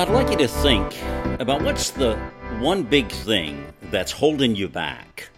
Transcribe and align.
I'd 0.00 0.08
like 0.08 0.30
you 0.30 0.38
to 0.38 0.48
think 0.48 0.96
about 1.40 1.60
what's 1.60 1.90
the 1.90 2.16
one 2.58 2.84
big 2.84 3.12
thing 3.12 3.70
that's 3.90 4.12
holding 4.12 4.56
you 4.56 4.66
back. 4.66 5.28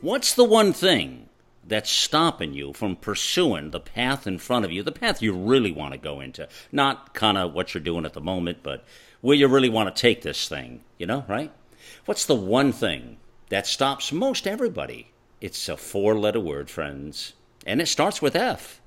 What's 0.00 0.32
the 0.32 0.42
one 0.42 0.72
thing 0.72 1.28
that's 1.62 1.90
stopping 1.90 2.54
you 2.54 2.72
from 2.72 2.96
pursuing 2.96 3.72
the 3.72 3.80
path 3.80 4.26
in 4.26 4.38
front 4.38 4.64
of 4.64 4.72
you, 4.72 4.82
the 4.82 4.90
path 4.90 5.20
you 5.20 5.34
really 5.36 5.70
want 5.70 5.92
to 5.92 5.98
go 5.98 6.22
into? 6.22 6.48
Not 6.72 7.12
kind 7.12 7.36
of 7.36 7.52
what 7.52 7.74
you're 7.74 7.82
doing 7.82 8.06
at 8.06 8.14
the 8.14 8.22
moment, 8.22 8.60
but 8.62 8.86
where 9.20 9.36
you 9.36 9.48
really 9.48 9.68
want 9.68 9.94
to 9.94 10.00
take 10.00 10.22
this 10.22 10.48
thing, 10.48 10.80
you 10.96 11.04
know, 11.04 11.26
right? 11.28 11.52
What's 12.06 12.24
the 12.24 12.34
one 12.34 12.72
thing 12.72 13.18
that 13.50 13.66
stops 13.66 14.12
most 14.12 14.46
everybody? 14.46 15.10
It's 15.42 15.68
a 15.68 15.76
four 15.76 16.14
letter 16.14 16.40
word, 16.40 16.70
friends, 16.70 17.34
and 17.66 17.82
it 17.82 17.86
starts 17.86 18.22
with 18.22 18.34
F. 18.34 18.80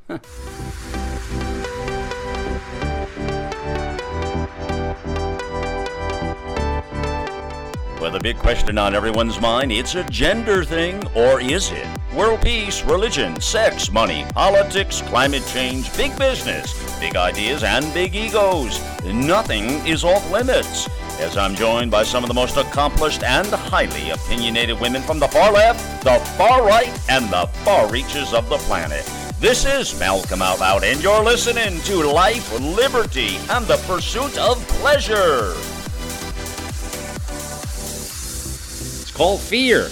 Well, 7.99 8.11
the 8.11 8.19
big 8.19 8.37
question 8.37 8.77
on 8.77 8.95
everyone's 8.95 9.41
mind, 9.41 9.73
it's 9.73 9.95
a 9.95 10.05
gender 10.05 10.63
thing, 10.63 11.05
or 11.15 11.41
is 11.41 11.69
it? 11.71 11.85
World 12.15 12.41
peace, 12.41 12.81
religion, 12.85 13.41
sex, 13.41 13.91
money, 13.91 14.25
politics, 14.33 15.01
climate 15.01 15.45
change, 15.47 15.93
big 15.97 16.17
business, 16.17 16.73
big 17.01 17.17
ideas, 17.17 17.61
and 17.63 17.93
big 17.93 18.15
egos. 18.15 18.79
Nothing 19.03 19.85
is 19.85 20.05
off 20.05 20.31
limits. 20.31 20.87
As 21.19 21.35
I'm 21.35 21.55
joined 21.55 21.91
by 21.91 22.03
some 22.03 22.23
of 22.23 22.29
the 22.29 22.33
most 22.33 22.55
accomplished 22.55 23.23
and 23.23 23.47
highly 23.47 24.11
opinionated 24.11 24.79
women 24.79 25.01
from 25.01 25.19
the 25.19 25.27
far 25.27 25.51
left, 25.51 26.05
the 26.05 26.19
far 26.37 26.65
right, 26.65 26.97
and 27.09 27.29
the 27.29 27.47
far 27.65 27.91
reaches 27.91 28.33
of 28.33 28.47
the 28.47 28.59
planet. 28.59 29.03
This 29.41 29.65
is 29.65 29.99
Malcolm 29.99 30.41
Out 30.41 30.61
Loud, 30.61 30.85
and 30.85 31.03
you're 31.03 31.23
listening 31.23 31.81
to 31.81 32.09
Life, 32.09 32.57
Liberty, 32.61 33.35
and 33.49 33.65
the 33.65 33.77
Pursuit 33.85 34.37
of 34.37 34.65
Pleasure. 34.69 35.53
Called 39.19 39.41
fear. 39.41 39.83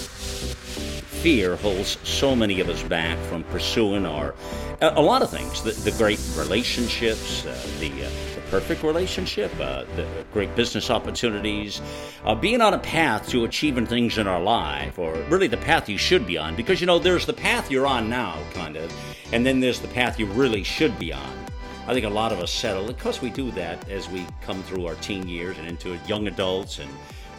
Fear 1.20 1.56
holds 1.56 1.98
so 2.02 2.34
many 2.34 2.60
of 2.60 2.70
us 2.70 2.82
back 2.84 3.18
from 3.26 3.44
pursuing 3.44 4.06
our 4.06 4.34
a, 4.80 4.92
a 4.94 5.02
lot 5.02 5.20
of 5.20 5.28
things. 5.28 5.62
The, 5.62 5.72
the 5.72 5.90
great 5.98 6.18
relationships, 6.34 7.44
uh, 7.44 7.54
the, 7.78 7.90
uh, 7.90 8.08
the 8.34 8.40
perfect 8.48 8.82
relationship, 8.82 9.52
uh, 9.60 9.84
the 9.96 10.08
great 10.32 10.56
business 10.56 10.88
opportunities, 10.88 11.82
uh, 12.24 12.34
being 12.34 12.62
on 12.62 12.72
a 12.72 12.78
path 12.78 13.28
to 13.28 13.44
achieving 13.44 13.84
things 13.84 14.16
in 14.16 14.26
our 14.26 14.40
life, 14.40 14.98
or 14.98 15.12
really 15.28 15.46
the 15.46 15.58
path 15.58 15.90
you 15.90 15.98
should 15.98 16.26
be 16.26 16.38
on. 16.38 16.56
Because 16.56 16.80
you 16.80 16.86
know, 16.86 16.98
there's 16.98 17.26
the 17.26 17.34
path 17.34 17.70
you're 17.70 17.86
on 17.86 18.08
now, 18.08 18.42
kind 18.54 18.76
of, 18.76 18.90
and 19.34 19.44
then 19.44 19.60
there's 19.60 19.80
the 19.80 19.88
path 19.88 20.18
you 20.18 20.24
really 20.24 20.62
should 20.62 20.98
be 20.98 21.12
on. 21.12 21.46
I 21.86 21.92
think 21.92 22.06
a 22.06 22.08
lot 22.08 22.32
of 22.32 22.38
us 22.40 22.50
settle 22.50 22.86
because 22.86 23.20
we 23.20 23.28
do 23.28 23.50
that 23.50 23.90
as 23.90 24.08
we 24.08 24.26
come 24.40 24.62
through 24.62 24.86
our 24.86 24.94
teen 24.96 25.28
years 25.28 25.58
and 25.58 25.68
into 25.68 25.98
young 26.06 26.28
adults 26.28 26.78
and 26.78 26.88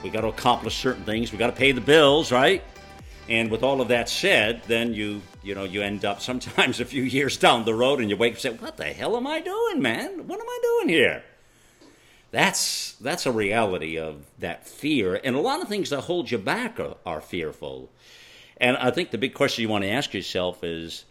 we 0.03 0.09
got 0.09 0.22
to 0.22 0.28
accomplish 0.28 0.75
certain 0.75 1.03
things. 1.03 1.31
We 1.31 1.38
got 1.38 1.47
to 1.47 1.55
pay 1.55 1.72
the 1.72 1.81
bills, 1.81 2.31
right? 2.31 2.64
And 3.28 3.52
with 3.52 3.64
all 3.64 3.81
of 3.81 3.89
that 3.89 4.09
said, 4.09 4.61
then 4.67 4.94
you 4.94 5.22
you 5.44 5.56
know 5.56 5.64
you 5.64 5.81
end 5.81 6.06
up 6.06 6.22
sometimes 6.30 6.80
a 6.80 6.86
few 6.86 7.03
years 7.03 7.38
down 7.38 7.66
the 7.66 7.73
road, 7.73 8.00
and 8.00 8.09
you 8.09 8.17
wake 8.17 8.33
up 8.33 8.36
and 8.36 8.41
say, 8.41 8.64
"What 8.64 8.78
the 8.78 8.86
hell 8.86 9.16
am 9.16 9.28
I 9.28 9.39
doing, 9.39 9.81
man? 9.81 10.28
What 10.28 10.39
am 10.39 10.47
I 10.47 10.59
doing 10.61 10.89
here?" 10.89 11.23
That's 12.31 12.94
that's 12.94 13.25
a 13.25 13.31
reality 13.31 13.97
of 13.97 14.25
that 14.39 14.67
fear, 14.67 15.19
and 15.23 15.36
a 15.36 15.41
lot 15.41 15.61
of 15.61 15.67
things 15.67 15.89
that 15.89 16.02
hold 16.02 16.30
you 16.30 16.38
back 16.38 16.80
are, 16.80 16.97
are 17.06 17.22
fearful. 17.22 17.89
And 18.58 18.75
I 18.78 18.91
think 18.91 19.11
the 19.11 19.17
big 19.17 19.34
question 19.34 19.61
you 19.61 19.69
want 19.69 19.86
to 19.86 19.89
ask 19.89 20.13
yourself 20.13 20.63
is, 20.66 21.06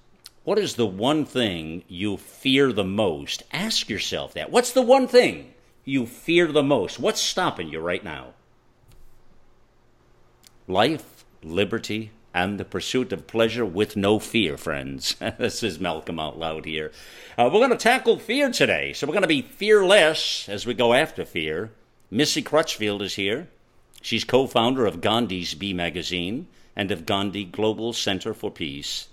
what 0.44 0.58
is 0.58 0.74
the 0.74 0.86
one 0.86 1.24
thing 1.24 1.82
you 1.88 2.18
fear 2.18 2.72
the 2.72 2.84
most? 2.84 3.42
Ask 3.52 3.88
yourself 3.88 4.34
that. 4.34 4.50
What's 4.50 4.72
the 4.72 4.82
one 4.82 5.08
thing 5.08 5.54
you 5.84 6.06
fear 6.06 6.46
the 6.52 6.62
most? 6.62 6.98
What's 6.98 7.20
stopping 7.20 7.70
you 7.70 7.80
right 7.80 8.04
now? 8.04 8.34
Life, 10.68 11.24
liberty, 11.42 12.10
and 12.34 12.60
the 12.60 12.64
pursuit 12.64 13.12
of 13.12 13.26
pleasure 13.26 13.64
with 13.64 13.96
no 13.96 14.18
fear, 14.18 14.56
friends. 14.56 15.16
this 15.38 15.62
is 15.62 15.80
Malcolm 15.80 16.20
Out 16.20 16.38
Loud 16.38 16.66
here. 16.66 16.92
Uh, 17.36 17.44
we're 17.52 17.60
going 17.60 17.70
to 17.70 17.76
tackle 17.76 18.18
fear 18.18 18.50
today, 18.50 18.92
so 18.92 19.06
we're 19.06 19.14
going 19.14 19.22
to 19.22 19.28
be 19.28 19.42
fearless 19.42 20.48
as 20.48 20.66
we 20.66 20.74
go 20.74 20.92
after 20.92 21.24
fear. 21.24 21.70
Missy 22.10 22.42
Crutchfield 22.42 23.02
is 23.02 23.14
here. 23.14 23.48
She's 24.02 24.24
co 24.24 24.46
founder 24.46 24.86
of 24.86 25.00
Gandhi's 25.00 25.54
Bee 25.54 25.72
magazine 25.72 26.46
and 26.76 26.90
of 26.92 27.06
Gandhi 27.06 27.44
Global 27.44 27.92
Center 27.92 28.34
for 28.34 28.50
Peace. 28.50 29.08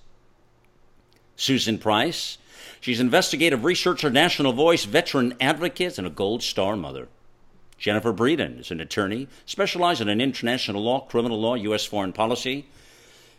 Susan 1.35 1.77
Price. 1.77 2.37
She's 2.81 2.99
investigative 2.99 3.63
researcher, 3.63 4.09
national 4.09 4.53
voice, 4.53 4.85
veteran 4.85 5.35
advocate, 5.41 5.97
and 5.97 6.05
a 6.05 6.11
Gold 6.11 6.43
Star 6.43 6.75
mother. 6.75 7.07
Jennifer 7.77 8.13
Breedon 8.13 8.59
is 8.59 8.71
an 8.71 8.79
attorney 8.79 9.27
specializing 9.45 10.07
in 10.07 10.21
international 10.21 10.81
law, 10.81 11.01
criminal 11.01 11.39
law, 11.39 11.55
U.S. 11.55 11.85
foreign 11.85 12.13
policy. 12.13 12.67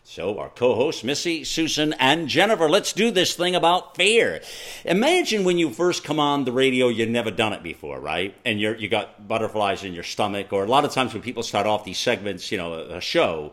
So, 0.09 0.39
our 0.39 0.51
co 0.51 0.77
hosts, 0.77 1.03
Missy, 1.03 1.43
Susan, 1.43 1.93
and 1.95 2.29
Jennifer, 2.29 2.69
let's 2.69 2.93
do 2.93 3.11
this 3.11 3.35
thing 3.35 3.57
about 3.57 3.97
fear. 3.97 4.41
Imagine 4.85 5.43
when 5.43 5.59
you 5.59 5.71
first 5.71 6.05
come 6.05 6.21
on 6.21 6.45
the 6.45 6.53
radio, 6.53 6.87
you've 6.87 7.09
never 7.09 7.33
done 7.33 7.53
it 7.53 7.65
before, 7.65 7.99
right? 7.99 8.33
And 8.45 8.61
you're, 8.61 8.77
you 8.77 8.89
got 8.89 9.27
butterflies 9.27 9.83
in 9.83 9.95
your 9.95 10.05
stomach, 10.05 10.53
or 10.53 10.63
a 10.63 10.69
lot 10.69 10.85
of 10.85 10.93
times 10.93 11.13
when 11.13 11.23
people 11.23 11.43
start 11.43 11.67
off 11.67 11.83
these 11.83 11.99
segments, 11.99 12.53
you 12.53 12.59
know, 12.59 12.75
a, 12.75 12.99
a 12.99 13.01
show, 13.01 13.53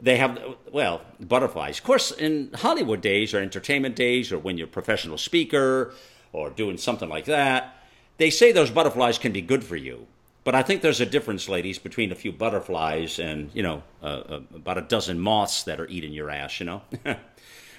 they 0.00 0.16
have, 0.16 0.42
well, 0.72 1.02
butterflies. 1.20 1.78
Of 1.78 1.84
course, 1.84 2.10
in 2.10 2.50
Hollywood 2.52 3.00
days 3.00 3.32
or 3.32 3.38
entertainment 3.38 3.94
days, 3.94 4.32
or 4.32 4.40
when 4.40 4.58
you're 4.58 4.66
a 4.66 4.70
professional 4.70 5.18
speaker 5.18 5.94
or 6.32 6.50
doing 6.50 6.78
something 6.78 7.08
like 7.08 7.26
that, 7.26 7.76
they 8.16 8.30
say 8.30 8.50
those 8.50 8.70
butterflies 8.70 9.18
can 9.18 9.30
be 9.30 9.40
good 9.40 9.62
for 9.62 9.76
you. 9.76 10.08
But 10.44 10.56
I 10.56 10.62
think 10.62 10.82
there's 10.82 11.00
a 11.00 11.06
difference, 11.06 11.48
ladies, 11.48 11.78
between 11.78 12.10
a 12.10 12.16
few 12.16 12.32
butterflies 12.32 13.18
and 13.18 13.50
you 13.54 13.62
know 13.62 13.82
uh, 14.02 14.06
uh, 14.06 14.40
about 14.54 14.78
a 14.78 14.82
dozen 14.82 15.20
moths 15.20 15.62
that 15.64 15.80
are 15.80 15.86
eating 15.86 16.12
your 16.12 16.30
ass. 16.30 16.58
You 16.58 16.66
know, 16.66 16.82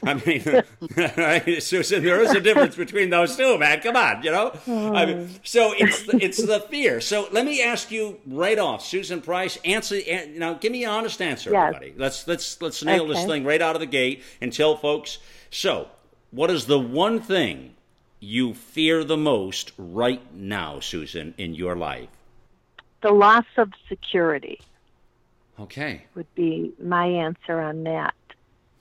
I 0.06 0.14
mean, 0.14 1.60
Susan, 1.62 2.04
there 2.04 2.22
is 2.22 2.32
a 2.32 2.40
difference 2.40 2.76
between 2.76 3.10
those 3.10 3.36
two, 3.36 3.58
man. 3.58 3.82
Come 3.82 3.98
on, 3.98 4.24
you 4.24 4.32
know. 4.32 4.54
I 4.68 5.06
mean, 5.06 5.30
so 5.44 5.74
it's 5.78 6.04
the, 6.04 6.24
it's 6.24 6.44
the 6.44 6.62
fear. 6.62 7.02
So 7.02 7.28
let 7.32 7.46
me 7.46 7.62
ask 7.62 7.92
you 7.92 8.20
right 8.26 8.58
off, 8.58 8.86
Susan 8.86 9.22
Price. 9.22 9.58
Answer 9.66 10.00
you 10.00 10.40
know, 10.40 10.56
give 10.56 10.72
me 10.72 10.86
an 10.86 10.90
honest 10.90 11.22
answer, 11.22 11.52
yes. 11.52 11.68
everybody. 11.68 11.94
Let's 11.98 12.28
let's 12.28 12.62
let's 12.62 12.84
nail 12.84 13.04
okay. 13.04 13.14
this 13.14 13.26
thing 13.26 13.44
right 13.44 13.62
out 13.62 13.76
of 13.76 13.82
the 13.82 13.88
gate 13.88 14.24
and 14.40 14.54
tell 14.54 14.78
folks. 14.78 15.18
So, 15.50 15.90
what 16.32 16.50
is 16.50 16.66
the 16.66 16.80
one 16.80 17.20
thing 17.20 17.76
you 18.22 18.54
fear 18.54 19.04
the 19.04 19.18
most 19.18 19.74
right 19.78 20.34
now, 20.34 20.80
Susan, 20.80 21.34
in 21.38 21.56
your 21.56 21.76
life? 21.76 22.08
The 23.04 23.12
loss 23.12 23.46
of 23.58 23.72
security. 23.88 24.60
Okay. 25.60 26.04
Would 26.16 26.34
be 26.34 26.74
my 26.82 27.06
answer 27.06 27.62
on 27.62 27.84
that. 27.84 28.16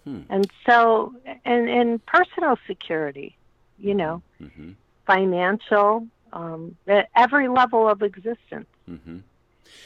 Hmm. 0.05 0.21
And 0.31 0.51
so, 0.65 1.15
and, 1.45 1.69
and 1.69 2.07
personal 2.07 2.57
security, 2.67 3.37
you 3.79 3.95
know, 3.95 4.23
mm-hmm. 4.41 4.71
financial, 5.07 6.07
um, 6.33 6.77
at 6.87 7.11
every 7.15 7.49
level 7.49 7.89
of 7.89 8.03
existence. 8.03 8.67
Mm-hmm. 8.89 9.19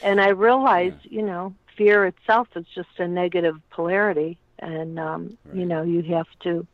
And 0.01 0.21
I 0.21 0.29
realize, 0.29 0.93
yeah. 1.03 1.19
you 1.19 1.25
know, 1.25 1.53
fear 1.75 2.05
itself 2.05 2.47
is 2.55 2.65
just 2.73 2.89
a 2.97 3.07
negative 3.07 3.59
polarity, 3.69 4.37
and 4.59 4.99
um, 4.99 5.37
right. 5.45 5.55
you 5.55 5.65
know, 5.65 5.83
you 5.83 6.01
have 6.15 6.27
to 6.41 6.65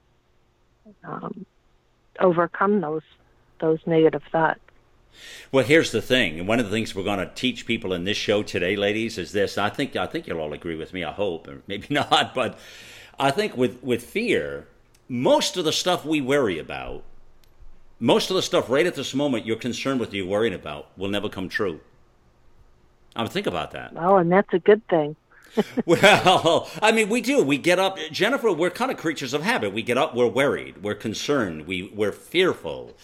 um, 1.03 1.45
overcome 2.19 2.81
those 2.81 3.03
those 3.59 3.79
negative 3.85 4.23
thoughts. 4.31 4.59
Well, 5.51 5.65
here's 5.65 5.91
the 5.91 6.01
thing, 6.01 6.39
and 6.39 6.47
one 6.47 6.59
of 6.59 6.65
the 6.65 6.71
things 6.71 6.95
we're 6.95 7.03
going 7.03 7.19
to 7.19 7.31
teach 7.33 7.65
people 7.65 7.93
in 7.93 8.03
this 8.03 8.17
show 8.17 8.43
today, 8.43 8.75
ladies, 8.75 9.17
is 9.17 9.31
this. 9.31 9.57
I 9.57 9.69
think 9.69 9.95
I 9.95 10.07
think 10.07 10.27
you'll 10.27 10.39
all 10.39 10.53
agree 10.53 10.75
with 10.75 10.93
me. 10.93 11.03
I 11.03 11.11
hope, 11.11 11.47
or 11.47 11.61
maybe 11.67 11.87
not, 11.93 12.33
but 12.33 12.57
I 13.19 13.31
think 13.31 13.55
with 13.55 13.81
with 13.83 14.03
fear, 14.03 14.67
most 15.07 15.57
of 15.57 15.65
the 15.65 15.73
stuff 15.73 16.05
we 16.05 16.21
worry 16.21 16.59
about, 16.59 17.03
most 17.99 18.29
of 18.29 18.35
the 18.35 18.41
stuff 18.41 18.69
right 18.69 18.85
at 18.85 18.95
this 18.95 19.13
moment 19.13 19.45
you're 19.45 19.55
concerned 19.55 19.99
with, 19.99 20.13
you're 20.13 20.27
worrying 20.27 20.53
about, 20.53 20.87
will 20.97 21.09
never 21.09 21.29
come 21.29 21.49
true. 21.49 21.79
I 23.15 23.21
would 23.21 23.31
think 23.31 23.47
about 23.47 23.71
that. 23.71 23.93
Oh, 23.95 24.17
and 24.17 24.31
that's 24.31 24.53
a 24.53 24.59
good 24.59 24.85
thing. 24.87 25.15
well, 25.85 26.69
I 26.81 26.91
mean, 26.91 27.09
we 27.09 27.21
do. 27.21 27.43
We 27.43 27.57
get 27.57 27.79
up, 27.79 27.97
Jennifer. 28.11 28.51
We're 28.51 28.71
kind 28.71 28.91
of 28.91 28.97
creatures 28.97 29.33
of 29.33 29.43
habit. 29.43 29.73
We 29.73 29.83
get 29.83 29.97
up, 29.97 30.15
we're 30.15 30.27
worried, 30.27 30.81
we're 30.81 30.95
concerned, 30.95 31.67
we 31.67 31.91
we're 31.93 32.11
fearful. 32.11 32.95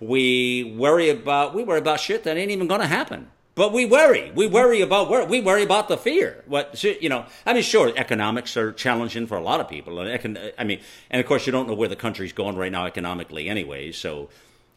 We 0.00 0.74
worry 0.76 1.10
about 1.10 1.54
we 1.54 1.64
worry 1.64 1.78
about 1.78 2.00
shit 2.00 2.24
that 2.24 2.36
ain't 2.36 2.50
even 2.50 2.68
going 2.68 2.80
to 2.80 2.86
happen. 2.86 3.30
But 3.58 3.72
we 3.72 3.86
worry. 3.86 4.30
We 4.36 4.46
worry 4.46 4.82
about 4.82 5.28
we 5.28 5.40
worry 5.40 5.64
about 5.64 5.88
the 5.88 5.96
fear. 5.96 6.44
What 6.46 6.80
you 6.84 7.08
know? 7.08 7.26
I 7.44 7.52
mean, 7.52 7.64
sure, 7.64 7.92
economics 7.96 8.56
are 8.56 8.70
challenging 8.70 9.26
for 9.26 9.36
a 9.36 9.42
lot 9.42 9.58
of 9.58 9.68
people. 9.68 9.98
And 9.98 10.52
I 10.56 10.62
mean, 10.62 10.80
and 11.10 11.18
of 11.18 11.26
course, 11.26 11.44
you 11.44 11.50
don't 11.50 11.66
know 11.66 11.74
where 11.74 11.88
the 11.88 11.96
country's 11.96 12.32
going 12.32 12.54
right 12.54 12.70
now 12.70 12.86
economically, 12.86 13.48
anyway. 13.48 13.90
So 13.90 14.28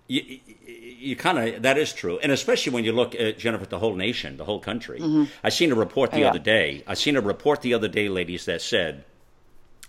you, 0.08 0.40
you 0.66 1.16
kind 1.16 1.38
of 1.38 1.62
that 1.62 1.78
is 1.78 1.94
true, 1.94 2.18
and 2.24 2.32
especially 2.32 2.74
when 2.74 2.84
you 2.84 2.92
look 2.92 3.14
at 3.14 3.38
Jennifer, 3.38 3.68
the 3.68 3.78
whole 3.78 3.96
nation, 3.96 4.38
the 4.38 4.46
whole 4.46 4.60
country. 4.60 5.00
Mm-hmm. 5.00 5.26
I 5.44 5.50
seen 5.50 5.72
a 5.72 5.76
report 5.76 6.10
the 6.10 6.22
yeah. 6.22 6.30
other 6.30 6.40
day. 6.40 6.84
I 6.88 6.96
seen 6.96 7.16
a 7.16 7.22
report 7.22 7.62
the 7.62 7.76
other 7.76 7.88
day, 7.88 8.10
ladies, 8.10 8.46
that 8.46 8.64
said 8.64 9.06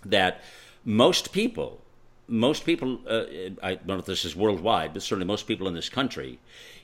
that 0.05 0.41
most 0.85 1.33
people 1.33 1.82
most 2.33 2.65
people, 2.65 2.99
uh, 3.07 3.25
I 3.61 3.75
don't 3.75 3.87
know 3.87 3.97
if 3.99 4.05
this 4.05 4.25
is 4.25 4.35
worldwide, 4.35 4.93
but 4.93 5.03
certainly 5.03 5.27
most 5.27 5.47
people 5.47 5.67
in 5.67 5.75
this 5.75 5.87
country, 5.87 6.39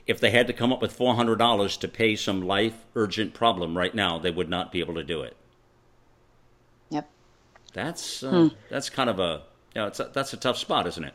if 0.06 0.20
they 0.20 0.30
had 0.30 0.46
to 0.46 0.52
come 0.52 0.72
up 0.72 0.80
with 0.80 0.96
$400 0.96 1.80
to 1.80 1.88
pay 1.88 2.14
some 2.14 2.42
life 2.42 2.76
urgent 2.94 3.34
problem 3.34 3.76
right 3.76 3.92
now, 3.92 4.16
they 4.16 4.30
would 4.30 4.48
not 4.48 4.70
be 4.70 4.78
able 4.78 4.94
to 4.94 5.02
do 5.02 5.22
it. 5.22 5.36
Yep. 6.90 7.10
That's 7.72 8.22
uh, 8.22 8.30
hmm. 8.30 8.48
that's 8.68 8.90
kind 8.90 9.10
of 9.10 9.18
a, 9.18 9.42
you 9.74 9.80
know, 9.80 9.88
it's 9.88 9.98
a, 9.98 10.10
that's 10.14 10.32
a 10.32 10.36
tough 10.36 10.56
spot, 10.56 10.86
isn't 10.86 11.02
it? 11.02 11.14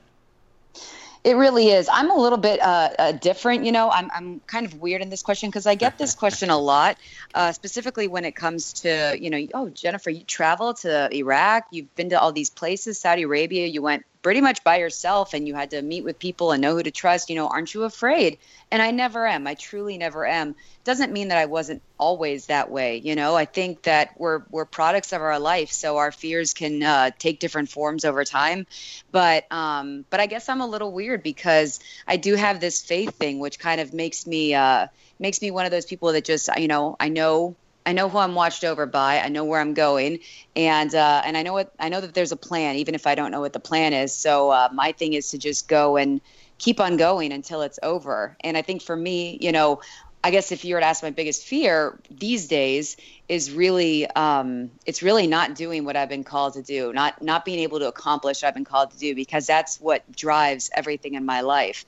It 1.23 1.37
really 1.37 1.69
is. 1.69 1.89
I'm 1.91 2.11
a 2.11 2.15
little 2.15 2.37
bit 2.37 2.61
uh, 2.61 2.89
uh, 2.99 3.11
different. 3.13 3.65
You 3.65 3.71
know, 3.71 3.89
I'm, 3.89 4.11
I'm 4.13 4.41
kind 4.41 4.65
of 4.65 4.79
weird 4.79 5.01
in 5.01 5.09
this 5.09 5.23
question 5.23 5.49
because 5.49 5.65
I 5.65 5.73
get 5.73 5.97
this 5.97 6.13
question 6.23 6.49
a 6.49 6.57
lot, 6.57 6.97
uh, 7.33 7.53
specifically 7.53 8.07
when 8.07 8.25
it 8.25 8.35
comes 8.35 8.73
to, 8.73 9.17
you 9.19 9.29
know, 9.29 9.47
oh, 9.53 9.69
Jennifer, 9.69 10.09
you 10.09 10.23
travel 10.23 10.73
to 10.75 11.09
Iraq, 11.15 11.67
you've 11.71 11.93
been 11.95 12.09
to 12.09 12.19
all 12.19 12.31
these 12.31 12.49
places, 12.51 12.99
Saudi 12.99 13.23
Arabia, 13.23 13.65
you 13.65 13.81
went 13.81 14.05
pretty 14.25 14.41
much 14.41 14.63
by 14.63 14.77
yourself 14.77 15.35
and 15.35 15.47
you 15.47 15.53
had 15.53 15.69
to 15.69 15.83
meet 15.83 16.03
with 16.03 16.17
people 16.17 16.51
and 16.51 16.59
know 16.59 16.73
who 16.73 16.81
to 16.81 16.89
trust, 16.89 17.29
you 17.29 17.35
know, 17.35 17.47
aren't 17.47 17.75
you 17.75 17.83
afraid? 17.83 18.39
And 18.71 18.81
I 18.81 18.89
never 18.89 19.27
am. 19.27 19.45
I 19.45 19.53
truly 19.53 19.99
never 19.99 20.25
am. 20.25 20.55
Doesn't 20.83 21.13
mean 21.13 21.27
that 21.27 21.37
I 21.37 21.45
wasn't 21.45 21.83
always 21.99 22.47
that 22.47 22.71
way. 22.71 22.97
You 22.97 23.15
know, 23.15 23.35
I 23.35 23.45
think 23.45 23.83
that 23.83 24.19
we're 24.19 24.41
we're 24.49 24.65
products 24.65 25.13
of 25.13 25.21
our 25.21 25.39
life, 25.39 25.71
so 25.71 25.97
our 25.97 26.11
fears 26.11 26.55
can 26.55 26.81
uh, 26.81 27.11
take 27.19 27.39
different 27.39 27.69
forms 27.69 28.03
over 28.03 28.25
time. 28.25 28.65
But 29.11 29.45
um, 29.51 30.05
but 30.09 30.19
I 30.19 30.25
guess 30.25 30.49
I'm 30.49 30.61
a 30.61 30.67
little 30.67 30.91
weird 30.91 31.21
because 31.21 31.79
I 32.07 32.17
do 32.17 32.33
have 32.33 32.59
this 32.59 32.81
faith 32.81 33.15
thing, 33.17 33.37
which 33.37 33.59
kind 33.59 33.79
of 33.79 33.93
makes 33.93 34.25
me 34.25 34.55
uh, 34.55 34.87
makes 35.19 35.39
me 35.39 35.51
one 35.51 35.65
of 35.65 35.71
those 35.71 35.85
people 35.85 36.13
that 36.13 36.25
just 36.25 36.49
you 36.57 36.67
know 36.67 36.95
I 36.99 37.09
know 37.09 37.55
I 37.85 37.93
know 37.93 38.09
who 38.09 38.17
I'm 38.17 38.35
watched 38.35 38.63
over 38.63 38.85
by. 38.85 39.19
I 39.19 39.29
know 39.29 39.45
where 39.45 39.61
I'm 39.61 39.73
going, 39.73 40.19
and 40.55 40.93
uh, 40.93 41.21
and 41.23 41.37
I 41.37 41.43
know 41.43 41.53
what 41.53 41.71
I 41.79 41.89
know 41.89 42.01
that 42.01 42.13
there's 42.13 42.31
a 42.31 42.37
plan, 42.37 42.77
even 42.77 42.95
if 42.95 43.05
I 43.05 43.15
don't 43.15 43.31
know 43.31 43.41
what 43.41 43.53
the 43.53 43.59
plan 43.59 43.93
is. 43.93 44.15
So 44.15 44.49
uh, 44.49 44.69
my 44.73 44.91
thing 44.91 45.13
is 45.13 45.29
to 45.29 45.37
just 45.37 45.67
go 45.67 45.97
and 45.97 46.19
keep 46.57 46.79
on 46.79 46.97
going 46.97 47.31
until 47.31 47.61
it's 47.61 47.79
over. 47.83 48.37
And 48.41 48.57
I 48.57 48.61
think 48.61 48.81
for 48.81 48.95
me, 48.95 49.37
you 49.41 49.51
know, 49.51 49.81
I 50.23 50.31
guess 50.31 50.51
if 50.51 50.65
you 50.65 50.73
were 50.73 50.79
to 50.79 50.85
ask 50.85 51.03
my 51.03 51.11
biggest 51.11 51.43
fear 51.43 51.99
these 52.09 52.47
days 52.47 52.97
is 53.29 53.51
really 53.51 54.07
um, 54.07 54.71
it's 54.87 55.03
really 55.03 55.27
not 55.27 55.53
doing 55.53 55.85
what 55.85 55.95
I've 55.95 56.09
been 56.09 56.23
called 56.23 56.53
to 56.53 56.63
do, 56.63 56.91
not 56.91 57.21
not 57.21 57.45
being 57.45 57.59
able 57.59 57.79
to 57.79 57.87
accomplish 57.87 58.41
what 58.41 58.47
I've 58.47 58.55
been 58.55 58.65
called 58.65 58.91
to 58.91 58.97
do 58.97 59.13
because 59.13 59.45
that's 59.45 59.79
what 59.79 60.09
drives 60.11 60.71
everything 60.73 61.13
in 61.13 61.25
my 61.25 61.41
life 61.41 61.85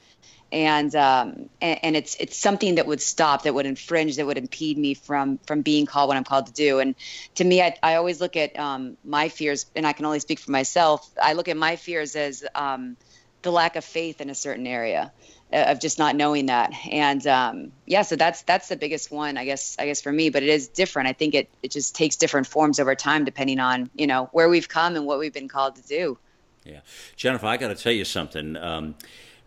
and 0.51 0.95
um, 0.95 1.49
and, 1.61 1.79
and, 1.83 1.95
it's 1.95 2.15
it's 2.15 2.37
something 2.37 2.75
that 2.75 2.87
would 2.87 3.01
stop, 3.01 3.43
that 3.43 3.53
would 3.53 3.65
infringe, 3.65 4.15
that 4.15 4.25
would 4.25 4.37
impede 4.37 4.77
me 4.77 4.93
from 4.93 5.39
from 5.39 5.61
being 5.61 5.85
called 5.85 6.07
what 6.07 6.17
I'm 6.17 6.23
called 6.23 6.47
to 6.47 6.53
do. 6.53 6.79
And 6.79 6.95
to 7.35 7.43
me, 7.43 7.61
I, 7.61 7.75
I 7.83 7.95
always 7.95 8.21
look 8.21 8.37
at 8.37 8.57
um, 8.57 8.97
my 9.03 9.29
fears, 9.29 9.65
and 9.75 9.85
I 9.85 9.93
can 9.93 10.05
only 10.05 10.19
speak 10.19 10.39
for 10.39 10.51
myself. 10.51 11.09
I 11.21 11.33
look 11.33 11.49
at 11.49 11.57
my 11.57 11.75
fears 11.75 12.15
as 12.15 12.45
um, 12.55 12.95
the 13.41 13.51
lack 13.51 13.75
of 13.75 13.83
faith 13.83 14.21
in 14.21 14.29
a 14.29 14.35
certain 14.35 14.65
area, 14.65 15.11
uh, 15.51 15.65
of 15.67 15.81
just 15.81 15.99
not 15.99 16.15
knowing 16.15 16.45
that. 16.45 16.71
And 16.91 17.25
um, 17.27 17.71
yeah, 17.85 18.03
so 18.03 18.15
that's 18.15 18.43
that's 18.43 18.69
the 18.69 18.77
biggest 18.77 19.11
one, 19.11 19.37
I 19.37 19.43
guess. 19.43 19.75
I 19.77 19.85
guess 19.85 20.01
for 20.01 20.11
me, 20.11 20.29
but 20.29 20.43
it 20.43 20.49
is 20.49 20.69
different. 20.69 21.09
I 21.09 21.13
think 21.13 21.35
it 21.35 21.49
it 21.61 21.71
just 21.71 21.93
takes 21.93 22.15
different 22.15 22.47
forms 22.47 22.79
over 22.79 22.95
time, 22.95 23.25
depending 23.25 23.59
on 23.59 23.89
you 23.95 24.07
know 24.07 24.29
where 24.31 24.47
we've 24.47 24.69
come 24.69 24.95
and 24.95 25.05
what 25.05 25.19
we've 25.19 25.33
been 25.33 25.49
called 25.49 25.75
to 25.75 25.83
do. 25.83 26.17
Yeah, 26.63 26.81
Jennifer, 27.15 27.47
I 27.47 27.57
got 27.57 27.69
to 27.69 27.75
tell 27.75 27.93
you 27.93 28.03
something 28.03 28.57
um, 28.57 28.95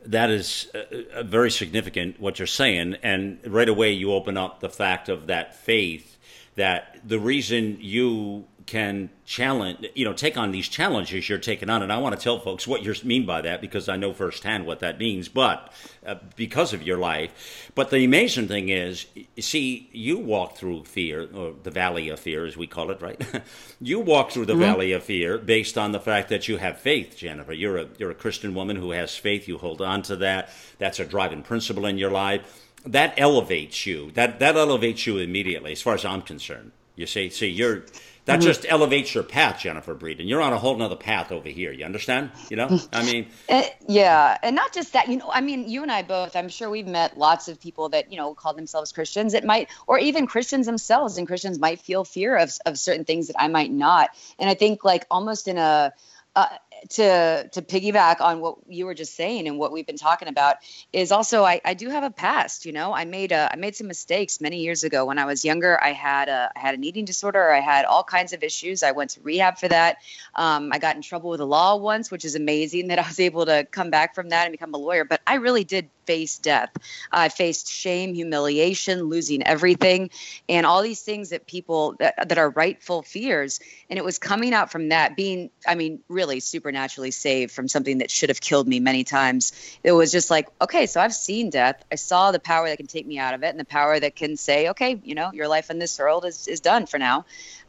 that 0.07 0.31
is 0.31 0.71
uh, 0.75 0.79
uh, 1.15 1.23
very 1.23 1.51
significant 1.51 2.21
what 2.21 2.39
you're 2.39 2.47
saying 2.47 2.97
and 3.03 3.39
right 3.47 3.69
away 3.69 3.93
you 3.93 4.13
open 4.13 4.37
up 4.37 4.61
the 4.61 4.69
fact 4.69 5.09
of 5.09 5.27
that 5.27 5.55
faith 5.55 6.17
that 6.57 6.99
the 7.05 7.19
reason 7.19 7.77
you 7.81 8.45
can 8.71 9.11
challenge, 9.25 9.85
you 9.97 10.05
know, 10.05 10.13
take 10.13 10.37
on 10.37 10.53
these 10.53 10.69
challenges 10.69 11.29
you're 11.29 11.39
taking 11.39 11.69
on. 11.69 11.83
And 11.83 11.93
I 11.93 11.99
want 11.99 12.17
to 12.17 12.23
tell 12.23 12.39
folks 12.39 12.69
what 12.69 12.85
you 12.85 12.95
mean 13.03 13.27
by 13.27 13.41
that 13.41 13.61
because 13.61 13.89
I 13.89 13.97
know 13.97 14.15
firsthand 14.15 14.65
what 14.65 14.79
that 14.79 14.97
means, 14.97 15.29
but 15.29 15.73
uh, 16.07 16.15
because 16.37 16.73
of 16.73 16.81
your 16.81 16.97
life. 16.97 17.73
But 17.75 17.91
the 17.91 18.05
amazing 18.05 18.47
thing 18.47 18.69
is, 18.69 19.07
see, 19.41 19.91
you 19.91 20.19
walk 20.19 20.57
through 20.57 20.85
fear, 20.85 21.29
or 21.35 21.53
the 21.61 21.73
valley 21.73 22.11
of 22.11 22.21
fear, 22.21 22.47
as 22.47 22.57
we 22.57 22.69
call 22.69 22.93
it, 22.93 23.03
right? 23.03 23.21
you 23.81 23.99
walk 23.99 24.31
through 24.31 24.47
the 24.47 24.53
mm-hmm. 24.53 24.63
valley 24.63 24.93
of 24.93 25.03
fear 25.03 25.37
based 25.37 25.77
on 25.77 25.91
the 25.91 25.99
fact 25.99 26.29
that 26.29 26.47
you 26.47 26.59
have 26.59 26.79
faith, 26.79 27.17
Jennifer. 27.17 27.53
You're 27.53 27.79
a, 27.79 27.89
you're 27.99 28.13
a 28.13 28.15
Christian 28.15 28.55
woman 28.55 28.77
who 28.77 28.93
has 28.93 29.17
faith. 29.17 29.49
You 29.49 29.59
hold 29.59 29.83
on 29.83 30.03
to 30.03 30.17
that. 30.17 30.51
That's 30.79 31.01
a 31.01 31.05
driving 31.05 31.43
principle 31.43 31.87
in 31.87 31.99
your 31.99 32.13
life. 32.13 32.69
That 32.87 33.15
elevates 33.17 33.85
you. 33.85 34.13
That, 34.13 34.39
that 34.39 34.55
elevates 34.55 35.09
you 35.09 35.19
immediately, 35.19 35.73
as 35.73 35.83
far 35.83 35.95
as 35.95 36.05
I'm 36.05 36.23
concerned. 36.23 36.71
You 36.95 37.07
see, 37.07 37.31
see, 37.31 37.49
you're 37.49 37.83
that 38.25 38.39
mm-hmm. 38.39 38.47
just 38.47 38.67
elevates 38.69 39.15
your 39.15 39.25
path, 39.25 39.61
Jennifer 39.61 39.95
Breedon. 39.95 40.29
You're 40.29 40.43
on 40.43 40.53
a 40.53 40.59
whole 40.59 40.77
nother 40.77 40.97
path 40.97 41.33
over 41.33 41.49
here. 41.49 41.73
You 41.73 41.85
understand? 41.85 42.31
You 42.51 42.57
know, 42.57 42.81
I 42.93 43.05
mean, 43.05 43.29
uh, 43.49 43.63
yeah, 43.89 44.37
and 44.43 44.55
not 44.55 44.73
just 44.73 44.93
that. 44.93 45.09
You 45.09 45.17
know, 45.17 45.31
I 45.33 45.41
mean, 45.41 45.69
you 45.69 45.83
and 45.83 45.91
I 45.91 46.03
both. 46.03 46.37
I'm 46.37 46.49
sure 46.49 46.71
we've 46.71 46.87
met 46.87 47.19
lots 47.19 47.49
of 47.49 47.61
people 47.61 47.91
that 47.91 48.13
you 48.13 48.19
know 48.19 48.35
call 48.35 48.55
themselves 48.55 48.93
Christians. 48.93 49.35
It 49.35 49.45
might, 49.45 49.69
or 49.87 49.99
even 49.99 50.27
Christians 50.27 50.67
themselves, 50.67 51.19
and 51.19 51.27
Christians 51.27 51.59
might 51.59 51.81
feel 51.81 52.05
fear 52.05 52.37
of 52.37 52.53
of 52.67 52.79
certain 52.79 53.05
things 53.05 53.29
that 53.29 53.41
I 53.41 53.49
might 53.49 53.71
not. 53.71 54.11
And 54.39 54.49
I 54.49 54.55
think 54.55 54.85
like 54.85 55.07
almost 55.11 55.49
in 55.49 55.59
a 55.59 55.93
uh, 56.37 56.47
to 56.91 57.49
to 57.53 57.63
piggyback 57.63 58.21
on 58.21 58.41
what 58.41 58.57
you 58.69 58.87
were 58.87 58.95
just 58.95 59.15
saying 59.15 59.47
and 59.47 59.59
what 59.59 59.73
we've 59.73 59.87
been 59.87 59.97
talking 59.97 60.29
about 60.29 60.57
is 60.93 61.13
also 61.13 61.45
I, 61.45 61.61
I 61.65 61.75
do 61.75 61.89
have 61.91 62.03
a 62.03 62.11
past 62.11 62.65
you 62.65 62.73
know 62.73 62.93
I 62.93 63.05
made 63.05 63.33
a 63.33 63.51
I 63.53 63.57
made 63.57 63.77
some 63.77 63.87
mistakes 63.87 64.41
many 64.41 64.61
years 64.61 64.83
ago. 64.83 65.05
When 65.05 65.19
I 65.19 65.25
was 65.25 65.45
younger 65.45 65.83
I 65.83 65.93
had 65.93 66.29
a 66.29 66.51
I 66.57 66.59
had 66.59 66.75
an 66.75 66.85
eating 66.85 67.05
disorder. 67.05 67.51
I 67.51 67.61
had 67.61 67.85
all 67.85 68.03
kinds 68.03 68.33
of 68.33 68.43
issues. 68.43 68.83
I 68.83 68.93
went 68.93 69.11
to 69.11 69.21
rehab 69.21 69.59
for 69.59 69.69
that. 69.69 69.99
Um, 70.35 70.71
I 70.73 70.79
got 70.79 70.97
in 70.97 71.03
trouble 71.03 71.31
with 71.31 71.39
the 71.39 71.47
law 71.47 71.77
once 71.77 72.11
which 72.11 72.25
is 72.25 72.35
amazing 72.35 72.89
that 72.89 72.99
I 72.99 73.07
was 73.07 73.21
able 73.21 73.47
to 73.47 73.65
come 73.71 73.91
back 73.91 74.15
from 74.15 74.31
that 74.31 74.47
and 74.47 74.53
become 74.53 74.75
a 74.75 74.79
lawyer. 74.79 75.05
But 75.05 75.21
I 75.27 75.35
really 75.35 75.65
did 75.65 75.89
face 76.11 76.39
death 76.39 76.71
I 77.13 77.29
faced 77.29 77.71
shame 77.71 78.15
humiliation 78.15 79.05
losing 79.05 79.47
everything 79.47 80.11
and 80.49 80.67
all 80.67 80.83
these 80.83 81.03
things 81.03 81.31
that 81.31 81.47
people 81.47 81.95
that, 82.01 82.29
that 82.29 82.39
are 82.39 82.51
rightful 82.51 83.03
fears 83.03 83.61
and 83.89 83.99
it 83.99 84.05
was 84.05 84.19
coming 84.19 84.53
out 84.55 84.73
from 84.73 84.89
that 84.89 85.17
being 85.17 85.51
I 85.67 85.75
mean 85.77 86.01
really 86.09 86.41
supernaturally 86.41 87.13
saved 87.13 87.53
from 87.53 87.69
something 87.69 87.99
that 87.99 88.11
should 88.11 88.29
have 88.29 88.41
killed 88.41 88.67
me 88.69 88.81
many 88.81 89.05
times. 89.05 89.53
It 89.83 89.93
was 89.93 90.13
just 90.13 90.31
like, 90.31 90.49
okay, 90.61 90.87
so 90.87 91.01
I've 91.01 91.15
seen 91.15 91.51
death. 91.51 91.83
I 91.91 91.95
saw 91.95 92.33
the 92.33 92.41
power 92.41 92.69
that 92.69 92.77
can 92.77 92.87
take 92.87 93.07
me 93.07 93.19
out 93.19 93.35
of 93.35 93.43
it 93.43 93.49
and 93.49 93.61
the 93.61 93.65
power 93.65 93.99
that 93.99 94.17
can 94.17 94.37
say, 94.37 94.71
okay, 94.71 95.01
you 95.05 95.15
know, 95.15 95.31
your 95.33 95.49
life 95.49 95.71
in 95.71 95.79
this 95.79 95.99
world 95.99 96.25
is, 96.25 96.49
is 96.49 96.61
done 96.61 96.87
for 96.87 96.99
now. 96.99 97.25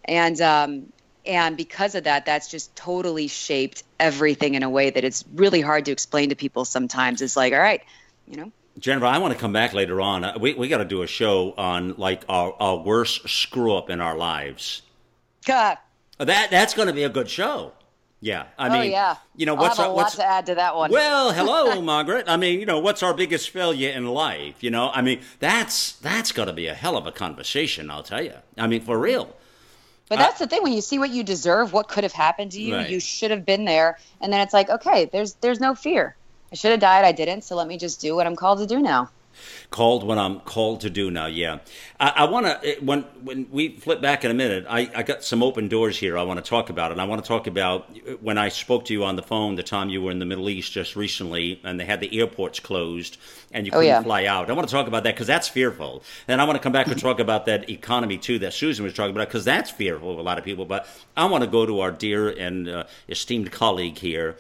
And, 0.06 0.40
um, 0.42 0.92
and 1.26 1.56
because 1.56 1.96
of 1.96 2.06
that, 2.06 2.26
that's 2.26 2.50
just 2.50 2.76
totally 2.76 3.28
shaped 3.28 3.84
everything 4.00 4.56
in 4.56 4.64
a 4.64 4.70
way 4.70 4.90
that 4.90 5.04
it's 5.04 5.24
really 5.36 5.62
hard 5.62 5.86
to 5.86 5.92
explain 5.92 6.30
to 6.30 6.36
people 6.36 6.66
sometimes. 6.66 7.22
It's 7.22 7.38
like, 7.38 7.54
all 7.54 7.60
right, 7.60 7.84
you 8.28 8.38
know, 8.38 8.52
Jennifer, 8.80 9.06
I 9.06 9.18
want 9.18 9.34
to 9.34 9.40
come 9.40 9.54
back 9.54 9.74
later 9.74 10.00
on. 10.00 10.24
Uh, 10.24 10.38
we 10.40 10.54
we 10.54 10.68
got 10.68 10.78
to 10.78 10.86
do 10.86 11.02
a 11.02 11.08
show 11.08 11.54
on 11.58 11.96
like 11.98 12.24
our, 12.30 12.54
our 12.60 12.78
worst 12.78 13.28
screw 13.30 13.76
up 13.76 13.90
in 13.90 14.00
our 14.00 14.18
lives. 14.18 14.82
God. 15.46 15.78
That 16.18 16.52
that's 16.52 16.74
going 16.74 16.88
to 16.88 16.94
be 16.94 17.04
a 17.04 17.10
good 17.10 17.30
show. 17.30 17.74
Yeah, 18.24 18.46
I 18.56 18.68
oh, 18.70 18.80
mean, 18.80 18.92
yeah. 18.92 19.16
you 19.36 19.48
know, 19.48 19.56
I'll 19.56 19.62
what's 19.62 19.80
our, 19.80 19.92
what's 19.92 20.16
to 20.18 20.24
add 20.24 20.46
to 20.46 20.56
that 20.56 20.76
one? 20.76 20.92
Well, 20.92 21.32
hello, 21.32 21.82
Margaret. 21.84 22.26
I 22.28 22.38
mean, 22.38 22.60
you 22.60 22.68
know, 22.68 22.78
what's 22.78 23.02
our 23.02 23.16
biggest 23.16 23.50
failure 23.50 23.90
in 23.90 24.06
life? 24.06 24.62
You 24.62 24.70
know, 24.70 24.92
I 24.92 25.02
mean, 25.02 25.22
that's 25.40 25.94
that's 25.94 26.32
got 26.32 26.46
to 26.46 26.54
be 26.54 26.68
a 26.68 26.76
hell 26.76 26.96
of 26.96 27.08
a 27.08 27.12
conversation. 27.12 27.90
I'll 27.90 28.04
tell 28.04 28.24
you. 28.24 28.36
I 28.60 28.68
mean, 28.68 28.82
for 28.82 29.00
real. 29.00 29.36
But 30.08 30.20
that's 30.20 30.40
the 30.40 30.46
thing 30.46 30.62
when 30.62 30.74
you 30.74 30.82
see 30.82 31.00
what 31.00 31.10
you 31.10 31.24
deserve, 31.24 31.74
what 31.74 31.88
could 31.88 32.04
have 32.04 32.12
happened 32.12 32.52
to 32.52 32.62
you, 32.62 32.76
right. 32.76 32.90
you 32.90 33.00
should 33.00 33.32
have 33.32 33.46
been 33.46 33.66
there, 33.66 33.98
and 34.20 34.32
then 34.32 34.42
it's 34.42 34.54
like, 34.54 34.70
okay, 34.70 35.06
there's 35.06 35.34
there's 35.36 35.60
no 35.60 35.74
fear. 35.74 36.16
I 36.52 36.56
should 36.56 36.72
have 36.72 36.80
died, 36.80 37.06
I 37.06 37.12
didn't, 37.12 37.44
so 37.44 37.56
let 37.56 37.68
me 37.68 37.78
just 37.78 38.02
do 38.02 38.16
what 38.16 38.28
I'm 38.28 38.36
called 38.36 38.60
to 38.60 38.68
do 38.68 38.80
now. 38.80 39.10
Called 39.70 40.06
when 40.06 40.20
I'm 40.20 40.42
called 40.42 40.82
to 40.82 40.90
do 40.90 41.10
now. 41.10 41.26
Yeah, 41.26 41.60
I, 42.00 42.10
I 42.10 42.24
want 42.26 42.46
to 42.46 42.78
when 42.82 43.04
when 43.24 43.48
we 43.50 43.70
flip 43.70 44.02
back 44.02 44.26
in 44.26 44.30
a 44.32 44.34
minute. 44.34 44.66
I, 44.70 44.92
I 44.94 45.04
got 45.04 45.24
some 45.24 45.42
open 45.42 45.70
doors 45.70 45.98
here. 45.98 46.18
I 46.18 46.24
want 46.24 46.44
to 46.44 46.48
talk 46.48 46.70
about, 46.70 46.92
and 46.92 47.00
I 47.00 47.06
want 47.06 47.24
to 47.24 47.28
talk 47.28 47.48
about 47.48 47.90
when 48.22 48.38
I 48.38 48.50
spoke 48.50 48.86
to 48.86 48.94
you 48.94 49.06
on 49.06 49.16
the 49.16 49.24
phone 49.24 49.56
the 49.56 49.64
time 49.64 49.90
you 49.90 50.02
were 50.02 50.12
in 50.12 50.20
the 50.20 50.26
Middle 50.26 50.50
East 50.50 50.74
just 50.74 50.98
recently, 50.98 51.62
and 51.64 51.80
they 51.80 51.86
had 51.86 52.02
the 52.02 52.20
airports 52.20 52.60
closed 52.60 53.18
and 53.54 53.66
you 53.66 53.72
oh, 53.72 53.80
couldn't 53.80 53.92
oh, 53.92 53.98
yeah. 53.98 54.04
fly 54.04 54.26
out. 54.26 54.50
I 54.50 54.54
want 54.54 54.68
to 54.68 54.72
talk 54.72 54.88
about 54.88 55.04
that 55.04 55.16
because 55.16 55.28
that's 55.28 55.48
fearful. 55.48 56.04
And 56.28 56.42
I 56.42 56.44
want 56.44 56.58
to 56.58 56.64
come 56.64 56.72
back 56.72 56.88
and 56.88 57.00
talk 57.00 57.20
about 57.28 57.46
that 57.46 57.70
economy 57.70 58.18
too 58.18 58.40
that 58.40 58.54
Susan 58.54 58.84
was 58.84 58.94
talking 58.94 59.16
about 59.16 59.28
because 59.28 59.46
that's 59.46 59.72
fearful 59.72 60.12
of 60.12 60.20
a 60.20 60.22
lot 60.22 60.38
of 60.38 60.44
people. 60.44 60.66
But 60.66 60.88
I 61.16 61.26
want 61.26 61.44
to 61.44 61.50
go 61.50 61.66
to 61.66 61.80
our 61.82 61.92
dear 61.92 62.30
and 62.30 62.68
uh, 62.70 62.84
esteemed 63.08 63.52
colleague 63.52 63.98
here, 63.98 64.38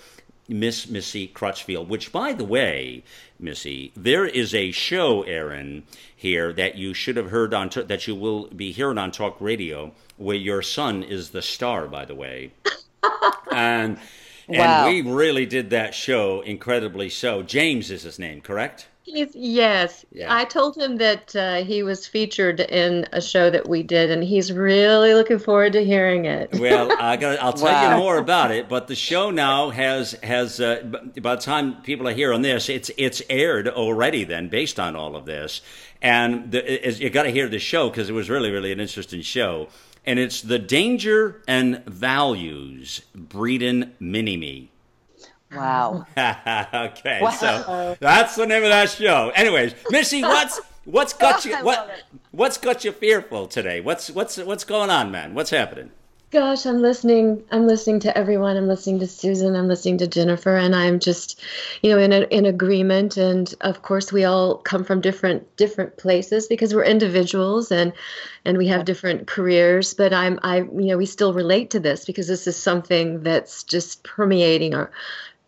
Miss 0.51 0.87
Missy 0.87 1.27
Crutchfield, 1.27 1.89
which, 1.89 2.11
by 2.11 2.33
the 2.33 2.43
way, 2.43 3.03
Missy, 3.39 3.91
there 3.95 4.25
is 4.25 4.53
a 4.53 4.71
show, 4.71 5.23
Aaron, 5.23 5.83
here 6.15 6.53
that 6.53 6.75
you 6.75 6.93
should 6.93 7.17
have 7.17 7.31
heard 7.31 7.53
on, 7.53 7.69
that 7.87 8.07
you 8.07 8.15
will 8.15 8.47
be 8.47 8.71
hearing 8.71 8.97
on 8.97 9.11
talk 9.11 9.37
radio, 9.39 9.93
where 10.17 10.35
your 10.35 10.61
son 10.61 11.03
is 11.03 11.29
the 11.29 11.41
star, 11.41 11.87
by 11.87 12.05
the 12.05 12.15
way. 12.15 12.51
and 13.51 13.97
Wow. 14.47 14.87
And 14.87 15.05
we 15.05 15.11
really 15.11 15.45
did 15.45 15.69
that 15.69 15.95
show 15.95 16.41
incredibly 16.41 17.09
so. 17.09 17.41
James 17.41 17.89
is 17.89 18.03
his 18.03 18.19
name, 18.19 18.41
correct? 18.41 18.87
He's, 19.03 19.35
yes, 19.35 20.05
yeah. 20.11 20.33
I 20.33 20.45
told 20.45 20.77
him 20.77 20.97
that 20.97 21.35
uh, 21.35 21.63
he 21.63 21.81
was 21.81 22.05
featured 22.05 22.59
in 22.59 23.07
a 23.11 23.19
show 23.19 23.49
that 23.49 23.67
we 23.67 23.81
did, 23.81 24.11
and 24.11 24.23
he's 24.23 24.53
really 24.53 25.15
looking 25.15 25.39
forward 25.39 25.73
to 25.73 25.83
hearing 25.83 26.25
it. 26.25 26.49
well, 26.59 26.95
I 26.99 27.17
got 27.17 27.39
I'll 27.39 27.53
tell 27.53 27.65
wow. 27.65 27.91
you 27.91 27.97
more 27.97 28.17
about 28.17 28.51
it. 28.51 28.69
But 28.69 28.87
the 28.87 28.95
show 28.95 29.31
now 29.31 29.71
has 29.71 30.11
has 30.21 30.61
uh, 30.61 30.83
by 31.19 31.35
the 31.35 31.41
time 31.41 31.81
people 31.81 32.07
are 32.07 32.13
hearing 32.13 32.43
this, 32.43 32.69
it's 32.69 32.91
it's 32.95 33.23
aired 33.27 33.67
already. 33.67 34.23
Then, 34.23 34.49
based 34.49 34.79
on 34.79 34.95
all 34.95 35.15
of 35.15 35.25
this, 35.25 35.61
and 36.01 36.51
the, 36.51 36.95
you 36.99 37.09
got 37.09 37.23
to 37.23 37.31
hear 37.31 37.49
the 37.49 37.59
show 37.59 37.89
because 37.89 38.07
it 38.07 38.13
was 38.13 38.29
really 38.29 38.51
really 38.51 38.71
an 38.71 38.79
interesting 38.79 39.21
show. 39.21 39.67
And 40.05 40.17
it's 40.17 40.41
the 40.41 40.57
danger 40.57 41.43
and 41.47 41.85
values 41.85 43.01
breeding 43.13 43.91
mini 43.99 44.35
me. 44.35 44.70
Wow. 45.53 46.05
okay, 46.17 47.19
wow. 47.21 47.29
so 47.29 47.97
that's 47.99 48.35
the 48.35 48.45
name 48.45 48.63
of 48.63 48.69
that 48.69 48.89
show. 48.89 49.31
Anyways, 49.35 49.73
Missy, 49.89 50.21
what's 50.21 50.61
what's 50.85 51.13
got 51.13 51.45
you 51.45 51.55
what 51.57 52.03
what's 52.31 52.57
got 52.57 52.85
you 52.85 52.91
fearful 52.91 53.47
today? 53.47 53.81
What's 53.81 54.09
what's 54.09 54.37
what's 54.37 54.63
going 54.63 54.89
on, 54.89 55.11
man? 55.11 55.33
What's 55.33 55.49
happening? 55.49 55.91
Gosh, 56.31 56.65
I'm 56.65 56.81
listening. 56.81 57.43
I'm 57.51 57.67
listening 57.67 57.99
to 58.01 58.17
everyone. 58.17 58.55
I'm 58.55 58.69
listening 58.69 59.01
to 59.01 59.07
Susan. 59.07 59.53
I'm 59.53 59.67
listening 59.67 59.97
to 59.97 60.07
Jennifer, 60.07 60.55
and 60.55 60.73
I'm 60.73 60.97
just, 60.97 61.41
you 61.83 61.91
know, 61.91 61.97
in 61.97 62.13
a, 62.13 62.21
in 62.21 62.45
agreement. 62.45 63.17
And 63.17 63.53
of 63.59 63.81
course, 63.81 64.13
we 64.13 64.23
all 64.23 64.55
come 64.55 64.85
from 64.85 65.01
different 65.01 65.57
different 65.57 65.97
places 65.97 66.47
because 66.47 66.73
we're 66.73 66.85
individuals 66.85 67.69
and 67.69 67.91
and 68.45 68.57
we 68.57 68.67
have 68.67 68.85
different 68.85 69.27
careers. 69.27 69.93
But 69.93 70.13
I'm 70.13 70.39
I 70.41 70.59
you 70.59 70.87
know 70.87 70.97
we 70.97 71.05
still 71.05 71.33
relate 71.33 71.71
to 71.71 71.81
this 71.81 72.05
because 72.05 72.29
this 72.29 72.47
is 72.47 72.55
something 72.55 73.23
that's 73.23 73.63
just 73.65 74.01
permeating 74.03 74.73
our 74.73 74.89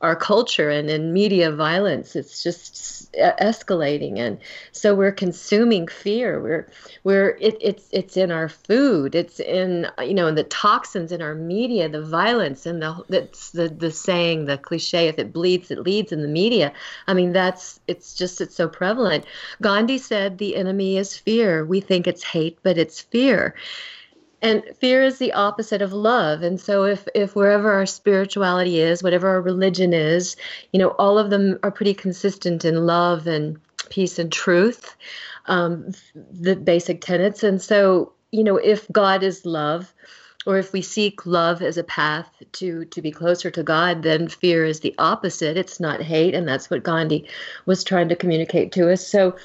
our 0.04 0.16
culture 0.16 0.70
and 0.70 0.90
in 0.90 1.14
media 1.14 1.52
violence 1.52 2.16
it's 2.16 2.44
just 2.44 2.94
escalating. 3.14 4.18
And 4.18 4.40
so 4.72 4.96
we're 4.96 5.12
consuming 5.12 5.88
fear. 5.88 6.42
We're 6.42 6.68
we're 7.04 7.38
it, 7.40 7.58
it's 7.62 7.88
it's 7.92 8.18
in 8.18 8.32
our 8.32 8.50
food. 8.50 9.16
It's 9.16 9.40
in 9.40 9.88
you 10.02 10.14
know 10.14 10.28
in 10.28 10.36
the 10.36 10.44
toxins 10.44 11.12
in 11.12 11.22
our 11.22 11.36
media 11.36 11.90
the 11.90 12.02
violence 12.02 12.66
and 12.66 12.82
the 12.82 13.04
that's 13.10 13.52
the 13.52 13.70
the 13.70 13.92
saying 13.92 14.46
the 14.46 14.58
cliche 14.58 15.08
if 15.08 15.20
it 15.20 15.34
bleeds 15.34 15.72
it 15.72 15.80
leads 15.80 16.12
in 16.12 16.22
the 16.22 16.28
media. 16.28 16.74
I 17.08 17.14
mean 17.14 17.34
that's 17.34 17.80
it's 17.88 18.14
just 18.14 18.42
it's 18.42 18.56
so 18.56 18.68
prevalent. 18.68 19.26
Gandhi 19.62 19.98
said 19.98 20.38
the 20.38 20.56
enemy 20.56 20.98
is 20.98 21.18
fear. 21.18 21.66
We 21.66 21.80
think 21.80 22.08
it's 22.08 22.24
hate 22.24 22.58
but 22.64 22.78
it's 22.78 23.02
fear 23.02 23.56
and 24.44 24.62
fear 24.78 25.02
is 25.02 25.18
the 25.18 25.32
opposite 25.34 25.82
of 25.82 25.94
love. 25.94 26.44
And 26.44 26.60
so 26.60 26.84
if 26.84 27.08
if 27.16 27.36
wherever 27.36 27.72
our 27.72 27.86
spirituality 27.86 28.80
is 28.80 29.02
whatever 29.02 29.30
our 29.30 29.42
religion 29.42 29.94
is 29.94 30.36
you 30.74 30.80
know 30.80 30.90
all 30.90 31.18
of 31.18 31.30
them 31.30 31.58
are 31.64 31.72
pretty 31.72 31.94
consistent 31.94 32.66
in 32.66 32.86
love 32.86 33.26
and 33.26 33.60
peace 33.90 34.20
and 34.20 34.32
truth 34.32 34.96
um, 35.46 35.92
the 36.14 36.56
basic 36.56 37.02
tenets. 37.02 37.42
And 37.44 37.62
so 37.62 38.12
you 38.32 38.44
know 38.44 38.58
if 38.58 38.92
god 38.92 39.24
is 39.24 39.46
love 39.46 39.94
or 40.46 40.58
if 40.58 40.74
we 40.74 40.82
seek 40.82 41.26
love 41.26 41.62
as 41.62 41.78
a 41.78 41.84
path 41.86 42.30
to 42.52 42.84
to 42.86 43.02
be 43.02 43.12
closer 43.12 43.50
to 43.50 43.64
god 43.64 44.04
then 44.04 44.28
fear 44.28 44.66
is 44.66 44.82
the 44.82 44.94
opposite. 45.00 45.56
It's 45.56 45.80
not 45.80 46.02
hate 46.02 46.36
and 46.36 46.46
that's 46.46 46.70
what 46.70 46.84
gandhi 46.84 47.30
was 47.66 47.84
trying 47.84 48.10
to 48.10 48.16
communicate 48.16 48.74
to 48.74 48.92
us. 48.92 49.08
So 49.08 49.38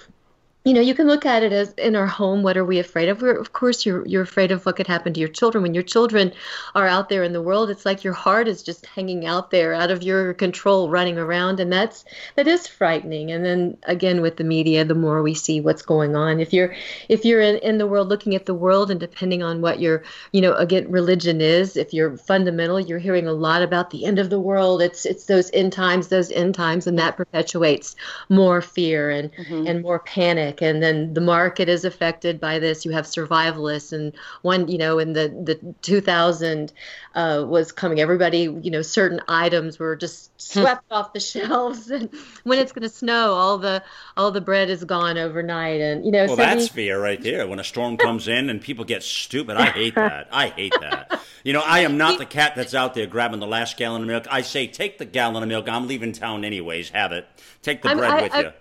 you 0.65 0.75
know, 0.75 0.81
you 0.81 0.95
can 0.95 1.07
look 1.07 1.25
at 1.25 1.43
it 1.43 1.53
as 1.53 1.73
in 1.75 1.95
our 1.97 2.07
home, 2.07 2.43
what 2.43 2.57
are 2.57 2.65
we 2.65 2.79
afraid 2.79 3.09
of? 3.09 3.23
We're, 3.23 3.39
of 3.39 3.53
course, 3.53 3.87
you're 3.87 4.07
you're 4.07 4.23
afraid 4.23 4.51
of 4.51 4.67
what 4.67 4.77
could 4.77 4.89
happen 4.89 5.15
to 5.15 5.21
your 5.21 5.29
children. 5.29 5.63
When 5.63 5.73
your 5.73 5.85
children 5.85 6.33
are 6.75 6.87
out 6.87 7.09
there 7.09 7.23
in 7.23 7.33
the 7.33 7.41
world, 7.41 7.71
it's 7.71 7.87
like 7.87 8.05
your 8.05 8.13
heart 8.13 8.49
is 8.49 8.63
just 8.63 8.85
hanging 8.85 9.25
out 9.25 9.51
there, 9.51 9.73
out 9.73 9.91
of 9.91 10.03
your 10.03 10.35
control, 10.35 10.91
running 10.91 11.17
around, 11.17 11.61
and 11.61 11.73
that's 11.73 12.05
that 12.35 12.49
is 12.49 12.67
frightening. 12.67 13.31
And 13.31 13.45
then 13.45 13.79
again, 13.85 14.21
with 14.21 14.37
the 14.37 14.45
media, 14.45 14.85
the 14.85 14.95
more 14.95 15.23
we 15.23 15.33
see 15.33 15.61
what's 15.61 15.83
going 15.83 16.17
on. 16.17 16.41
If 16.41 16.53
you're 16.53 16.75
if 17.09 17.25
you're 17.25 17.41
in, 17.41 17.57
in 17.59 17.79
the 17.79 17.87
world, 17.87 18.09
looking 18.09 18.35
at 18.35 18.45
the 18.45 18.55
world, 18.55 18.91
and 18.91 18.99
depending 18.99 19.43
on 19.45 19.63
what 19.63 19.81
your 19.81 20.03
you 20.33 20.41
know 20.41 20.55
again 20.55 20.91
religion 20.91 21.41
is, 21.41 21.77
if 21.77 21.95
you're 21.95 22.17
fundamental, 22.19 22.81
you're 22.81 22.99
hearing 22.99 23.29
a 23.29 23.33
lot 23.33 23.63
about 23.63 23.91
the 23.91 24.05
end 24.05 24.19
of 24.19 24.29
the 24.29 24.41
world. 24.41 24.83
It's 24.83 25.07
it's 25.07 25.27
those 25.27 25.51
end 25.55 25.73
times, 25.73 26.09
those 26.09 26.33
end 26.33 26.57
times, 26.57 26.87
and 26.87 26.99
that 26.99 27.17
perpetuates 27.17 27.97
more 28.29 28.61
fear 28.61 29.09
and 29.09 29.33
mm-hmm. 29.33 29.67
and 29.67 29.83
more 29.83 30.01
panic 30.01 30.48
and 30.61 30.83
then 30.83 31.15
the 31.15 31.21
market 31.21 31.69
is 31.69 31.85
affected 31.85 32.41
by 32.41 32.59
this. 32.59 32.85
You 32.85 32.93
have 32.93 33.05
survivalists 33.05 33.93
and 33.93 34.13
one 34.43 34.69
you 34.69 34.79
know 34.79 34.99
in 34.99 35.13
the 35.13 35.29
the 35.29 35.75
2000 35.83 36.73
uh, 37.15 37.45
was 37.47 37.73
coming. 37.73 38.01
Everybody 38.01 38.41
you 38.63 38.71
know 38.71 38.83
certain 38.83 39.21
items 39.29 39.79
were 39.79 39.97
just 39.97 40.31
hmm. 40.33 40.61
swept 40.61 40.85
off 40.91 41.13
the 41.13 41.21
shelves 41.29 41.91
and 41.91 42.11
when 42.45 42.59
it's 42.59 42.73
going 42.73 42.83
to 42.83 42.89
snow 42.89 43.33
all 43.33 43.59
the 43.59 43.83
all 44.17 44.31
the 44.31 44.41
bread 44.41 44.71
is 44.71 44.85
gone 44.85 45.19
overnight 45.19 45.81
and 45.81 46.05
you 46.05 46.11
know 46.11 46.27
well 46.27 46.37
so 46.37 46.43
that's 46.43 46.69
fear 46.69 47.01
right 47.01 47.23
there. 47.23 47.47
When 47.47 47.59
a 47.59 47.65
storm 47.65 47.97
comes 47.97 48.29
in 48.29 48.51
and 48.51 48.61
people 48.61 48.85
get 48.85 49.03
stupid 49.03 49.57
i 49.57 49.67
hate 49.67 49.95
that. 49.97 50.29
I 50.33 50.49
hate 50.49 50.75
that. 50.81 51.21
You 51.45 51.53
know 51.53 51.63
i 51.65 51.81
am 51.81 51.99
not 51.99 52.19
the 52.19 52.27
cat 52.27 52.55
that's 52.57 52.75
out 52.75 52.95
there 52.95 53.07
grabbing 53.07 53.41
the 53.41 53.47
last 53.47 53.77
gallon 53.77 54.03
of 54.03 54.09
milk. 54.09 54.27
I 54.31 54.43
say 54.43 54.67
take 54.67 54.99
the 54.99 55.05
gallon 55.05 55.43
of 55.43 55.49
milk. 55.49 55.69
I'm 55.69 55.87
leaving 55.87 56.13
town 56.13 56.45
anyways. 56.45 56.91
Have 56.91 57.13
it. 57.13 57.27
Take 57.63 57.83
the 57.83 57.95
bread 57.95 58.11
I, 58.11 58.23
with 58.23 58.35
I, 58.35 58.41
you 58.41 58.53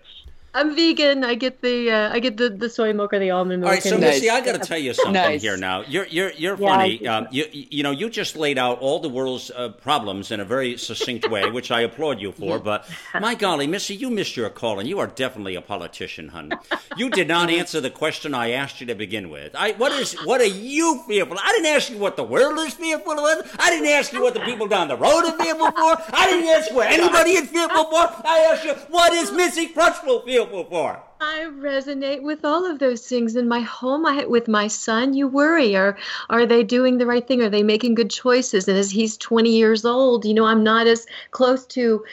I'm 0.57 0.75
vegan. 0.75 1.23
I 1.23 1.35
get 1.35 1.61
the 1.61 1.91
uh, 1.91 2.13
I 2.13 2.19
get 2.19 2.37
the, 2.37 2.49
the 2.49 2.67
soy 2.67 2.91
milk 2.91 3.13
or 3.13 3.19
the 3.19 3.29
almond 3.29 3.61
milk. 3.61 3.69
All 3.69 3.73
right, 3.75 3.83
so 3.83 3.91
nice. 3.91 4.15
Missy, 4.15 4.29
I 4.31 4.41
got 4.41 4.59
to 4.59 4.67
tell 4.67 4.79
you 4.79 4.91
something 4.91 5.13
nice. 5.13 5.43
here 5.43 5.55
now. 5.55 5.81
You're 5.81 6.07
you're 6.07 6.31
you're 6.31 6.57
yeah, 6.59 6.67
funny. 6.67 7.07
Um, 7.07 7.27
you 7.29 7.45
you 7.51 7.83
know 7.83 7.91
you 7.91 8.09
just 8.09 8.35
laid 8.35 8.57
out 8.57 8.79
all 8.79 8.99
the 8.99 9.07
world's 9.09 9.51
uh, 9.51 9.69
problems 9.69 10.31
in 10.31 10.39
a 10.39 10.45
very 10.45 10.75
succinct 10.77 11.29
way, 11.29 11.47
which 11.57 11.69
I 11.69 11.81
applaud 11.81 12.19
you 12.19 12.31
for. 12.31 12.57
But 12.57 12.89
my 13.19 13.35
golly, 13.35 13.67
Missy, 13.67 13.93
you 13.93 14.09
missed 14.09 14.35
your 14.35 14.49
call, 14.49 14.79
and 14.79 14.89
you 14.89 14.97
are 14.97 15.05
definitely 15.05 15.53
a 15.53 15.61
politician, 15.61 16.29
hun. 16.29 16.51
You 16.97 17.11
did 17.11 17.27
not 17.27 17.49
answer 17.61 17.79
the 17.79 17.91
question 17.91 18.33
I 18.33 18.49
asked 18.49 18.81
you 18.81 18.87
to 18.87 18.95
begin 18.95 19.29
with. 19.29 19.53
I 19.53 19.73
what 19.73 19.91
is 19.91 20.13
what 20.25 20.41
are 20.41 20.45
you 20.45 21.03
fearful? 21.07 21.37
I 21.39 21.51
didn't 21.51 21.67
ask 21.67 21.91
you 21.91 21.99
what 21.99 22.15
the 22.15 22.23
world 22.23 22.57
is 22.57 22.73
fearful 22.73 23.13
of. 23.13 23.55
I 23.59 23.69
didn't 23.69 23.89
ask 23.89 24.11
you 24.11 24.23
what 24.23 24.33
the 24.33 24.39
people 24.39 24.67
down 24.67 24.87
the 24.87 24.97
road 24.97 25.23
are 25.23 25.37
fearful 25.37 25.67
for. 25.67 26.01
I 26.13 26.25
didn't 26.31 26.49
ask 26.49 26.73
what 26.73 26.89
anybody 26.91 27.33
is 27.33 27.47
fearful 27.47 27.83
for. 27.83 28.09
I 28.25 28.49
asked 28.51 28.65
you 28.65 28.73
what 28.89 29.13
is 29.13 29.31
Missy 29.31 29.67
Crutchfield 29.67 30.25
fearful 30.25 30.46
for? 30.69 31.03
I 31.19 31.49
resonate 31.51 32.21
with 32.21 32.45
all 32.45 32.65
of 32.69 32.79
those 32.79 33.07
things 33.07 33.35
in 33.35 33.47
my 33.47 33.61
home. 33.61 34.05
I, 34.05 34.25
with 34.25 34.47
my 34.47 34.67
son, 34.67 35.13
you 35.13 35.27
worry: 35.27 35.75
are 35.75 35.97
are 36.29 36.45
they 36.45 36.63
doing 36.63 36.97
the 36.97 37.05
right 37.05 37.27
thing? 37.27 37.41
Are 37.41 37.49
they 37.49 37.63
making 37.63 37.95
good 37.95 38.09
choices? 38.09 38.67
And 38.67 38.77
as 38.77 38.91
he's 38.91 39.17
20 39.17 39.49
years 39.49 39.85
old, 39.85 40.25
you 40.25 40.33
know, 40.33 40.45
I'm 40.45 40.63
not 40.63 40.87
as 40.87 41.05
close 41.31 41.65
to 41.67 42.03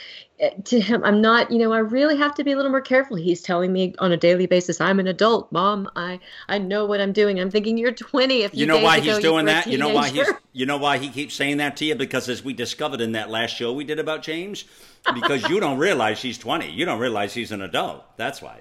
to 0.64 0.80
him. 0.80 1.02
I'm 1.04 1.20
not, 1.20 1.50
you 1.50 1.58
know, 1.58 1.72
I 1.72 1.78
really 1.78 2.16
have 2.16 2.34
to 2.36 2.44
be 2.44 2.52
a 2.52 2.56
little 2.56 2.70
more 2.70 2.80
careful. 2.80 3.16
He's 3.16 3.42
telling 3.42 3.72
me 3.72 3.94
on 3.98 4.12
a 4.12 4.16
daily 4.16 4.46
basis, 4.46 4.80
"I'm 4.80 5.00
an 5.00 5.06
adult, 5.06 5.50
mom. 5.52 5.90
I 5.96 6.20
I 6.48 6.58
know 6.58 6.86
what 6.86 7.00
I'm 7.00 7.12
doing." 7.12 7.40
I'm 7.40 7.50
thinking, 7.50 7.76
"You're 7.78 7.92
20." 7.92 8.42
If 8.42 8.54
you 8.54 8.66
know 8.66 8.80
why 8.80 9.00
he's 9.00 9.18
doing 9.18 9.46
that, 9.46 9.66
you 9.66 9.78
know 9.78 9.90
why 9.90 10.08
he's 10.08 10.28
you 10.52 10.66
know 10.66 10.76
why 10.76 10.98
he 10.98 11.08
keeps 11.08 11.34
saying 11.34 11.58
that 11.58 11.76
to 11.78 11.84
you 11.84 11.94
because 11.94 12.28
as 12.28 12.44
we 12.44 12.52
discovered 12.52 13.00
in 13.00 13.12
that 13.12 13.30
last 13.30 13.54
show 13.56 13.72
we 13.72 13.84
did 13.84 13.98
about 13.98 14.22
James 14.22 14.64
because 15.12 15.48
you 15.48 15.60
don't 15.60 15.78
realize 15.78 16.18
she's 16.18 16.38
20. 16.38 16.70
You 16.70 16.84
don't 16.84 16.98
realize 16.98 17.32
she's 17.32 17.52
an 17.52 17.60
adult. 17.60 18.04
That's 18.16 18.40
why. 18.40 18.60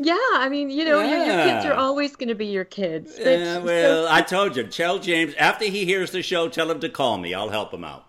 Yeah, 0.00 0.16
I 0.34 0.48
mean, 0.48 0.70
you 0.70 0.84
know, 0.84 1.00
yeah. 1.00 1.08
your, 1.10 1.26
your, 1.26 1.44
kids 1.44 1.66
are 1.66 1.74
always 1.74 2.14
going 2.14 2.28
to 2.28 2.36
be 2.36 2.46
your 2.46 2.64
kids. 2.64 3.16
Yeah, 3.18 3.58
well, 3.58 4.06
so- 4.06 4.12
I 4.12 4.22
told 4.22 4.56
you. 4.56 4.64
Tell 4.64 5.00
James, 5.00 5.34
after 5.34 5.64
he 5.64 5.84
hears 5.84 6.12
the 6.12 6.22
show, 6.22 6.48
tell 6.48 6.70
him 6.70 6.80
to 6.80 6.88
call 6.88 7.18
me. 7.18 7.34
I'll 7.34 7.48
help 7.48 7.74
him 7.74 7.84
out. 7.84 8.07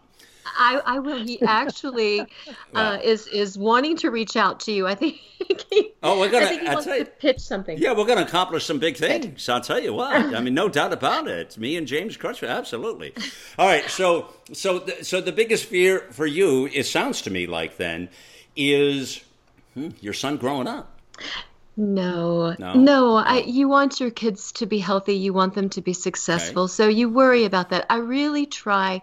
I, 0.57 0.81
I 0.85 0.99
will. 0.99 1.23
He 1.23 1.41
actually 1.41 2.25
uh, 2.73 2.99
is 3.03 3.27
is 3.27 3.57
wanting 3.57 3.97
to 3.97 4.09
reach 4.09 4.35
out 4.35 4.59
to 4.61 4.71
you. 4.71 4.87
I 4.87 4.95
think. 4.95 5.19
He, 5.69 5.93
oh, 6.03 6.19
we're 6.19 6.29
gonna. 6.29 6.45
I 6.45 6.49
think 6.49 6.61
he 6.61 6.67
wants 6.67 6.85
to 6.85 7.05
pitch 7.05 7.39
something. 7.39 7.77
Yeah, 7.77 7.93
we're 7.93 8.05
gonna 8.05 8.21
accomplish 8.21 8.65
some 8.65 8.79
big 8.79 8.97
things. 8.97 9.47
I'll 9.49 9.61
tell 9.61 9.79
you 9.79 9.93
what. 9.93 10.35
I 10.35 10.41
mean, 10.41 10.53
no 10.53 10.69
doubt 10.79 10.93
about 10.93 11.27
it. 11.27 11.39
It's 11.39 11.57
me 11.57 11.75
and 11.75 11.87
James 11.87 12.17
Crutchfield, 12.17 12.51
absolutely. 12.51 13.13
All 13.57 13.67
right, 13.67 13.89
so 13.89 14.27
so 14.53 14.79
the, 14.79 15.03
so 15.03 15.21
the 15.21 15.31
biggest 15.31 15.65
fear 15.65 16.01
for 16.11 16.25
you, 16.25 16.69
it 16.73 16.85
sounds 16.85 17.21
to 17.23 17.29
me 17.29 17.47
like 17.47 17.77
then, 17.77 18.09
is 18.55 19.21
hmm, 19.73 19.89
your 20.01 20.13
son 20.13 20.37
growing 20.37 20.67
up. 20.67 20.99
No, 21.79 22.55
no, 22.59 22.73
no. 22.73 23.15
I, 23.15 23.37
you 23.37 23.69
want 23.69 24.01
your 24.01 24.11
kids 24.11 24.51
to 24.53 24.65
be 24.65 24.79
healthy. 24.79 25.13
You 25.13 25.31
want 25.31 25.53
them 25.53 25.69
to 25.69 25.81
be 25.81 25.93
successful. 25.93 26.63
Okay. 26.63 26.71
So 26.71 26.87
you 26.89 27.07
worry 27.07 27.45
about 27.45 27.69
that. 27.69 27.85
I 27.89 27.99
really 27.99 28.45
try 28.45 29.01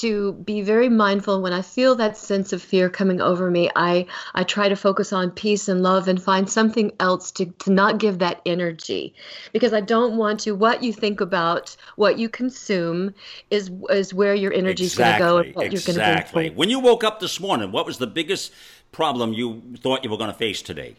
to 0.00 0.32
be 0.32 0.62
very 0.62 0.88
mindful 0.88 1.42
when 1.42 1.52
I 1.52 1.62
feel 1.62 1.94
that 1.96 2.16
sense 2.16 2.52
of 2.52 2.62
fear 2.62 2.88
coming 2.88 3.20
over 3.20 3.50
me. 3.50 3.70
I 3.76 4.06
I 4.34 4.44
try 4.44 4.68
to 4.68 4.76
focus 4.76 5.12
on 5.12 5.30
peace 5.30 5.68
and 5.68 5.82
love 5.82 6.08
and 6.08 6.22
find 6.22 6.48
something 6.48 6.92
else 7.00 7.30
to 7.32 7.46
to 7.46 7.72
not 7.72 7.98
give 7.98 8.18
that 8.18 8.40
energy, 8.46 9.14
because 9.52 9.72
I 9.72 9.80
don't 9.80 10.16
want 10.16 10.40
to. 10.40 10.52
What 10.52 10.82
you 10.82 10.92
think 10.92 11.20
about, 11.20 11.76
what 11.96 12.18
you 12.18 12.28
consume, 12.28 13.14
is 13.50 13.70
is 13.90 14.14
where 14.14 14.34
your 14.34 14.52
energy 14.52 14.84
is 14.84 14.92
exactly, 14.92 15.26
going 15.26 15.44
to 15.44 15.44
go 15.44 15.48
and 15.48 15.54
what 15.56 15.66
exactly. 15.66 15.92
you're 15.92 16.14
going 16.14 16.26
to 16.26 16.32
bring. 16.32 16.54
When 16.56 16.70
you 16.70 16.80
woke 16.80 17.04
up 17.04 17.20
this 17.20 17.40
morning, 17.40 17.72
what 17.72 17.86
was 17.86 17.98
the 17.98 18.06
biggest 18.06 18.52
problem 18.92 19.32
you 19.32 19.62
thought 19.78 20.04
you 20.04 20.10
were 20.10 20.16
going 20.16 20.32
to 20.32 20.36
face 20.38 20.62
today? 20.62 20.96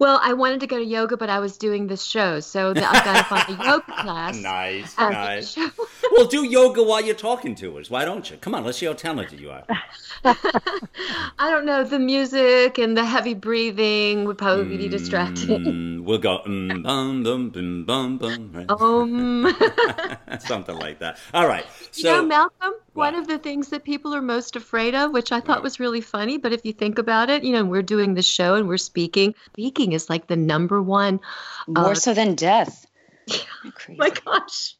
Well, 0.00 0.18
I 0.22 0.32
wanted 0.32 0.60
to 0.60 0.66
go 0.66 0.78
to 0.78 0.84
yoga, 0.84 1.18
but 1.18 1.28
I 1.28 1.40
was 1.40 1.58
doing 1.58 1.86
this 1.86 2.02
show, 2.02 2.40
so 2.40 2.70
I've 2.70 2.76
got 2.76 3.16
to 3.18 3.24
find 3.24 3.60
a 3.60 3.64
yoga 3.64 3.92
class. 4.02 4.34
nice, 4.34 4.96
nice. 4.96 5.58
well, 6.12 6.26
do 6.26 6.42
yoga 6.42 6.82
while 6.82 7.02
you're 7.02 7.14
talking 7.14 7.54
to 7.56 7.78
us. 7.78 7.90
Why 7.90 8.06
don't 8.06 8.30
you? 8.30 8.38
Come 8.38 8.54
on, 8.54 8.64
let's 8.64 8.78
see 8.78 8.86
how 8.86 8.94
talented 8.94 9.38
you 9.38 9.50
are. 9.50 9.62
I 10.24 11.50
don't 11.50 11.66
know. 11.66 11.84
The 11.84 11.98
music 11.98 12.78
and 12.78 12.96
the 12.96 13.04
heavy 13.04 13.34
breathing 13.34 14.24
would 14.24 14.38
probably 14.38 14.78
be 14.78 14.88
distracting. 14.88 15.64
Mm, 15.64 16.04
we'll 16.04 16.16
go 16.16 16.40
mm, 16.46 16.82
bum 16.82 17.22
bum 17.22 17.50
bum 17.50 17.84
bum 17.84 18.16
bum. 18.16 18.52
Right? 18.54 18.70
Um. 18.70 19.54
Something 20.40 20.78
like 20.78 21.00
that. 21.00 21.18
All 21.34 21.46
right. 21.46 21.66
So, 21.90 22.08
you 22.08 22.22
know, 22.22 22.26
Malcolm? 22.26 22.72
One 23.00 23.14
of 23.14 23.26
the 23.26 23.38
things 23.38 23.68
that 23.68 23.82
people 23.82 24.14
are 24.14 24.22
most 24.22 24.56
afraid 24.56 24.94
of, 24.94 25.12
which 25.12 25.32
I 25.32 25.40
thought 25.40 25.58
what? 25.58 25.62
was 25.62 25.80
really 25.80 26.00
funny, 26.00 26.36
but 26.38 26.52
if 26.52 26.64
you 26.64 26.72
think 26.72 26.98
about 26.98 27.30
it, 27.30 27.42
you 27.42 27.52
know, 27.52 27.64
we're 27.64 27.82
doing 27.82 28.14
the 28.14 28.22
show 28.22 28.54
and 28.54 28.68
we're 28.68 28.76
speaking. 28.76 29.34
Speaking 29.52 29.92
is 29.92 30.10
like 30.10 30.26
the 30.26 30.36
number 30.36 30.82
one. 30.82 31.18
More 31.66 31.92
uh, 31.92 31.94
so 31.94 32.14
than 32.14 32.34
death. 32.34 32.86
Yeah. 33.26 33.96
My 33.96 34.10
gosh. 34.10 34.74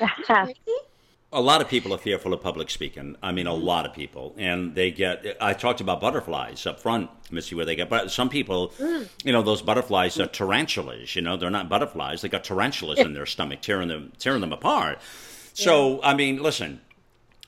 a 1.32 1.40
lot 1.40 1.60
of 1.60 1.68
people 1.68 1.94
are 1.94 1.98
fearful 1.98 2.34
of 2.34 2.42
public 2.42 2.68
speaking. 2.68 3.16
I 3.22 3.32
mean, 3.32 3.46
a 3.46 3.54
lot 3.54 3.86
of 3.86 3.94
people, 3.94 4.34
and 4.36 4.74
they 4.74 4.90
get. 4.90 5.36
I 5.40 5.54
talked 5.54 5.80
about 5.80 6.00
butterflies 6.00 6.66
up 6.66 6.80
front, 6.80 7.08
Missy, 7.30 7.54
where 7.54 7.64
they 7.64 7.76
get. 7.76 7.88
But 7.88 8.10
some 8.10 8.28
people, 8.28 8.70
mm. 8.78 9.08
you 9.24 9.32
know, 9.32 9.42
those 9.42 9.62
butterflies 9.62 10.18
are 10.18 10.26
tarantulas. 10.26 11.14
You 11.14 11.22
know, 11.22 11.36
they're 11.36 11.50
not 11.50 11.68
butterflies. 11.68 12.22
They 12.22 12.28
got 12.28 12.44
tarantulas 12.44 12.98
in 12.98 13.14
their 13.14 13.26
stomach, 13.26 13.60
tearing 13.62 13.88
them, 13.88 14.12
tearing 14.18 14.40
them 14.40 14.52
apart. 14.52 14.98
So. 15.54 16.02
I 16.02 16.14
mean, 16.14 16.42
listen, 16.42 16.80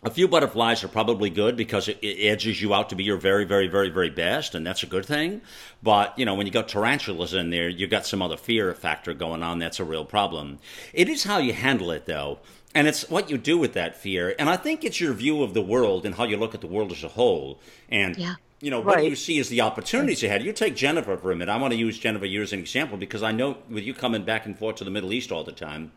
a 0.05 0.11
few 0.11 0.27
butterflies 0.27 0.83
are 0.83 0.89
probably 0.89 1.31
good 1.31 1.57
because 1.57 1.89
it, 1.89 1.99
it, 2.03 2.27
edges 2.27 2.61
you 2.61 2.75
out 2.75 2.89
to 2.89 2.97
be 2.97 3.05
your 3.05 3.17
very, 3.17 3.45
very, 3.45 3.69
very, 3.69 3.89
very 3.89 4.11
best, 4.11 4.55
and 4.55 4.67
that's 4.67 4.83
a 4.83 4.87
good 4.87 5.07
thing. 5.07 5.41
But 5.83 6.19
you 6.19 6.25
know, 6.25 6.35
when 6.35 6.47
you 6.47 6.53
got 6.53 6.69
tarantulas 6.69 7.35
in 7.35 7.51
there, 7.51 7.69
you 7.69 7.87
got 7.87 8.05
some 8.05 8.21
other 8.21 8.37
fear 8.37 8.75
factor 8.75 9.15
going 9.15 9.43
on. 9.43 9.61
That's 9.61 9.79
a 9.79 9.85
real 9.85 10.05
problem. 10.05 10.59
It 10.93 11.09
is 11.09 11.25
how 11.25 11.39
you 11.39 11.53
handle 11.53 11.93
it, 11.93 12.07
though, 12.07 12.41
and 12.75 12.89
it's 12.89 13.09
what 13.09 13.31
you 13.31 13.39
do 13.39 13.57
with 13.57 13.75
that 13.75 13.97
fear. 13.97 14.35
And 14.39 14.51
I 14.51 14.57
think 14.57 14.85
it's 14.85 15.01
your 15.01 15.13
view 15.13 15.43
of 15.45 15.55
the 15.55 15.63
world 15.63 16.05
and 16.05 16.17
how 16.17 16.25
you 16.25 16.37
look 16.37 16.55
at 16.55 16.63
the 16.63 16.67
world 16.67 16.91
as 16.91 17.05
a 17.05 17.09
whole. 17.09 17.61
And 17.89 18.17
yeah. 18.17 18.35
you 18.61 18.73
know 18.73 18.81
what 18.81 19.05
you 19.05 19.15
see 19.15 19.39
is 19.39 19.51
the 19.51 19.61
opportunities 19.61 20.25
ahead. 20.25 20.43
You 20.43 20.53
take 20.53 20.75
Jennifer 20.75 21.17
for 21.17 21.31
a 21.31 21.37
minute. 21.37 21.53
I 21.53 21.59
want 21.59 21.75
to 21.75 21.79
use 21.79 21.97
Jennifer 21.97 22.27
here 22.27 22.43
as 22.43 22.53
an 22.53 22.59
example 22.59 22.99
because 22.99 23.23
I 23.23 23.31
know 23.31 23.59
with 23.71 23.85
you 23.85 23.95
coming 23.95 24.25
back 24.25 24.47
and 24.47 24.59
forth 24.59 24.77
to 24.77 24.85
the 24.85 24.91
Middle 24.91 25.13
East 25.13 25.31
all 25.31 25.45
the 25.45 25.53
time. 25.53 25.93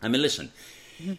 I 0.00 0.06
mean, 0.06 0.22
listen 0.22 0.52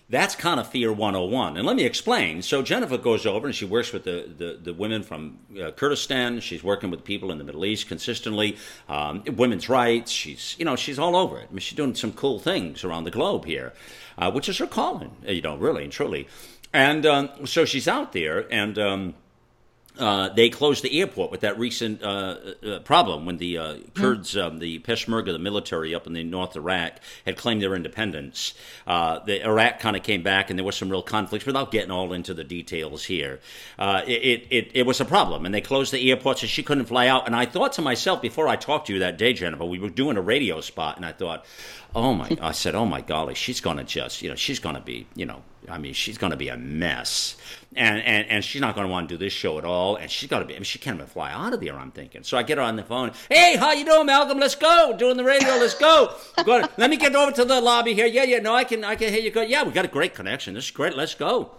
that's 0.10 0.36
kind 0.36 0.60
of 0.60 0.68
Fear 0.68 0.94
101. 0.94 1.58
And 1.58 1.66
let 1.66 1.76
me 1.76 1.84
explain. 1.84 2.42
So 2.42 2.62
Jennifer 2.62 2.98
goes 2.98 3.26
over 3.26 3.48
and 3.48 3.56
she 3.56 3.66
works 3.66 3.92
with 3.92 4.04
the, 4.04 4.30
the, 4.38 4.60
the 4.62 4.74
women 4.74 5.04
from 5.04 5.40
uh, 5.62 5.72
Kurdistan. 5.72 6.40
She's 6.40 6.64
working 6.64 6.90
with 6.90 7.04
people 7.04 7.32
in 7.32 7.38
the 7.38 7.44
Middle 7.44 7.66
East 7.66 7.88
consistently. 7.88 8.58
Um, 8.90 9.24
women's 9.36 9.70
rights. 9.70 10.12
She's, 10.12 10.56
you 10.60 10.66
know, 10.66 10.76
she's 10.76 11.00
all 11.00 11.16
over 11.16 11.40
it. 11.40 11.48
I 11.50 11.52
mean, 11.52 11.60
she's 11.60 11.78
doing 11.78 11.96
some 11.96 12.14
cool 12.14 12.40
things 12.40 12.84
around 12.84 13.04
the 13.04 13.12
globe 13.12 13.46
here, 13.46 13.74
uh, 14.18 14.32
which 14.32 14.50
is 14.50 14.58
her 14.58 14.68
calling, 14.68 15.16
you 15.26 15.42
know, 15.42 15.56
really 15.56 15.84
and 15.84 15.92
truly. 15.92 16.28
And 16.74 17.06
um, 17.06 17.30
so 17.46 17.66
she's 17.66 17.88
out 17.88 18.14
there 18.14 18.52
and... 18.52 18.78
Um, 18.78 19.16
uh, 20.00 20.30
they 20.30 20.50
closed 20.50 20.84
the 20.84 21.00
airport 21.00 21.30
with 21.30 21.42
that 21.42 21.58
recent 21.60 22.02
uh, 22.02 22.38
uh, 22.66 22.80
problem 22.80 23.26
when 23.26 23.38
the 23.38 23.58
uh, 23.58 23.76
Kurds, 23.94 24.36
um, 24.36 24.60
the 24.60 24.80
Peshmerga, 24.80 25.32
the 25.32 25.40
military 25.40 25.94
up 25.94 26.08
in 26.08 26.14
the 26.14 26.24
North 26.24 26.56
Iraq, 26.56 26.94
had 27.26 27.38
claimed 27.38 27.62
their 27.62 27.76
independence. 27.76 28.56
Uh, 28.88 29.20
the 29.20 29.46
Iraq 29.46 29.80
kind 29.80 29.96
of 29.96 30.02
came 30.02 30.24
back, 30.24 30.50
and 30.50 30.58
there 30.58 30.66
was 30.66 30.76
some 30.76 30.90
real 30.90 31.04
conflicts. 31.04 31.46
Without 31.46 31.72
getting 31.72 31.92
all 31.92 32.12
into 32.12 32.34
the 32.34 32.44
details 32.44 33.04
here, 33.06 33.40
uh, 33.78 34.02
it, 34.08 34.48
it 34.50 34.72
it 34.74 34.86
was 34.86 35.00
a 35.00 35.06
problem, 35.06 35.46
and 35.46 35.54
they 35.54 35.62
closed 35.62 35.94
the 35.94 36.10
airport, 36.10 36.40
so 36.40 36.48
she 36.48 36.64
couldn't 36.64 36.86
fly 36.86 37.08
out. 37.08 37.28
And 37.28 37.36
I 37.36 37.46
thought 37.46 37.74
to 37.74 37.82
myself 37.82 38.22
before 38.22 38.48
I 38.48 38.56
talked 38.56 38.88
to 38.88 38.94
you 38.94 39.00
that 39.00 39.18
day, 39.18 39.34
Jennifer, 39.34 39.66
we 39.66 39.78
were 39.78 39.90
doing 39.90 40.18
a 40.18 40.22
radio 40.22 40.60
spot, 40.62 40.98
and 40.98 41.06
I 41.06 41.12
thought, 41.12 41.46
oh 41.96 42.14
my, 42.14 42.38
I 42.42 42.52
said, 42.52 42.76
oh 42.76 42.86
my 42.86 43.02
golly, 43.02 43.36
she's 43.36 43.62
going 43.62 43.78
to 43.78 43.84
just, 43.84 44.22
you 44.22 44.30
know, 44.30 44.36
she's 44.36 44.60
going 44.60 44.76
to 44.76 44.82
be, 44.82 45.08
you 45.16 45.26
know, 45.26 45.42
I 45.70 45.78
mean, 45.78 45.94
she's 45.94 46.18
going 46.18 46.32
to 46.32 46.38
be 46.38 46.50
a 46.50 46.58
mess. 46.58 47.38
And, 47.76 48.02
and, 48.04 48.28
and 48.28 48.44
she's 48.44 48.62
not 48.62 48.76
going 48.76 48.88
to 48.88 48.92
want 48.92 49.10
to 49.10 49.16
do 49.16 49.24
this 49.24 49.34
show 49.34 49.58
at 49.58 49.66
all. 49.66 49.96
And 49.96 50.10
she's 50.10 50.30
got 50.30 50.40
to 50.40 50.46
be, 50.46 50.56
I 50.56 50.58
mean, 50.58 50.64
she 50.64 50.80
can't 50.80 50.96
even 50.96 51.08
fly 51.08 51.32
out 51.32 51.54
of 51.54 51.62
there, 51.62 51.78
I'm 51.78 51.92
thinking. 51.92 52.24
So 52.24 52.38
I 52.38 52.44
get 52.44 52.58
her 52.58 52.64
on 52.64 52.76
the 52.76 52.84
phone. 52.84 53.12
Hey, 53.30 53.56
how 53.56 53.72
you 53.72 53.86
doing, 53.86 54.06
Malcolm? 54.06 54.40
Let's 54.40 54.56
go. 54.56 54.96
Doing 54.98 55.18
the 55.18 55.24
radio. 55.24 55.50
Let's 55.50 55.76
go. 55.76 56.16
go 56.44 56.68
let 56.78 56.90
me 56.90 56.98
get 56.98 57.16
over 57.16 57.32
to 57.32 57.46
the 57.46 57.62
lobby 57.62 57.94
here. 57.94 58.06
Yeah, 58.06 58.24
yeah, 58.24 58.40
no, 58.40 58.54
I 58.54 58.64
can, 58.64 58.84
I 58.84 58.96
can 58.96 59.12
hear 59.12 59.22
you 59.22 59.32
go. 59.32 59.42
Yeah, 59.42 59.64
we 59.64 59.72
got 59.72 59.86
a 59.86 59.90
great 59.90 60.14
connection. 60.14 60.54
This 60.54 60.66
is 60.66 60.72
great. 60.72 60.96
Let's 60.96 61.16
go. 61.16 61.52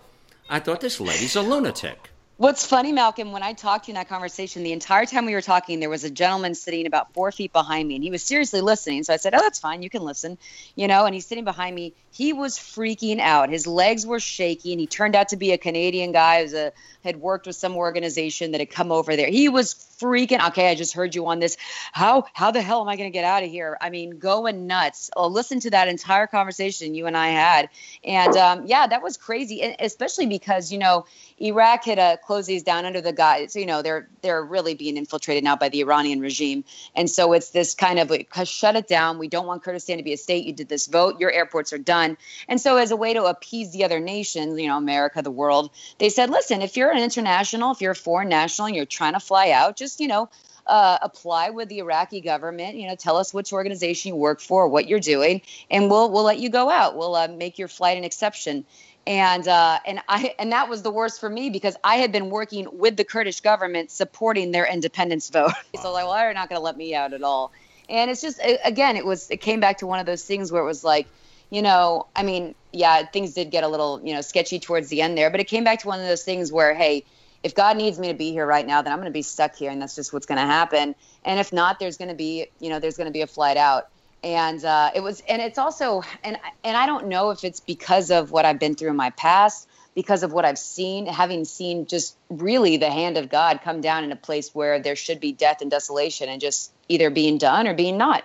I 0.49 0.61
thought 0.61 0.81
this 0.81 1.01
lady's 1.01 1.37
a 1.37 1.43
lunatic. 1.43 2.11
What's 2.37 2.67
funny, 2.67 2.91
Malcolm, 2.91 3.31
when 3.31 3.45
I 3.45 3.53
talked 3.53 3.85
to 3.85 3.93
you 3.93 3.93
in 3.93 3.95
that 3.95 4.09
conversation, 4.09 4.65
the 4.65 4.73
entire 4.73 5.07
time 5.07 5.25
we 5.25 5.35
were 5.35 5.41
talking, 5.41 5.79
there 5.79 5.89
was 5.89 6.03
a 6.03 6.11
gentleman 6.11 6.57
sitting 6.57 6.85
about 6.85 7.15
four 7.15 7.31
feet 7.31 7.53
behind 7.53 7.87
me, 7.87 7.95
and 7.95 8.03
he 8.03 8.11
was 8.11 8.25
seriously 8.25 8.61
listening. 8.61 9.05
So 9.05 9.13
I 9.13 9.19
said, 9.19 9.37
Oh, 9.37 9.41
that's 9.41 9.61
fine. 9.61 9.83
You 9.83 9.91
can 9.91 10.03
listen. 10.03 10.37
You 10.75 10.89
know, 10.89 11.05
and 11.07 11.15
he's 11.15 11.27
sitting 11.27 11.45
behind 11.45 11.77
me. 11.77 11.95
He 12.11 12.33
was 12.33 12.59
freaking 12.59 13.21
out. 13.21 13.51
His 13.51 13.69
legs 13.69 14.05
were 14.05 14.19
shaking. 14.19 14.81
He 14.81 14.89
turned 14.89 15.15
out 15.15 15.29
to 15.29 15.37
be 15.37 15.53
a 15.53 15.59
Canadian 15.59 16.11
guy 16.11 16.45
who 16.45 16.71
had 17.05 17.21
worked 17.21 17.47
with 17.47 17.55
some 17.55 17.77
organization 17.77 18.51
that 18.51 18.61
had 18.61 18.71
come 18.71 18.91
over 18.91 19.15
there. 19.15 19.29
He 19.29 19.49
was 19.49 19.75
freaking, 19.75 20.45
okay, 20.49 20.71
I 20.71 20.75
just 20.75 20.93
heard 20.93 21.15
you 21.15 21.27
on 21.27 21.39
this. 21.39 21.57
How, 21.93 22.25
how 22.33 22.51
the 22.51 22.63
hell 22.63 22.81
am 22.81 22.89
I 22.89 22.97
going 22.97 23.09
to 23.09 23.13
get 23.13 23.25
out 23.25 23.45
of 23.45 23.51
here? 23.51 23.79
I 23.81 23.91
mean, 23.91 24.19
going 24.19 24.67
nuts. 24.67 25.09
I'll 25.17 25.31
listen 25.31 25.61
to 25.61 25.71
that 25.71 25.87
entire 25.87 26.27
conversation 26.27 26.97
you 26.97 27.07
and 27.07 27.17
I 27.17 27.29
had. 27.29 27.69
And 28.03 28.37
um, 28.37 28.67
yeah, 28.67 28.89
that 28.89 29.03
was 29.03 29.17
crazy. 29.17 29.75
Especially 29.79 30.27
because, 30.27 30.73
you 30.73 30.79
know, 30.79 31.07
Iraq 31.41 31.85
had 31.85 31.99
uh, 31.99 32.17
closed 32.19 32.49
these 32.49 32.63
down 32.63 32.85
under 32.85 33.01
the 33.01 33.13
guise. 33.13 33.57
You 33.57 33.67
know, 33.67 33.83
they're 33.83 34.09
they're 34.23 34.43
really 34.43 34.75
being 34.75 34.97
infiltrated 34.97 35.43
now 35.43 35.57
by 35.57 35.69
the 35.69 35.81
Iranian 35.81 36.21
regime, 36.21 36.65
and 36.95 37.11
so 37.11 37.33
it's 37.33 37.51
this 37.51 37.75
kind 37.75 37.99
of 37.99 38.11
like, 38.11 38.33
shut 38.45 38.77
it 38.77 38.87
down. 38.87 39.19
We 39.19 39.29
don't 39.29 39.47
want 39.47 39.65
Kurdistan 39.65 39.97
to 39.97 40.05
be 40.05 40.13
a 40.13 40.17
state. 40.17 40.45
You 40.45 40.53
did 40.53 40.69
this 40.69 40.87
vote. 40.87 41.19
Your 41.19 41.33
airports 41.33 41.73
are 41.73 41.79
done. 41.79 42.17
And 42.49 42.61
so, 42.61 42.77
as 42.77 42.93
a 42.93 42.97
way 42.97 43.15
to 43.15 43.25
appease 43.25 43.73
the 43.73 43.85
other 43.85 44.01
nations, 44.01 44.59
you 44.61 44.69
know, 44.69 44.79
America, 44.79 45.23
the 45.23 45.31
world, 45.31 45.71
they 45.99 46.09
said, 46.09 46.31
listen, 46.31 46.63
if 46.63 46.77
you're 46.77 46.91
an 46.91 47.03
international, 47.03 47.73
if 47.73 47.81
you're 47.81 47.93
a 47.93 47.97
foreign 47.97 48.29
national, 48.29 48.67
and 48.67 48.77
you're 48.77 48.87
trying 48.87 49.15
to 49.15 49.21
fly 49.21 49.51
out, 49.51 49.77
just 49.77 50.01
you 50.01 50.09
know. 50.09 50.29
Uh, 50.67 50.97
apply 51.03 51.51
with 51.51 51.69
the 51.69 51.81
Iraqi 51.81 52.23
government. 52.23 52.75
You 52.75 52.89
know, 52.89 52.95
tell 52.95 53.19
us 53.19 53.35
which 53.35 53.53
organization 53.53 54.09
you 54.09 54.17
work 54.17 54.41
for, 54.41 54.67
what 54.67 54.89
you're 54.89 54.99
doing, 54.99 55.43
and 55.71 55.91
we'll 55.91 56.11
we'll 56.11 56.23
let 56.23 56.39
you 56.39 56.49
go 56.49 56.71
out. 56.71 56.97
We'll 56.97 57.15
uh, 57.15 57.29
make 57.29 57.59
your 57.59 57.69
flight 57.69 57.99
an 57.99 58.05
exception 58.05 58.65
and 59.07 59.47
uh, 59.47 59.79
and 59.87 60.01
I 60.09 60.35
and 60.39 60.53
that 60.53 60.69
was 60.69 60.83
the 60.83 60.91
worst 60.91 61.21
for 61.21 61.29
me 61.29 61.51
because 61.51 61.77
I 61.85 61.97
had 61.97 62.13
been 62.13 62.31
working 62.31 62.67
with 62.73 62.97
the 62.97 63.05
Kurdish 63.05 63.41
government 63.41 63.91
supporting 63.91 64.51
their 64.51 64.67
independence 64.67 65.31
vote. 65.31 65.53
So 65.81 65.93
like, 65.93 66.05
well, 66.05 66.15
they're 66.15 66.33
not 66.33 66.49
going 66.49 66.59
to 66.59 66.65
let 66.65 66.77
me 66.77 66.95
out 66.95 67.13
at 67.13 67.23
all. 67.23 67.53
And 67.91 68.11
it's 68.11 68.23
just 68.23 68.41
again, 68.65 68.97
it 68.97 69.05
was 69.05 69.31
it 69.31 69.39
came 69.39 69.61
back 69.61 69.79
to 69.79 69.87
one 69.87 69.99
of 69.99 70.07
those 70.07 70.25
things 70.25 70.51
where 70.51 70.63
it 70.63 70.67
was 70.67 70.83
like, 70.83 71.07
you 71.51 71.61
know, 71.61 72.07
I 72.17 72.23
mean, 72.23 72.55
yeah, 72.73 73.05
things 73.05 73.35
did 73.35 73.51
get 73.51 73.65
a 73.65 73.69
little 73.69 74.01
you 74.03 74.15
know 74.15 74.23
sketchy 74.23 74.59
towards 74.59 74.89
the 74.89 75.03
end 75.03 75.19
there, 75.19 75.31
but 75.31 75.41
it 75.41 75.45
came 75.45 75.65
back 75.65 75.81
to 75.81 75.89
one 75.89 76.01
of 76.01 76.07
those 76.07 76.23
things 76.23 76.53
where 76.53 76.75
hey. 76.75 77.05
If 77.43 77.55
God 77.55 77.77
needs 77.77 77.99
me 77.99 78.09
to 78.09 78.15
be 78.15 78.33
here 78.33 78.47
right 78.47 78.67
now, 78.67 78.81
then 78.81 78.91
I'm 78.91 78.99
going 78.99 79.05
to 79.05 79.13
be 79.13 79.21
stuck 79.21 79.55
here, 79.55 79.71
and 79.71 79.83
that's 79.83 79.95
just 79.95 80.15
what's 80.15 80.25
going 80.25 80.41
to 80.41 80.47
happen. 80.47 80.95
And 81.27 81.39
if 81.39 81.53
not, 81.53 81.79
there's 81.79 81.99
going 81.99 82.09
to 82.09 82.15
be, 82.15 82.47
you 82.59 82.71
know, 82.71 82.79
there's 82.79 82.97
going 82.97 83.05
to 83.07 83.13
be 83.13 83.21
a 83.21 83.27
flight 83.27 83.59
out 83.59 83.91
and 84.25 84.65
uh, 84.65 84.91
it 84.95 85.03
was 85.03 85.23
and 85.29 85.43
it's 85.43 85.59
also 85.59 86.03
and 86.25 86.39
and 86.65 86.77
i 86.77 86.87
don't 86.87 87.07
know 87.07 87.31
if 87.31 87.45
it's 87.45 87.61
because 87.61 88.11
of 88.11 88.31
what 88.31 88.45
i've 88.45 88.59
been 88.59 88.75
through 88.75 88.91
in 88.91 88.97
my 88.97 89.11
past 89.11 89.69
because 89.95 90.23
of 90.23 90.33
what 90.33 90.45
i've 90.45 90.59
seen 90.59 91.07
having 91.07 91.45
seen 91.45 91.87
just 91.87 92.17
really 92.31 92.79
the 92.79 92.91
hand 92.91 93.19
of 93.19 93.29
god 93.29 93.61
come 93.63 93.83
down 93.83 94.03
in 94.03 94.11
a 94.11 94.17
place 94.17 94.55
where 94.55 94.81
there 94.81 94.97
should 94.97 95.21
be 95.21 95.31
death 95.31 95.61
and 95.61 95.71
desolation 95.71 96.29
and 96.29 96.41
just 96.41 96.73
either 96.89 97.11
being 97.11 97.37
done 97.39 97.69
or 97.69 97.75
being 97.75 97.99
not 97.99 98.25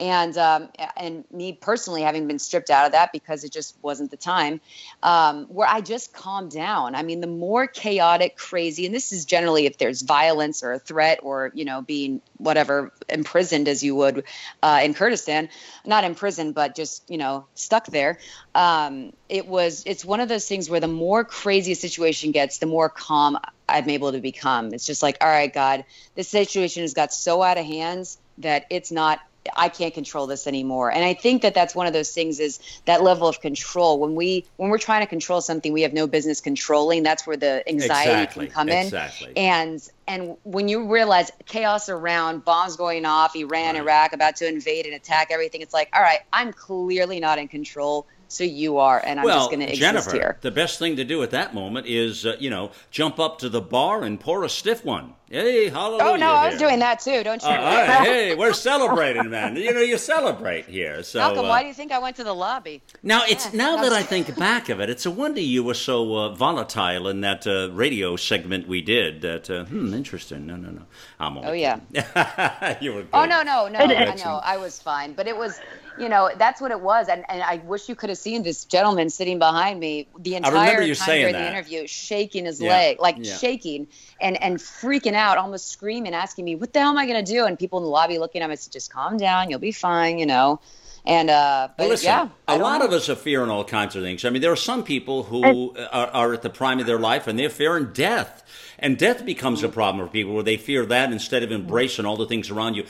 and 0.00 0.36
um, 0.38 0.68
and 0.96 1.24
me 1.30 1.52
personally 1.52 2.02
having 2.02 2.26
been 2.26 2.38
stripped 2.38 2.70
out 2.70 2.86
of 2.86 2.92
that 2.92 3.12
because 3.12 3.44
it 3.44 3.52
just 3.52 3.76
wasn't 3.82 4.10
the 4.10 4.16
time 4.16 4.60
um, 5.02 5.44
where 5.46 5.68
i 5.68 5.80
just 5.80 6.12
calmed 6.12 6.50
down. 6.50 6.94
I 6.94 7.02
mean 7.02 7.20
the 7.20 7.26
more 7.26 7.66
chaotic 7.66 8.36
crazy 8.36 8.86
and 8.86 8.94
this 8.94 9.12
is 9.12 9.24
generally 9.24 9.66
if 9.66 9.78
there's 9.78 10.02
violence 10.02 10.62
or 10.62 10.72
a 10.72 10.78
threat 10.78 11.20
or 11.22 11.52
you 11.54 11.64
know 11.64 11.82
being 11.82 12.22
whatever 12.38 12.92
imprisoned 13.08 13.68
as 13.68 13.82
you 13.82 13.94
would 13.94 14.24
uh, 14.62 14.80
in 14.82 14.94
kurdistan 14.94 15.48
not 15.84 16.04
imprisoned 16.04 16.54
but 16.54 16.74
just 16.74 17.08
you 17.10 17.18
know 17.18 17.46
stuck 17.54 17.86
there 17.86 18.18
um, 18.54 19.12
it 19.28 19.46
was 19.46 19.82
it's 19.86 20.04
one 20.04 20.20
of 20.20 20.28
those 20.28 20.48
things 20.48 20.70
where 20.70 20.80
the 20.80 20.88
more 20.88 21.24
crazy 21.24 21.72
a 21.72 21.76
situation 21.76 22.32
gets 22.32 22.58
the 22.58 22.66
more 22.66 22.88
calm 22.88 23.38
i'm 23.68 23.88
able 23.88 24.12
to 24.12 24.20
become. 24.20 24.72
It's 24.72 24.86
just 24.86 25.02
like 25.02 25.18
all 25.20 25.28
right 25.28 25.52
god 25.52 25.84
this 26.14 26.28
situation 26.28 26.82
has 26.82 26.94
got 26.94 27.12
so 27.12 27.42
out 27.42 27.58
of 27.58 27.66
hands 27.66 28.18
that 28.38 28.66
it's 28.70 28.90
not 28.90 29.20
I 29.56 29.68
can't 29.68 29.94
control 29.94 30.26
this 30.26 30.46
anymore. 30.46 30.92
And 30.92 31.04
I 31.04 31.14
think 31.14 31.42
that 31.42 31.54
that's 31.54 31.74
one 31.74 31.86
of 31.86 31.92
those 31.92 32.12
things 32.12 32.40
is 32.40 32.60
that 32.84 33.02
level 33.02 33.26
of 33.26 33.40
control. 33.40 33.98
When 33.98 34.14
we 34.14 34.44
when 34.56 34.70
we're 34.70 34.78
trying 34.78 35.00
to 35.00 35.06
control 35.06 35.40
something 35.40 35.72
we 35.72 35.82
have 35.82 35.92
no 35.92 36.06
business 36.06 36.40
controlling, 36.40 37.02
that's 37.02 37.26
where 37.26 37.36
the 37.36 37.66
anxiety 37.68 38.10
exactly. 38.10 38.46
can 38.46 38.54
come 38.54 38.68
in. 38.68 38.86
exactly. 38.86 39.32
And 39.36 39.88
and 40.06 40.36
when 40.42 40.68
you 40.68 40.92
realize 40.92 41.30
chaos 41.46 41.88
around, 41.88 42.44
bombs 42.44 42.76
going 42.76 43.04
off, 43.04 43.34
Iran, 43.34 43.74
right. 43.74 43.82
Iraq 43.82 44.12
about 44.12 44.36
to 44.36 44.48
invade 44.48 44.86
and 44.86 44.94
attack 44.94 45.28
everything, 45.30 45.60
it's 45.62 45.74
like, 45.74 45.88
all 45.92 46.02
right, 46.02 46.20
I'm 46.32 46.52
clearly 46.52 47.20
not 47.20 47.38
in 47.38 47.48
control 47.48 48.06
so 48.30 48.44
you 48.44 48.78
are, 48.78 49.02
and 49.04 49.18
I'm 49.18 49.26
well, 49.26 49.38
just 49.38 49.50
going 49.50 49.60
to 49.60 49.66
exist 49.66 49.80
Jennifer, 49.80 50.12
here. 50.12 50.38
The 50.40 50.52
best 50.52 50.78
thing 50.78 50.94
to 50.96 51.04
do 51.04 51.20
at 51.24 51.32
that 51.32 51.52
moment 51.52 51.88
is, 51.88 52.24
uh, 52.24 52.36
you 52.38 52.48
know, 52.48 52.70
jump 52.92 53.18
up 53.18 53.40
to 53.40 53.48
the 53.48 53.60
bar 53.60 54.04
and 54.04 54.20
pour 54.20 54.44
a 54.44 54.48
stiff 54.48 54.84
one. 54.84 55.14
Hey, 55.32 55.68
hallelujah! 55.68 56.04
Oh 56.04 56.16
no, 56.16 56.32
I 56.32 56.46
was 56.48 56.58
here. 56.58 56.68
doing 56.68 56.80
that 56.80 56.98
too. 56.98 57.22
Don't 57.22 57.40
you? 57.40 57.48
Uh, 57.48 57.52
all 57.52 57.58
right, 57.64 58.04
hey, 58.04 58.34
we're 58.34 58.52
celebrating, 58.70 59.30
man. 59.30 59.54
You 59.54 59.72
know, 59.72 59.80
you 59.80 59.96
celebrate 59.96 60.64
here. 60.66 61.04
So 61.04 61.20
Malcolm, 61.20 61.44
uh, 61.46 61.48
why 61.50 61.62
do 61.62 61.68
you 61.68 61.74
think 61.74 61.92
I 61.92 62.00
went 62.00 62.16
to 62.16 62.24
the 62.24 62.34
lobby? 62.34 62.82
now 63.04 63.22
it's 63.28 63.44
Yeah, 63.52 63.58
now 63.58 63.76
that 63.76 63.90
that 63.90 63.92
I 63.92 64.02
think 64.02 64.36
back 64.36 64.68
of 64.70 64.80
it, 64.80 64.90
it's 64.90 65.06
a 65.06 65.10
wonder 65.10 65.40
you 65.40 65.62
were 65.62 65.74
so 65.74 66.16
uh, 66.16 66.34
volatile 66.34 67.06
in 67.06 67.20
that 67.20 67.46
uh, 67.46 67.70
radio 67.72 68.16
segment 68.16 68.66
we 68.66 68.82
did. 68.82 69.20
That 69.22 69.48
uh, 69.48 69.66
hmm, 69.66 69.94
interesting. 69.94 70.46
No, 70.46 70.56
no, 70.56 70.70
no. 70.70 70.82
I'm 71.20 71.36
only 71.38 71.48
Oh 71.48 71.52
yeah. 71.52 71.78
you 72.80 72.94
were. 72.94 73.02
Good. 73.02 73.10
Oh 73.14 73.24
no, 73.24 73.42
no, 73.42 73.68
no. 73.68 73.78
And- 73.78 74.10
I 74.10 74.14
know. 74.16 74.40
I 74.42 74.56
was 74.56 74.82
fine, 74.82 75.12
but 75.12 75.28
it 75.28 75.36
was, 75.36 75.60
you 75.96 76.08
know, 76.08 76.30
that's 76.38 76.60
what 76.60 76.72
it 76.72 76.80
was. 76.80 77.06
And 77.08 77.24
and 77.28 77.40
I 77.44 77.56
wish 77.58 77.88
you 77.88 77.94
could 77.94 78.08
have 78.08 78.18
seen 78.18 78.42
this 78.42 78.64
gentleman 78.64 79.08
sitting 79.10 79.38
behind 79.38 79.78
me 79.78 80.08
the 80.18 80.34
remember 80.34 80.48
entire 80.58 80.82
you 80.82 80.94
time 80.96 81.06
saying 81.06 81.20
during 81.22 81.32
that. 81.34 81.42
the 81.52 81.56
interview, 81.56 81.86
shaking 81.86 82.46
his 82.46 82.60
Yeah, 82.60 82.70
leg, 82.70 83.00
like 83.00 83.16
yeah. 83.20 83.36
shaking 83.36 83.86
and 84.20 84.40
and 84.42 84.58
freaking 84.58 85.12
out, 85.14 85.19
almost 85.28 85.68
screaming, 85.68 86.14
asking 86.14 86.44
me, 86.44 86.54
"What 86.54 86.72
the 86.72 86.80
hell 86.80 86.90
am 86.90 86.98
I 86.98 87.06
gonna 87.06 87.22
do?" 87.22 87.44
And 87.46 87.58
people 87.58 87.78
in 87.78 87.84
the 87.84 87.90
lobby 87.90 88.18
looking 88.18 88.42
at 88.42 88.48
me, 88.48 88.52
I 88.52 88.56
said, 88.56 88.72
"Just 88.72 88.92
calm 88.92 89.16
down, 89.16 89.50
you'll 89.50 89.58
be 89.58 89.72
fine," 89.72 90.18
you 90.18 90.26
know. 90.26 90.60
And 91.06 91.30
uh, 91.30 91.68
but 91.78 91.88
listen, 91.88 92.06
yeah, 92.06 92.28
I 92.46 92.54
a 92.54 92.58
don't 92.58 92.62
lot 92.62 92.80
know. 92.80 92.86
of 92.86 92.92
us 92.92 93.08
are 93.08 93.14
fearing 93.14 93.50
all 93.50 93.64
kinds 93.64 93.96
of 93.96 94.02
things. 94.02 94.24
I 94.24 94.30
mean, 94.30 94.42
there 94.42 94.52
are 94.52 94.56
some 94.56 94.84
people 94.84 95.22
who 95.24 95.74
are, 95.92 96.08
are 96.08 96.32
at 96.34 96.42
the 96.42 96.50
prime 96.50 96.78
of 96.78 96.86
their 96.86 96.98
life 96.98 97.26
and 97.26 97.38
they're 97.38 97.48
fearing 97.48 97.92
death. 97.92 98.44
And 98.78 98.98
death 98.98 99.24
becomes 99.24 99.62
a 99.62 99.68
problem 99.68 100.06
for 100.06 100.12
people 100.12 100.34
where 100.34 100.42
they 100.42 100.56
fear 100.56 100.86
that 100.86 101.12
instead 101.12 101.42
of 101.42 101.52
embracing 101.52 102.06
all 102.06 102.16
the 102.16 102.26
things 102.26 102.50
around 102.50 102.74
you. 102.74 102.84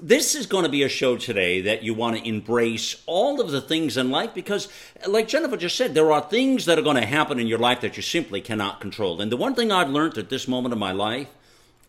This 0.00 0.34
is 0.34 0.46
going 0.46 0.64
to 0.64 0.70
be 0.70 0.82
a 0.82 0.88
show 0.88 1.16
today 1.16 1.60
that 1.62 1.82
you 1.82 1.94
want 1.94 2.16
to 2.16 2.28
embrace 2.28 3.02
all 3.06 3.40
of 3.40 3.50
the 3.50 3.60
things 3.60 3.96
in 3.96 4.10
life 4.10 4.34
because, 4.34 4.68
like 5.06 5.28
Jennifer 5.28 5.56
just 5.56 5.76
said, 5.76 5.94
there 5.94 6.10
are 6.12 6.20
things 6.20 6.64
that 6.64 6.78
are 6.78 6.82
going 6.82 6.96
to 6.96 7.06
happen 7.06 7.38
in 7.38 7.46
your 7.46 7.58
life 7.58 7.80
that 7.82 7.96
you 7.96 8.02
simply 8.02 8.40
cannot 8.40 8.80
control. 8.80 9.20
And 9.20 9.30
the 9.30 9.36
one 9.36 9.54
thing 9.54 9.70
I've 9.70 9.90
learned 9.90 10.18
at 10.18 10.30
this 10.30 10.48
moment 10.48 10.72
of 10.72 10.78
my 10.78 10.92
life 10.92 11.28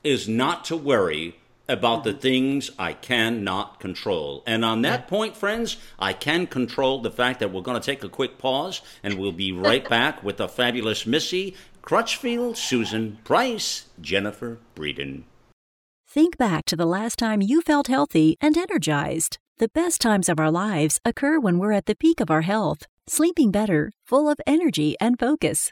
is 0.05 0.27
not 0.27 0.65
to 0.65 0.77
worry 0.77 1.35
about 1.67 2.03
the 2.03 2.11
mm-hmm. 2.11 2.19
things 2.19 2.71
I 2.77 2.93
cannot 2.93 3.79
control. 3.79 4.43
And 4.45 4.63
on 4.63 4.81
that 4.83 5.07
point, 5.07 5.35
friends, 5.35 5.77
I 5.97 6.13
can 6.13 6.47
control 6.47 7.01
the 7.01 7.11
fact 7.11 7.39
that 7.39 7.51
we're 7.51 7.61
going 7.61 7.79
to 7.79 7.85
take 7.85 8.03
a 8.03 8.09
quick 8.09 8.37
pause 8.37 8.81
and 9.03 9.15
we'll 9.15 9.31
be 9.31 9.51
right 9.51 9.87
back 9.89 10.23
with 10.23 10.37
the 10.37 10.47
fabulous 10.47 11.05
Missy 11.05 11.55
Crutchfield, 11.81 12.57
Susan 12.57 13.19
Price, 13.23 13.85
Jennifer 14.01 14.59
Breedon. 14.75 15.23
Think 16.07 16.37
back 16.37 16.65
to 16.65 16.75
the 16.75 16.85
last 16.85 17.19
time 17.19 17.41
you 17.41 17.61
felt 17.61 17.87
healthy 17.87 18.37
and 18.41 18.57
energized. 18.57 19.37
The 19.57 19.69
best 19.69 20.01
times 20.01 20.29
of 20.29 20.39
our 20.39 20.51
lives 20.51 20.99
occur 21.05 21.39
when 21.39 21.59
we're 21.59 21.71
at 21.71 21.85
the 21.85 21.95
peak 21.95 22.19
of 22.19 22.31
our 22.31 22.41
health, 22.41 22.87
sleeping 23.07 23.51
better, 23.51 23.91
full 24.05 24.29
of 24.29 24.39
energy 24.47 24.95
and 24.99 25.19
focus. 25.19 25.71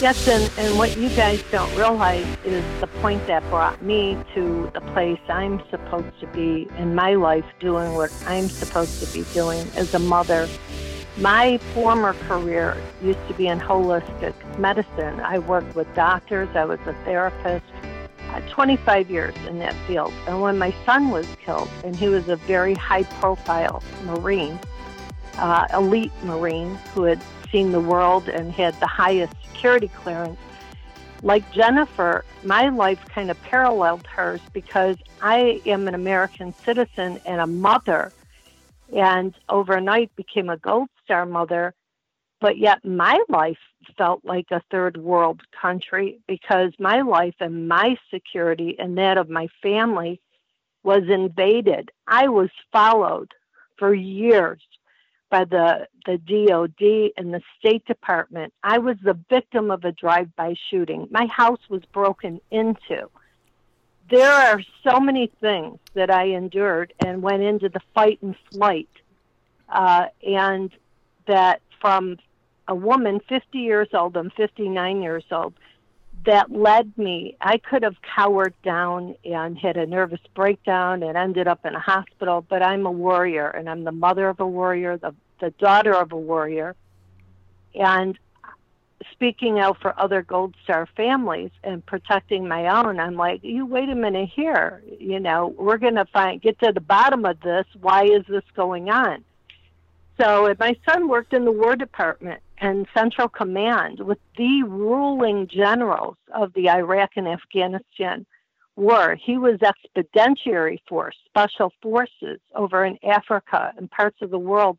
Yes, 0.00 0.26
and, 0.28 0.50
and 0.56 0.78
what 0.78 0.96
you 0.96 1.10
guys 1.10 1.42
don't 1.52 1.70
realize 1.76 2.24
is 2.42 2.64
the 2.80 2.86
point 2.86 3.26
that 3.26 3.42
brought 3.50 3.82
me 3.82 4.16
to 4.32 4.70
the 4.72 4.80
place 4.80 5.20
I'm 5.28 5.60
supposed 5.68 6.18
to 6.20 6.26
be 6.28 6.70
in 6.78 6.94
my 6.94 7.16
life 7.16 7.44
doing 7.60 7.92
what 7.92 8.10
I'm 8.26 8.48
supposed 8.48 9.04
to 9.04 9.12
be 9.12 9.28
doing 9.34 9.60
as 9.76 9.92
a 9.92 9.98
mother. 9.98 10.48
My 11.18 11.58
former 11.74 12.14
career 12.14 12.82
used 13.02 13.18
to 13.28 13.34
be 13.34 13.48
in 13.48 13.60
holistic 13.60 14.32
medicine. 14.58 15.20
I 15.20 15.38
worked 15.38 15.76
with 15.76 15.94
doctors, 15.94 16.48
I 16.54 16.64
was 16.64 16.80
a 16.86 16.94
therapist, 17.04 17.66
uh, 18.30 18.40
25 18.48 19.10
years 19.10 19.34
in 19.48 19.58
that 19.58 19.74
field. 19.86 20.14
And 20.26 20.40
when 20.40 20.56
my 20.56 20.74
son 20.86 21.10
was 21.10 21.26
killed, 21.44 21.68
and 21.84 21.94
he 21.94 22.08
was 22.08 22.26
a 22.30 22.36
very 22.36 22.72
high 22.72 23.02
profile 23.02 23.82
Marine, 24.04 24.58
uh, 25.36 25.66
elite 25.74 26.12
Marine 26.24 26.76
who 26.94 27.02
had 27.02 27.20
seen 27.50 27.72
the 27.72 27.80
world 27.80 28.28
and 28.28 28.52
had 28.52 28.78
the 28.80 28.86
highest 28.86 29.32
security 29.42 29.88
clearance. 29.88 30.38
Like 31.22 31.50
Jennifer, 31.52 32.24
my 32.44 32.68
life 32.70 33.00
kind 33.14 33.30
of 33.30 33.40
paralleled 33.42 34.06
hers 34.06 34.40
because 34.52 34.96
I 35.20 35.60
am 35.66 35.86
an 35.86 35.94
American 35.94 36.54
citizen 36.64 37.20
and 37.26 37.40
a 37.40 37.46
mother, 37.46 38.12
and 38.94 39.34
overnight 39.48 40.14
became 40.16 40.48
a 40.48 40.56
Gold 40.56 40.88
Star 41.04 41.26
mother. 41.26 41.74
But 42.40 42.56
yet, 42.56 42.82
my 42.86 43.22
life 43.28 43.58
felt 43.98 44.24
like 44.24 44.46
a 44.50 44.62
third 44.70 44.96
world 44.96 45.42
country 45.60 46.20
because 46.26 46.72
my 46.78 47.02
life 47.02 47.34
and 47.38 47.68
my 47.68 47.96
security 48.12 48.76
and 48.78 48.96
that 48.96 49.18
of 49.18 49.28
my 49.28 49.48
family 49.62 50.22
was 50.82 51.02
invaded. 51.08 51.90
I 52.06 52.28
was 52.28 52.48
followed 52.72 53.32
for 53.76 53.92
years 53.92 54.60
by 55.30 55.44
the, 55.44 55.86
the 56.06 56.18
DOD 56.18 57.12
and 57.16 57.32
the 57.32 57.40
State 57.58 57.86
Department. 57.86 58.52
I 58.62 58.78
was 58.78 58.96
the 59.02 59.18
victim 59.28 59.70
of 59.70 59.84
a 59.84 59.92
drive 59.92 60.34
by 60.36 60.54
shooting. 60.70 61.08
My 61.10 61.26
house 61.26 61.60
was 61.68 61.82
broken 61.92 62.40
into. 62.50 63.08
There 64.10 64.32
are 64.32 64.60
so 64.82 64.98
many 64.98 65.30
things 65.40 65.78
that 65.94 66.10
I 66.10 66.26
endured 66.30 66.92
and 67.04 67.22
went 67.22 67.42
into 67.42 67.68
the 67.68 67.80
fight 67.94 68.18
and 68.22 68.34
flight. 68.52 68.88
Uh, 69.68 70.06
and 70.26 70.70
that 71.28 71.62
from 71.80 72.18
a 72.66 72.74
woman 72.74 73.20
50 73.28 73.58
years 73.58 73.88
old, 73.94 74.16
I'm 74.16 74.30
59 74.30 75.00
years 75.00 75.24
old, 75.30 75.54
that 76.26 76.50
led 76.50 76.96
me. 76.98 77.36
I 77.40 77.58
could 77.58 77.82
have 77.82 77.96
cowered 78.02 78.54
down 78.62 79.14
and 79.24 79.56
had 79.56 79.76
a 79.76 79.86
nervous 79.86 80.20
breakdown 80.34 81.02
and 81.02 81.16
ended 81.16 81.48
up 81.48 81.64
in 81.64 81.74
a 81.74 81.80
hospital, 81.80 82.44
but 82.46 82.62
I'm 82.62 82.86
a 82.86 82.90
warrior 82.90 83.48
and 83.48 83.68
I'm 83.68 83.84
the 83.84 83.92
mother 83.92 84.28
of 84.28 84.40
a 84.40 84.46
warrior, 84.46 84.96
the, 84.98 85.14
the 85.40 85.50
daughter 85.52 85.94
of 85.94 86.12
a 86.12 86.16
warrior. 86.16 86.76
And 87.74 88.18
speaking 89.12 89.58
out 89.58 89.80
for 89.80 89.98
other 89.98 90.22
Gold 90.22 90.54
Star 90.64 90.86
families 90.96 91.50
and 91.64 91.84
protecting 91.84 92.46
my 92.46 92.82
own, 92.82 93.00
I'm 93.00 93.16
like, 93.16 93.42
you 93.42 93.64
wait 93.64 93.88
a 93.88 93.94
minute 93.94 94.30
here. 94.34 94.82
You 94.98 95.20
know, 95.20 95.54
we're 95.56 95.78
going 95.78 95.94
to 95.94 96.06
find, 96.06 96.42
get 96.42 96.58
to 96.60 96.72
the 96.72 96.80
bottom 96.80 97.24
of 97.24 97.40
this. 97.40 97.64
Why 97.80 98.04
is 98.04 98.24
this 98.28 98.44
going 98.54 98.90
on? 98.90 99.24
So, 100.20 100.46
and 100.46 100.58
my 100.58 100.76
son 100.86 101.08
worked 101.08 101.32
in 101.32 101.46
the 101.46 101.52
War 101.52 101.76
Department 101.76 102.42
and 102.60 102.86
Central 102.94 103.28
Command 103.28 104.00
with 104.00 104.18
the 104.36 104.62
ruling 104.64 105.48
generals 105.48 106.16
of 106.34 106.52
the 106.52 106.68
Iraq 106.68 107.10
and 107.16 107.26
Afghanistan 107.26 108.26
war. 108.76 109.16
He 109.16 109.38
was 109.38 109.60
expeditionary 109.62 110.82
force, 110.88 111.16
special 111.26 111.72
forces 111.82 112.40
over 112.54 112.84
in 112.84 112.98
Africa 113.04 113.72
and 113.76 113.90
parts 113.90 114.18
of 114.22 114.30
the 114.30 114.38
world 114.38 114.78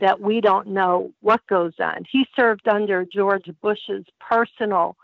that 0.00 0.20
we 0.20 0.40
don't 0.40 0.68
know 0.68 1.12
what 1.20 1.46
goes 1.46 1.72
on. 1.78 2.04
He 2.10 2.26
served 2.36 2.68
under 2.68 3.04
George 3.04 3.48
Bush's 3.62 4.04
personal 4.20 4.96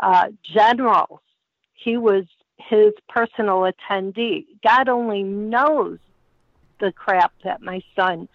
uh, 0.00 0.28
generals. 0.54 1.20
He 1.74 1.96
was 1.96 2.24
his 2.56 2.92
personal 3.08 3.70
attendee. 3.70 4.46
God 4.62 4.88
only 4.88 5.22
knows 5.22 5.98
the 6.80 6.92
crap 6.92 7.32
that 7.44 7.60
my 7.60 7.82
son 7.94 8.28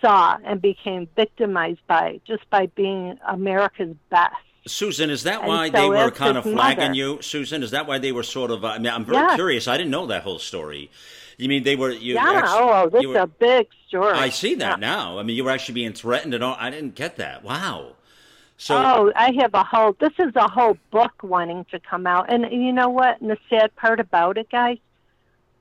saw 0.00 0.38
and 0.44 0.60
became 0.62 1.08
victimized 1.16 1.80
by 1.86 2.20
just 2.26 2.48
by 2.50 2.66
being 2.66 3.18
America's 3.26 3.94
best. 4.10 4.34
Susan, 4.66 5.08
is 5.08 5.22
that 5.22 5.40
And 5.40 5.48
why 5.48 5.70
so 5.70 5.72
they 5.80 5.88
were 5.88 6.10
kind 6.10 6.36
of 6.36 6.44
flagging 6.44 6.88
mother- 6.88 6.94
you? 6.94 7.22
Susan, 7.22 7.62
is 7.62 7.70
that 7.70 7.86
why 7.86 7.98
they 7.98 8.12
were 8.12 8.22
sort 8.22 8.50
of? 8.50 8.64
uh, 8.64 8.68
I 8.68 8.78
mean, 8.78 8.92
I'm 8.92 9.04
very 9.04 9.16
Yes. 9.18 9.34
curious. 9.36 9.68
I 9.68 9.76
didn't 9.78 9.90
know 9.90 10.06
that 10.06 10.22
whole 10.22 10.38
story. 10.38 10.90
You 11.38 11.48
mean 11.48 11.62
they 11.62 11.76
were? 11.76 11.90
You 11.90 12.14
yeah, 12.14 12.42
oh, 12.46 12.88
this 12.88 13.04
is 13.04 13.14
a 13.14 13.26
big 13.26 13.68
story. 13.86 14.12
I 14.12 14.28
see 14.28 14.54
that 14.56 14.80
Yeah. 14.80 14.86
now. 14.94 15.18
I 15.18 15.22
mean, 15.22 15.36
you 15.36 15.44
were 15.44 15.50
actually 15.52 15.74
being 15.74 15.92
threatened 15.92 16.34
and 16.34 16.42
all. 16.42 16.56
I 16.58 16.68
didn't 16.70 16.96
get 16.96 17.16
that. 17.16 17.44
Wow. 17.44 17.92
So 18.58 18.76
oh, 18.76 19.12
I 19.14 19.32
have 19.40 19.54
a 19.54 19.62
whole. 19.62 19.94
This 20.00 20.12
is 20.18 20.34
a 20.34 20.48
whole 20.48 20.76
book 20.90 21.12
wanting 21.22 21.64
to 21.70 21.78
come 21.78 22.08
out, 22.08 22.26
and 22.28 22.44
you 22.50 22.72
know 22.72 22.88
what? 22.88 23.20
And 23.20 23.30
the 23.30 23.38
sad 23.48 23.74
part 23.76 24.00
about 24.00 24.36
it, 24.36 24.50
guys, 24.50 24.78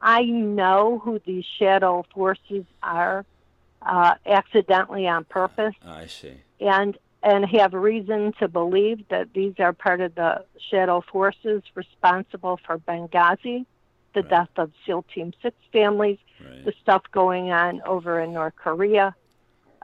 I 0.01 0.23
know 0.23 0.99
who 1.03 1.19
these 1.25 1.45
shadow 1.59 2.05
forces 2.13 2.65
are, 2.81 3.23
uh, 3.81 4.15
accidentally 4.25 5.07
on 5.07 5.23
purpose. 5.25 5.75
I 5.85 6.07
see. 6.07 6.33
And 6.59 6.97
and 7.23 7.45
have 7.45 7.73
reason 7.73 8.31
to 8.39 8.47
believe 8.47 9.07
that 9.09 9.33
these 9.33 9.55
are 9.59 9.73
part 9.73 10.01
of 10.01 10.13
the 10.15 10.45
shadow 10.69 11.01
forces 11.11 11.63
responsible 11.73 12.59
for 12.65 12.77
Benghazi, 12.77 13.65
the 14.13 14.21
Right. 14.21 14.29
death 14.29 14.49
of 14.57 14.71
SEAL 14.85 15.03
Team 15.13 15.33
Six 15.41 15.55
families, 15.73 16.19
Right. 16.39 16.63
the 16.63 16.73
stuff 16.81 17.01
going 17.11 17.51
on 17.51 17.81
over 17.85 18.19
in 18.19 18.33
North 18.33 18.55
Korea. 18.55 19.15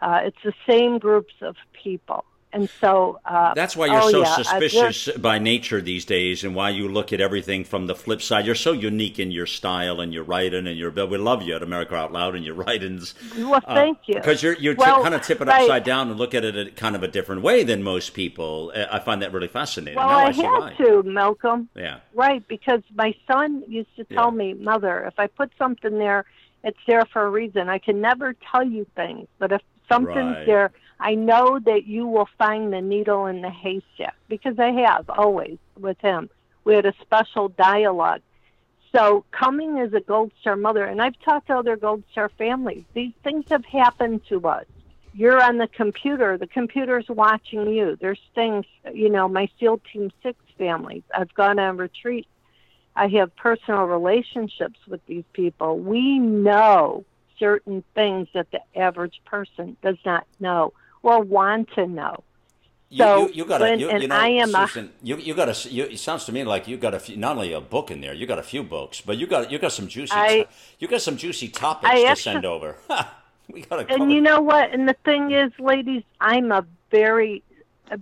Uh, 0.02 0.22
it's 0.26 0.42
the 0.44 0.54
same 0.70 1.00
groups 1.00 1.34
of 1.42 1.56
people, 1.74 2.24
and 2.54 2.70
so 2.80 3.20
uh, 3.26 3.54
That's 3.56 3.76
why 3.76 3.88
you're 3.88 4.02
oh, 4.02 4.10
so 4.12 4.22
yeah, 4.22 4.30
uh, 4.30 4.36
suspicious 4.44 5.10
by 5.18 5.40
nature 5.40 5.82
these 5.82 6.06
days, 6.06 6.44
and 6.44 6.56
why 6.56 6.70
you 6.70 6.88
look 6.88 7.12
at 7.12 7.20
everything 7.20 7.64
from 7.64 7.88
the 7.88 7.96
flip 7.96 8.22
side. 8.22 8.46
You're 8.46 8.56
so 8.56 8.72
unique 8.72 9.20
in 9.20 9.32
your 9.32 9.46
style 9.46 10.00
and 10.00 10.14
your 10.14 10.24
writing 10.24 10.68
and 10.68 10.78
your. 10.78 10.92
We 10.92 11.18
love 11.18 11.42
you 11.42 11.56
at 11.56 11.64
America 11.64 11.96
Out 11.96 12.14
Loud 12.14 12.36
and 12.36 12.46
your 12.46 12.56
writings. 12.64 13.16
Well, 13.38 13.60
thank 13.66 13.98
you. 14.08 14.16
Because 14.16 14.42
you're 14.44 14.54
you're 14.54 14.76
Well, 14.76 15.02
kind 15.02 15.16
of 15.16 15.22
tip 15.24 15.42
it 15.42 15.48
right. 15.48 15.62
upside 15.62 15.84
down 15.84 16.10
and 16.10 16.18
look 16.20 16.34
at 16.34 16.46
it 16.46 16.56
a, 16.56 16.72
kind 16.72 16.96
of 16.96 17.04
a 17.04 17.08
different 17.08 17.42
way 17.42 17.64
than 17.64 17.84
most 17.84 18.14
people. 18.14 18.72
Uh, 18.76 18.86
I 18.92 19.00
find 19.00 19.22
that 19.22 19.34
really 19.34 19.48
fascinating. 19.48 19.98
Well, 19.98 20.08
now 20.08 20.26
I, 20.28 20.32
see 20.32 20.42
had 20.44 20.60
why. 20.60 20.74
to, 20.78 21.04
Malcolm. 21.04 21.70
Yeah. 21.76 22.00
Right, 22.14 22.48
because 22.48 22.82
my 22.94 23.14
son 23.28 23.64
used 23.68 23.96
to 23.98 24.04
tell 24.06 24.32
Yeah. 24.32 24.38
me, 24.38 24.54
Mother, 24.54 25.06
if 25.08 25.16
I 25.18 25.28
put 25.28 25.52
something 25.58 25.98
there, 25.98 26.26
it's 26.64 26.78
there 26.88 27.06
for 27.12 27.26
a 27.26 27.30
reason. 27.30 27.68
I 27.70 27.78
can 27.80 28.00
never 28.00 28.34
tell 28.52 28.64
you 28.66 28.86
things, 28.96 29.28
but 29.40 29.52
if 29.52 29.62
something's 29.90 30.38
Right. 30.38 30.46
there, 30.46 30.72
I 31.00 31.16
know 31.16 31.60
that 31.60 31.86
you 31.86 32.08
will 32.08 32.30
find 32.38 32.72
the 32.72 32.82
needle 32.82 33.26
in 33.26 33.42
the 33.42 33.50
haystack 33.50 34.16
because 34.30 34.58
I 34.60 34.72
have 34.72 35.10
always 35.10 35.58
with 35.80 36.00
him. 36.00 36.30
We 36.64 36.76
had 36.76 36.86
a 36.86 36.94
special 37.02 37.50
dialogue. 37.50 38.22
So, 38.96 39.26
coming 39.32 39.80
as 39.80 39.92
a 39.94 40.00
Gold 40.00 40.32
Star 40.40 40.56
mother, 40.56 40.86
and 40.86 41.02
I've 41.02 41.20
talked 41.20 41.48
to 41.48 41.58
other 41.58 41.76
Gold 41.76 42.04
Star 42.12 42.30
families, 42.30 42.84
these 42.94 43.14
things 43.24 43.46
have 43.50 43.66
happened 43.66 44.22
to 44.30 44.48
us. 44.48 44.66
You're 45.16 45.42
on 45.44 45.58
the 45.58 45.68
computer, 45.68 46.38
the 46.38 46.48
computer's 46.48 47.08
watching 47.10 47.68
you. 47.68 47.98
There's 48.00 48.22
things, 48.34 48.66
you 48.94 49.10
know, 49.10 49.28
my 49.28 49.50
SEAL 49.60 49.82
Team 49.92 50.12
6 50.22 50.38
families. 50.58 51.04
I've 51.14 51.34
gone 51.34 51.60
on 51.60 51.78
retreat. 51.78 52.28
I 52.96 53.08
have 53.08 53.36
personal 53.36 53.86
relationships 53.86 54.80
with 54.88 55.06
these 55.08 55.26
people. 55.34 55.80
We 55.80 56.20
know 56.20 57.04
certain 57.44 57.84
things 57.94 58.30
that 58.34 58.48
the 58.52 58.62
average 58.80 59.20
person 59.26 59.76
does 59.84 59.98
not 60.06 60.26
know 60.40 60.72
or 61.02 61.22
want 61.22 61.70
to 61.76 61.86
know. 61.86 62.24
You, 62.90 62.98
So, 63.00 63.28
you, 63.28 63.34
you 63.34 63.46
got 63.46 63.62
a, 63.62 63.78
you, 63.78 63.92
you 64.00 64.08
know, 64.08 64.16
I 64.16 64.28
am 64.28 64.56
a- 64.56 64.70
you, 65.02 65.18
you 65.18 65.34
got 65.34 65.50
a, 65.50 65.70
you, 65.70 65.84
it 65.84 66.00
sounds 66.00 66.24
to 66.26 66.32
me 66.32 66.46
like 66.46 66.70
you 66.70 66.78
got 66.78 66.94
a 66.94 67.00
few, 67.00 67.18
not 67.18 67.36
only 67.36 67.52
a 67.52 67.60
book 67.60 67.92
in 67.92 68.00
there, 68.00 68.14
you 68.14 68.26
got 68.26 68.40
a 68.40 68.44
few 68.44 68.64
books, 68.64 69.02
but 69.02 69.18
you 69.18 69.28
got, 69.28 69.52
you 69.52 69.60
got 69.60 69.74
some 69.74 69.88
juicy, 69.90 70.14
I- 70.16 70.46
you 70.80 70.88
got 70.88 71.02
some 71.02 71.18
juicy 71.18 71.50
topics 71.50 71.92
I 71.92 72.02
to 72.04 72.06
actually- 72.08 72.34
send 72.34 72.46
over. 72.46 72.78
we 73.52 73.62
got 73.64 73.88
to 73.88 73.94
And 73.94 74.10
you 74.10 74.22
know 74.22 74.40
what? 74.40 74.72
And 74.72 74.88
the 74.88 74.96
thing 75.04 75.32
is, 75.32 75.52
ladies, 75.60 76.04
I'm 76.22 76.52
a 76.54 76.66
very 76.92 77.44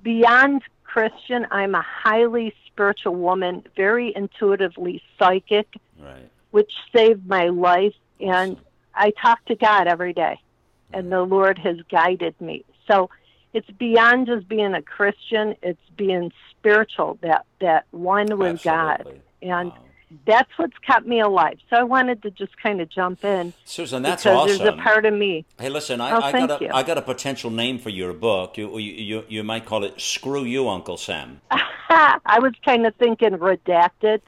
beyond 0.03 0.61
Christian. 0.83 1.47
I'm 1.49 1.73
a 1.73 1.81
highly 1.81 2.53
spiritual 2.67 3.15
woman, 3.15 3.63
very 3.75 4.13
intuitively 4.15 5.01
psychic, 5.17 5.67
right. 5.99 6.29
which 6.51 6.71
saved 6.95 7.27
my 7.27 7.47
life. 7.47 7.95
And 8.19 8.57
I 8.95 9.11
talk 9.21 9.43
to 9.45 9.55
God 9.55 9.87
every 9.87 10.13
day, 10.13 10.39
and 10.93 11.11
the 11.11 11.21
Lord 11.21 11.57
has 11.59 11.77
guided 11.89 12.39
me. 12.41 12.65
So 12.89 13.09
it's 13.53 13.69
beyond 13.71 14.27
just 14.27 14.47
being 14.47 14.73
a 14.73 14.81
Christian; 14.81 15.55
it's 15.61 15.79
being 15.97 16.31
spiritual. 16.51 17.17
That 17.21 17.45
that 17.59 17.85
one 17.91 18.37
with 18.37 18.63
God, 18.63 19.05
and 19.41 19.69
Wow. 19.69 19.77
that's 20.25 20.49
what's 20.57 20.77
kept 20.79 21.05
me 21.05 21.19
alive. 21.21 21.57
So 21.69 21.77
I 21.77 21.83
wanted 21.83 22.21
to 22.23 22.31
just 22.31 22.57
kind 22.61 22.81
of 22.81 22.89
jump 22.89 23.23
in 23.23 23.53
Susan, 23.65 24.03
that's 24.03 24.23
because 24.23 24.37
awesome. 24.49 24.57
there's 24.65 24.73
a 24.73 24.81
part 24.81 25.05
of 25.05 25.13
me. 25.13 25.45
Hey, 25.59 25.69
listen, 25.69 26.01
I, 26.01 26.11
Oh, 26.11 26.21
I 26.21 26.31
got 26.31 26.61
a, 26.61 26.65
you. 26.65 26.71
I 26.73 26.83
got 26.83 26.97
a 26.97 27.01
potential 27.01 27.49
name 27.49 27.77
for 27.79 27.89
your 27.89 28.13
book. 28.13 28.57
You, 28.57 28.77
you, 28.77 28.93
you, 28.93 29.25
you 29.29 29.43
might 29.43 29.65
call 29.65 29.83
it 29.83 29.99
"Screw 29.99 30.43
You, 30.43 30.67
Uncle 30.69 30.97
Sam." 30.97 31.41
I 31.93 32.39
was 32.39 32.53
kind 32.63 32.85
of 32.85 32.95
thinking 32.95 33.31
redacted 33.31 34.21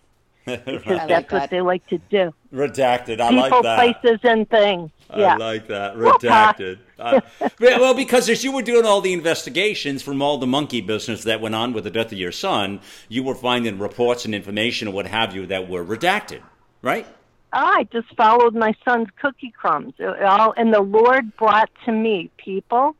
because 0.45 0.99
I 0.99 1.07
that's 1.07 1.31
what 1.31 1.49
they 1.49 1.61
like 1.61 1.85
to 1.87 1.97
do. 2.09 2.33
Redacted. 2.53 3.19
I 3.19 3.29
People, 3.29 3.35
like 3.35 3.63
that. 3.63 4.01
places, 4.01 4.19
and 4.23 4.49
things. 4.49 4.91
Yeah. 5.15 5.33
I 5.33 5.37
like 5.37 5.67
that. 5.67 5.95
Redacted. 5.95 6.79
Uh, 6.99 7.21
well, 7.59 7.93
because 7.93 8.29
as 8.29 8.43
you 8.43 8.51
were 8.51 8.61
doing 8.61 8.85
all 8.85 9.01
the 9.01 9.13
investigations 9.13 10.01
from 10.01 10.21
all 10.21 10.37
the 10.37 10.47
monkey 10.47 10.81
business 10.81 11.23
that 11.23 11.41
went 11.41 11.55
on 11.55 11.73
with 11.73 11.83
the 11.83 11.91
death 11.91 12.11
of 12.11 12.17
your 12.17 12.31
son, 12.31 12.81
you 13.09 13.23
were 13.23 13.35
finding 13.35 13.79
reports 13.79 14.25
and 14.25 14.33
information 14.35 14.87
and 14.87 14.95
what 14.95 15.05
have 15.05 15.35
you 15.35 15.45
that 15.47 15.69
were 15.69 15.83
redacted, 15.83 16.41
right? 16.81 17.05
I 17.51 17.87
just 17.91 18.13
followed 18.15 18.55
my 18.55 18.73
son's 18.83 19.09
cookie 19.21 19.51
crumbs. 19.51 19.93
All, 19.99 20.53
and 20.57 20.73
the 20.73 20.81
Lord 20.81 21.35
brought 21.37 21.69
to 21.85 21.91
me 21.91 22.31
people, 22.37 22.95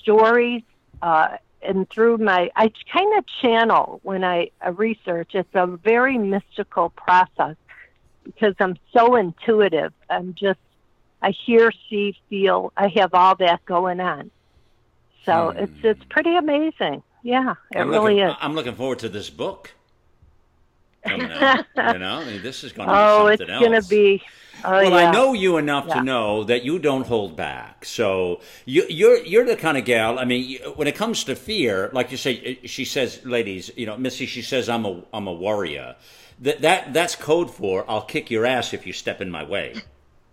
stories, 0.00 0.62
uh, 1.02 1.36
and 1.62 1.88
through 1.90 2.18
my, 2.18 2.50
I 2.56 2.70
kind 2.92 3.18
of 3.18 3.24
channel 3.42 4.00
when 4.02 4.24
I 4.24 4.50
uh, 4.64 4.72
research. 4.72 5.30
It's 5.34 5.48
a 5.54 5.66
very 5.66 6.18
mystical 6.18 6.90
process 6.90 7.56
because 8.24 8.54
I'm 8.60 8.76
so 8.96 9.16
intuitive. 9.16 9.92
I'm 10.10 10.34
just, 10.34 10.60
I 11.22 11.32
hear, 11.46 11.70
see, 11.90 12.14
feel. 12.28 12.72
I 12.76 12.88
have 12.96 13.14
all 13.14 13.36
that 13.36 13.64
going 13.66 14.00
on. 14.00 14.30
So 15.26 15.50
Hmm. 15.50 15.56
it's 15.56 15.76
it's 15.82 16.02
pretty 16.10 16.36
amazing. 16.36 17.02
Yeah, 17.22 17.54
it 17.72 17.80
I'm 17.80 17.90
really 17.90 18.20
looking, 18.20 18.20
is. 18.20 18.36
I'm 18.40 18.54
looking 18.54 18.74
forward 18.74 18.98
to 19.00 19.08
this 19.08 19.30
book. 19.30 19.72
Coming 21.04 21.32
out, 21.32 21.60
you 21.82 21.98
know, 21.98 22.20
I 22.20 22.24
mean, 22.24 22.42
this 22.42 22.62
is 22.64 22.72
going 22.72 22.88
to 22.90 22.96
Oh, 22.96 23.26
be 23.26 23.28
it's 23.28 23.42
something 23.42 23.48
going 23.58 23.72
to 23.72 23.82
be. 23.82 24.22
Oh, 24.64 24.70
well, 24.70 24.90
yeah. 24.90 25.08
I 25.08 25.12
know 25.12 25.32
you 25.32 25.56
enough 25.56 25.86
Yeah. 25.88 25.94
to 25.94 26.02
know 26.02 26.44
that 26.44 26.64
you 26.64 26.78
don't 26.78 27.06
hold 27.06 27.36
back. 27.36 27.84
So 27.84 28.40
you, 28.64 28.84
you're 28.88 29.18
you're 29.24 29.44
the 29.44 29.56
kind 29.56 29.78
of 29.78 29.84
gal. 29.84 30.18
I 30.18 30.24
mean, 30.24 30.58
when 30.76 30.88
it 30.88 30.94
comes 30.96 31.24
to 31.24 31.36
fear, 31.36 31.90
like 31.92 32.10
you 32.10 32.16
say, 32.16 32.58
eh, 32.62 32.66
she 32.66 32.84
says, 32.84 33.24
ladies, 33.24 33.70
you 33.76 33.86
know, 33.86 33.96
Missy, 33.96 34.26
she 34.26 34.42
says, 34.42 34.68
I'm 34.68 34.84
a 34.84 35.02
I'm 35.12 35.26
a 35.28 35.32
warrior. 35.32 35.96
That 36.40 36.62
that 36.62 36.92
that's 36.92 37.14
code 37.16 37.50
for 37.52 37.84
I'll 37.90 38.02
kick 38.02 38.30
your 38.30 38.46
ass 38.46 38.72
if 38.74 38.86
you 38.86 38.92
step 38.92 39.20
in 39.20 39.30
my 39.30 39.44
way. 39.44 39.74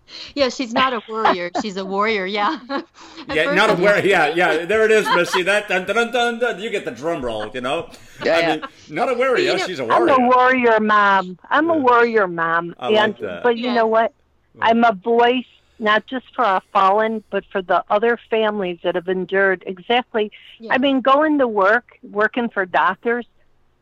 Yeah, 0.35 0.49
she's 0.49 0.73
not 0.73 0.93
a 0.93 1.01
warrior. 1.09 1.51
She's 1.61 1.77
a 1.77 1.85
warrior. 1.85 2.25
Yeah. 2.25 2.59
Yeah, 3.27 3.53
not 3.53 3.69
a 3.69 3.73
I'm- 3.73 3.81
warrior. 3.81 4.05
Yeah, 4.05 4.27
yeah. 4.27 4.65
There 4.71 4.85
it 4.85 4.91
is, 4.91 5.07
Missy. 5.15 5.41
That 5.43 5.67
dun, 5.67 5.85
dun, 5.85 6.11
dun, 6.11 6.39
dun, 6.39 6.59
you 6.59 6.69
get 6.69 6.85
the 6.85 6.91
drum 6.91 7.25
roll. 7.25 7.47
You 7.53 7.61
know. 7.61 7.89
Yeah, 8.23 8.35
I 8.35 8.39
yeah. 8.39 8.55
mean, 8.55 8.65
not 8.89 9.09
a 9.09 9.13
warrior. 9.15 9.37
You 9.37 9.57
know, 9.57 9.65
she's 9.65 9.79
a 9.79 9.87
I'm 9.91 10.07
a 10.07 10.19
warrior 10.19 10.79
mom. 10.79 11.39
I'm 11.49 11.69
a 11.69 11.77
warrior 11.77 12.27
mom. 12.27 12.75
I 12.77 12.89
like 12.89 12.97
and 12.97 13.17
that. 13.17 13.43
but 13.43 13.57
you 13.57 13.65
Yeah. 13.65 13.75
know 13.75 13.87
what? 13.87 14.13
I'm 14.61 14.83
a 14.83 14.93
voice 14.93 15.45
not 15.79 16.05
just 16.07 16.25
for 16.33 16.43
our 16.45 16.61
fallen, 16.71 17.23
but 17.29 17.43
for 17.51 17.61
the 17.61 17.83
other 17.89 18.17
families 18.29 18.79
that 18.83 18.95
have 18.95 19.07
endured 19.07 19.63
exactly. 19.67 20.31
Yeah. 20.59 20.73
I 20.73 20.77
mean, 20.77 21.01
going 21.01 21.39
to 21.39 21.47
work, 21.47 21.97
working 22.03 22.49
for 22.49 22.65
doctors, 22.65 23.25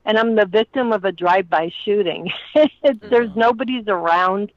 and 0.05 0.17
I'm 0.17 0.35
the 0.35 0.45
victim 0.45 0.91
of 0.91 1.05
a 1.05 1.11
drive-by 1.11 1.71
shooting. 1.83 2.31
There's 2.53 3.29
mm. 3.29 3.35
nobody's 3.35 3.87
around, 3.87 4.51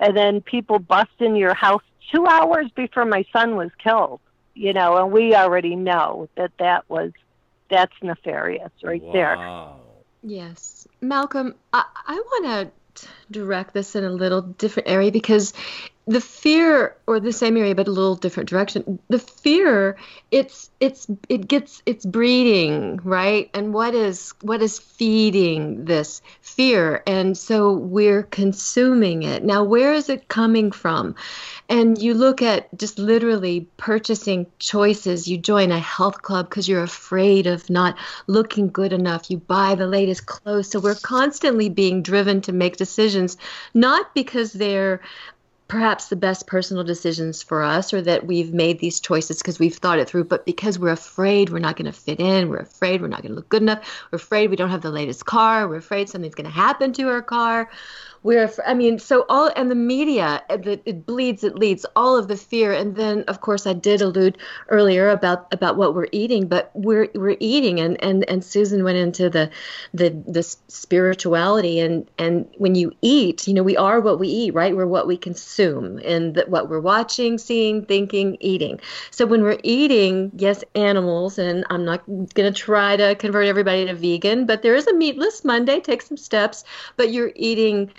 and 0.00 0.16
then 0.16 0.40
people 0.40 0.78
bust 0.78 1.10
in 1.18 1.36
your 1.36 1.54
house 1.54 1.82
two 2.12 2.26
hours 2.26 2.70
before 2.74 3.04
my 3.04 3.24
son 3.32 3.56
was 3.56 3.70
killed. 3.82 4.20
You 4.54 4.72
know, 4.72 4.96
and 4.96 5.12
we 5.12 5.34
already 5.34 5.76
know 5.76 6.28
that 6.36 6.50
that 6.58 6.88
was 6.88 7.12
that's 7.70 7.92
nefarious 8.02 8.72
right 8.82 9.02
there. 9.12 9.36
Yes. 10.22 10.88
Malcolm, 11.00 11.54
I, 11.72 11.84
I 12.06 12.14
want 12.14 12.72
to 12.96 13.08
direct 13.30 13.74
this 13.74 13.96
in 13.96 14.04
a 14.04 14.10
little 14.10 14.42
different 14.42 14.88
area 14.88 15.10
because 15.10 15.52
the 16.08 16.20
fear 16.20 16.96
or 17.08 17.18
the 17.18 17.32
same 17.32 17.56
area 17.56 17.74
but 17.74 17.88
a 17.88 17.90
little 17.90 18.14
different 18.14 18.48
direction. 18.48 19.00
The 19.08 19.18
fear 19.18 19.96
it's 20.30 20.70
it's 20.78 21.08
it 21.28 21.48
gets 21.48 21.82
it's 21.84 22.06
breeding 22.06 23.00
right? 23.02 23.50
And 23.54 23.74
what 23.74 23.94
is 23.94 24.32
what 24.40 24.62
is 24.62 24.78
feeding 24.78 25.84
this 25.84 26.22
fear? 26.40 27.02
And 27.08 27.36
so 27.36 27.72
we're 27.72 28.22
consuming 28.22 29.24
it. 29.24 29.42
Now 29.42 29.64
where 29.64 29.92
is 29.94 30.08
it 30.08 30.28
coming 30.28 30.70
from? 30.70 31.16
And 31.68 32.00
you 32.00 32.14
look 32.14 32.40
at 32.40 32.68
just 32.78 33.00
literally 33.00 33.66
purchasing 33.76 34.46
choices. 34.60 35.26
You 35.26 35.38
join 35.38 35.72
a 35.72 35.80
health 35.80 36.22
club 36.22 36.48
because 36.48 36.68
you're 36.68 36.84
afraid 36.84 37.48
of 37.48 37.68
not 37.68 37.96
looking 38.28 38.68
good 38.68 38.92
enough. 38.92 39.28
You 39.28 39.38
buy 39.38 39.74
the 39.74 39.88
latest 39.88 40.26
clothes. 40.26 40.70
So 40.70 40.78
we're 40.78 40.94
constantly 40.94 41.68
being 41.68 42.02
driven 42.02 42.42
to 42.42 42.52
make 42.52 42.76
decisions 42.76 43.15
not 43.74 44.14
because 44.14 44.52
they're 44.52 45.00
perhaps 45.68 46.08
the 46.08 46.16
best 46.16 46.46
personal 46.46 46.84
decisions 46.84 47.42
for 47.42 47.62
us 47.62 47.92
or 47.92 48.00
that 48.00 48.24
we've 48.26 48.54
made 48.54 48.78
these 48.78 49.00
choices 49.00 49.38
because 49.38 49.58
we've 49.58 49.76
thought 49.76 49.98
it 49.98 50.08
through, 50.08 50.22
but 50.22 50.46
because 50.46 50.78
we're 50.78 50.90
afraid 50.90 51.50
we're 51.50 51.58
not 51.58 51.76
going 51.76 51.90
to 51.90 51.98
fit 51.98 52.20
in, 52.20 52.48
we're 52.48 52.58
afraid 52.58 53.00
we're 53.00 53.08
not 53.08 53.22
going 53.22 53.32
to 53.32 53.36
look 53.36 53.48
good 53.48 53.62
enough, 53.62 54.06
we're 54.12 54.16
afraid 54.16 54.48
we 54.48 54.56
don't 54.56 54.70
have 54.70 54.82
the 54.82 54.90
latest 54.90 55.26
car, 55.26 55.68
we're 55.68 55.76
afraid 55.76 56.08
something's 56.08 56.36
going 56.36 56.46
to 56.46 56.52
happen 56.52 56.92
to 56.92 57.08
our 57.08 57.22
car, 57.22 57.68
we're 58.26 58.50
i 58.66 58.74
mean 58.74 58.98
so 58.98 59.24
all 59.28 59.50
and 59.56 59.70
the 59.70 59.74
media 59.76 60.42
uh, 60.50 60.58
it, 60.64 60.82
it 60.84 61.06
bleeds 61.06 61.44
it 61.44 61.54
leads 61.56 61.86
all 61.94 62.16
of 62.16 62.26
the 62.28 62.36
fear. 62.36 62.72
And 62.72 62.96
then 62.96 63.22
of 63.28 63.40
course 63.40 63.66
i 63.66 63.72
did 63.72 64.02
allude 64.02 64.36
earlier 64.68 65.08
about 65.10 65.46
about 65.52 65.76
what 65.76 65.94
we're 65.94 66.08
eating 66.12 66.48
but 66.48 66.70
we're 66.74 67.08
we're 67.14 67.36
eating. 67.40 67.80
And 67.80 68.02
and 68.02 68.28
and 68.28 68.44
susan 68.44 68.82
went 68.84 68.98
into 68.98 69.30
the 69.30 69.50
the 69.94 70.10
the 70.26 70.42
spirituality. 70.68 71.78
And 71.80 72.10
and 72.18 72.48
when 72.58 72.74
you 72.74 72.92
eat 73.00 73.46
you 73.46 73.54
know 73.54 73.62
we 73.62 73.76
are 73.76 74.00
what 74.00 74.18
we 74.18 74.28
eat 74.28 74.54
right? 74.54 74.76
We're 74.76 74.86
what 74.86 75.06
we 75.06 75.16
consume 75.16 75.98
and 76.04 76.34
that 76.34 76.48
what 76.48 76.68
we're 76.68 76.80
watching 76.80 77.38
seeing 77.38 77.84
thinking 77.84 78.36
eating. 78.40 78.80
So 79.10 79.24
when 79.24 79.42
we're 79.42 79.60
eating 79.62 80.32
yes 80.36 80.64
animals 80.74 81.38
and 81.38 81.64
i'm 81.70 81.84
not 81.84 82.04
going 82.06 82.52
to 82.52 82.52
try 82.52 82.96
to 82.96 83.14
convert 83.14 83.46
everybody 83.46 83.86
to 83.86 83.94
vegan 83.94 84.46
but 84.46 84.62
there 84.62 84.74
is 84.74 84.86
a 84.86 84.94
meatless 84.94 85.44
monday 85.44 85.80
take 85.80 86.02
some 86.02 86.16
steps 86.16 86.64
but 86.96 87.12
you're 87.12 87.32
eating 87.36 87.90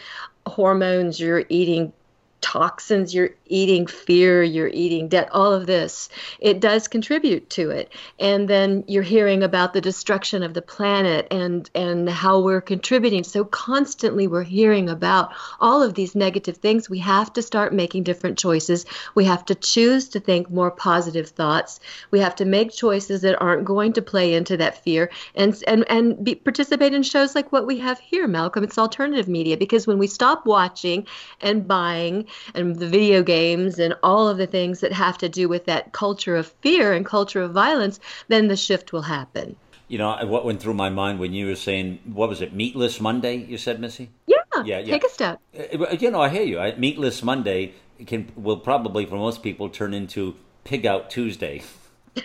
hormones, 0.50 1.20
you're 1.20 1.46
eating 1.50 1.94
toxins, 2.42 3.14
you're 3.14 3.32
eating 3.48 3.88
fear, 3.88 4.44
you're 4.44 4.70
eating 4.70 5.08
debt, 5.08 5.30
all 5.32 5.54
of 5.54 5.66
this, 5.66 6.10
it 6.40 6.60
does 6.60 6.88
contribute 6.88 7.50
to 7.50 7.72
it. 7.72 7.92
And 8.20 8.48
then 8.48 8.84
you're 8.88 9.04
hearing 9.04 9.44
about 9.44 9.74
the 9.74 9.82
destruction 9.82 10.44
of 10.44 10.54
the 10.54 10.62
planet 10.62 11.28
and 11.32 11.70
and 11.74 12.10
how 12.10 12.40
we're 12.40 12.62
contributing. 12.62 13.24
So 13.24 13.44
constantly 13.46 14.28
we're 14.28 14.44
hearing 14.44 14.90
about 14.90 15.34
all 15.60 15.82
of 15.82 15.94
these 15.94 16.16
negative 16.16 16.58
things. 16.58 16.90
We 16.90 17.00
have 17.00 17.34
to 17.34 17.42
start 17.42 17.74
making 17.74 18.04
different 18.04 18.38
choices. 18.38 18.86
We 19.16 19.26
have 19.26 19.46
to 19.46 19.56
choose 19.56 20.10
to 20.10 20.20
think 20.20 20.50
more 20.50 20.72
positive 20.72 21.30
thoughts. 21.30 21.80
We 22.12 22.20
have 22.20 22.36
to 22.36 22.46
make 22.46 22.72
choices 22.72 23.22
that 23.22 23.42
aren't 23.42 23.66
going 23.66 23.94
to 23.94 24.02
play 24.02 24.34
into 24.34 24.58
that 24.58 24.84
fear 24.84 25.10
and 25.36 25.62
and 25.68 25.90
and 25.90 26.24
be, 26.24 26.36
participate 26.36 26.94
in 26.94 27.04
shows 27.04 27.36
like 27.36 27.52
what 27.52 27.66
we 27.66 27.80
have 27.80 28.00
here, 28.00 28.28
Malcolm. 28.28 28.64
It's 28.64 28.78
alternative 28.78 29.28
media 29.28 29.58
because 29.58 29.88
when 29.88 29.98
we 29.98 30.08
stop 30.08 30.46
watching 30.46 31.08
and 31.42 31.68
buying 31.68 32.28
and 32.54 32.78
the 32.78 32.88
video 32.88 33.24
games 33.24 33.80
and 33.80 33.96
all 34.04 34.28
of 34.28 34.38
the 34.38 34.48
things 34.48 34.80
that 34.80 34.92
have 34.94 35.18
to 35.20 35.30
do 35.30 35.48
with 35.48 35.66
that 35.66 35.94
culture 35.94 36.36
of 36.36 36.48
fear 36.62 36.94
and 36.94 37.06
culture 37.06 37.42
of 37.42 37.52
violence, 37.52 38.00
then 38.28 38.48
the 38.48 38.58
shift 38.58 38.94
will 38.94 39.04
happen. 39.04 39.56
You 39.88 39.98
know, 39.98 40.18
what 40.26 40.44
went 40.44 40.62
through 40.62 40.74
my 40.74 40.90
mind 40.90 41.20
when 41.20 41.34
you 41.34 41.48
were 41.48 41.56
saying, 41.56 42.00
what 42.06 42.28
was 42.28 42.42
it, 42.42 42.54
Meatless 42.54 43.00
Monday, 43.00 43.38
you 43.38 43.58
said, 43.58 43.80
Missy? 43.80 44.10
Yeah, 44.26 44.36
yeah, 44.66 44.80
yeah. 44.80 44.92
take 44.92 45.06
a 45.06 45.10
step. 45.10 45.40
Uh, 45.58 45.96
you 45.98 46.12
know, 46.12 46.22
I 46.22 46.30
hear 46.30 46.44
you. 46.44 46.60
Meatless 46.78 47.24
Monday 47.24 47.74
can 48.06 48.30
will 48.36 48.58
probably, 48.58 49.06
for 49.06 49.16
most 49.16 49.42
people, 49.42 49.70
turn 49.70 49.94
into 49.94 50.36
Pig 50.66 50.86
Out 50.86 51.10
Tuesday. 51.10 51.64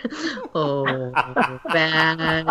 oh, 0.55 1.11
bad. 1.71 2.45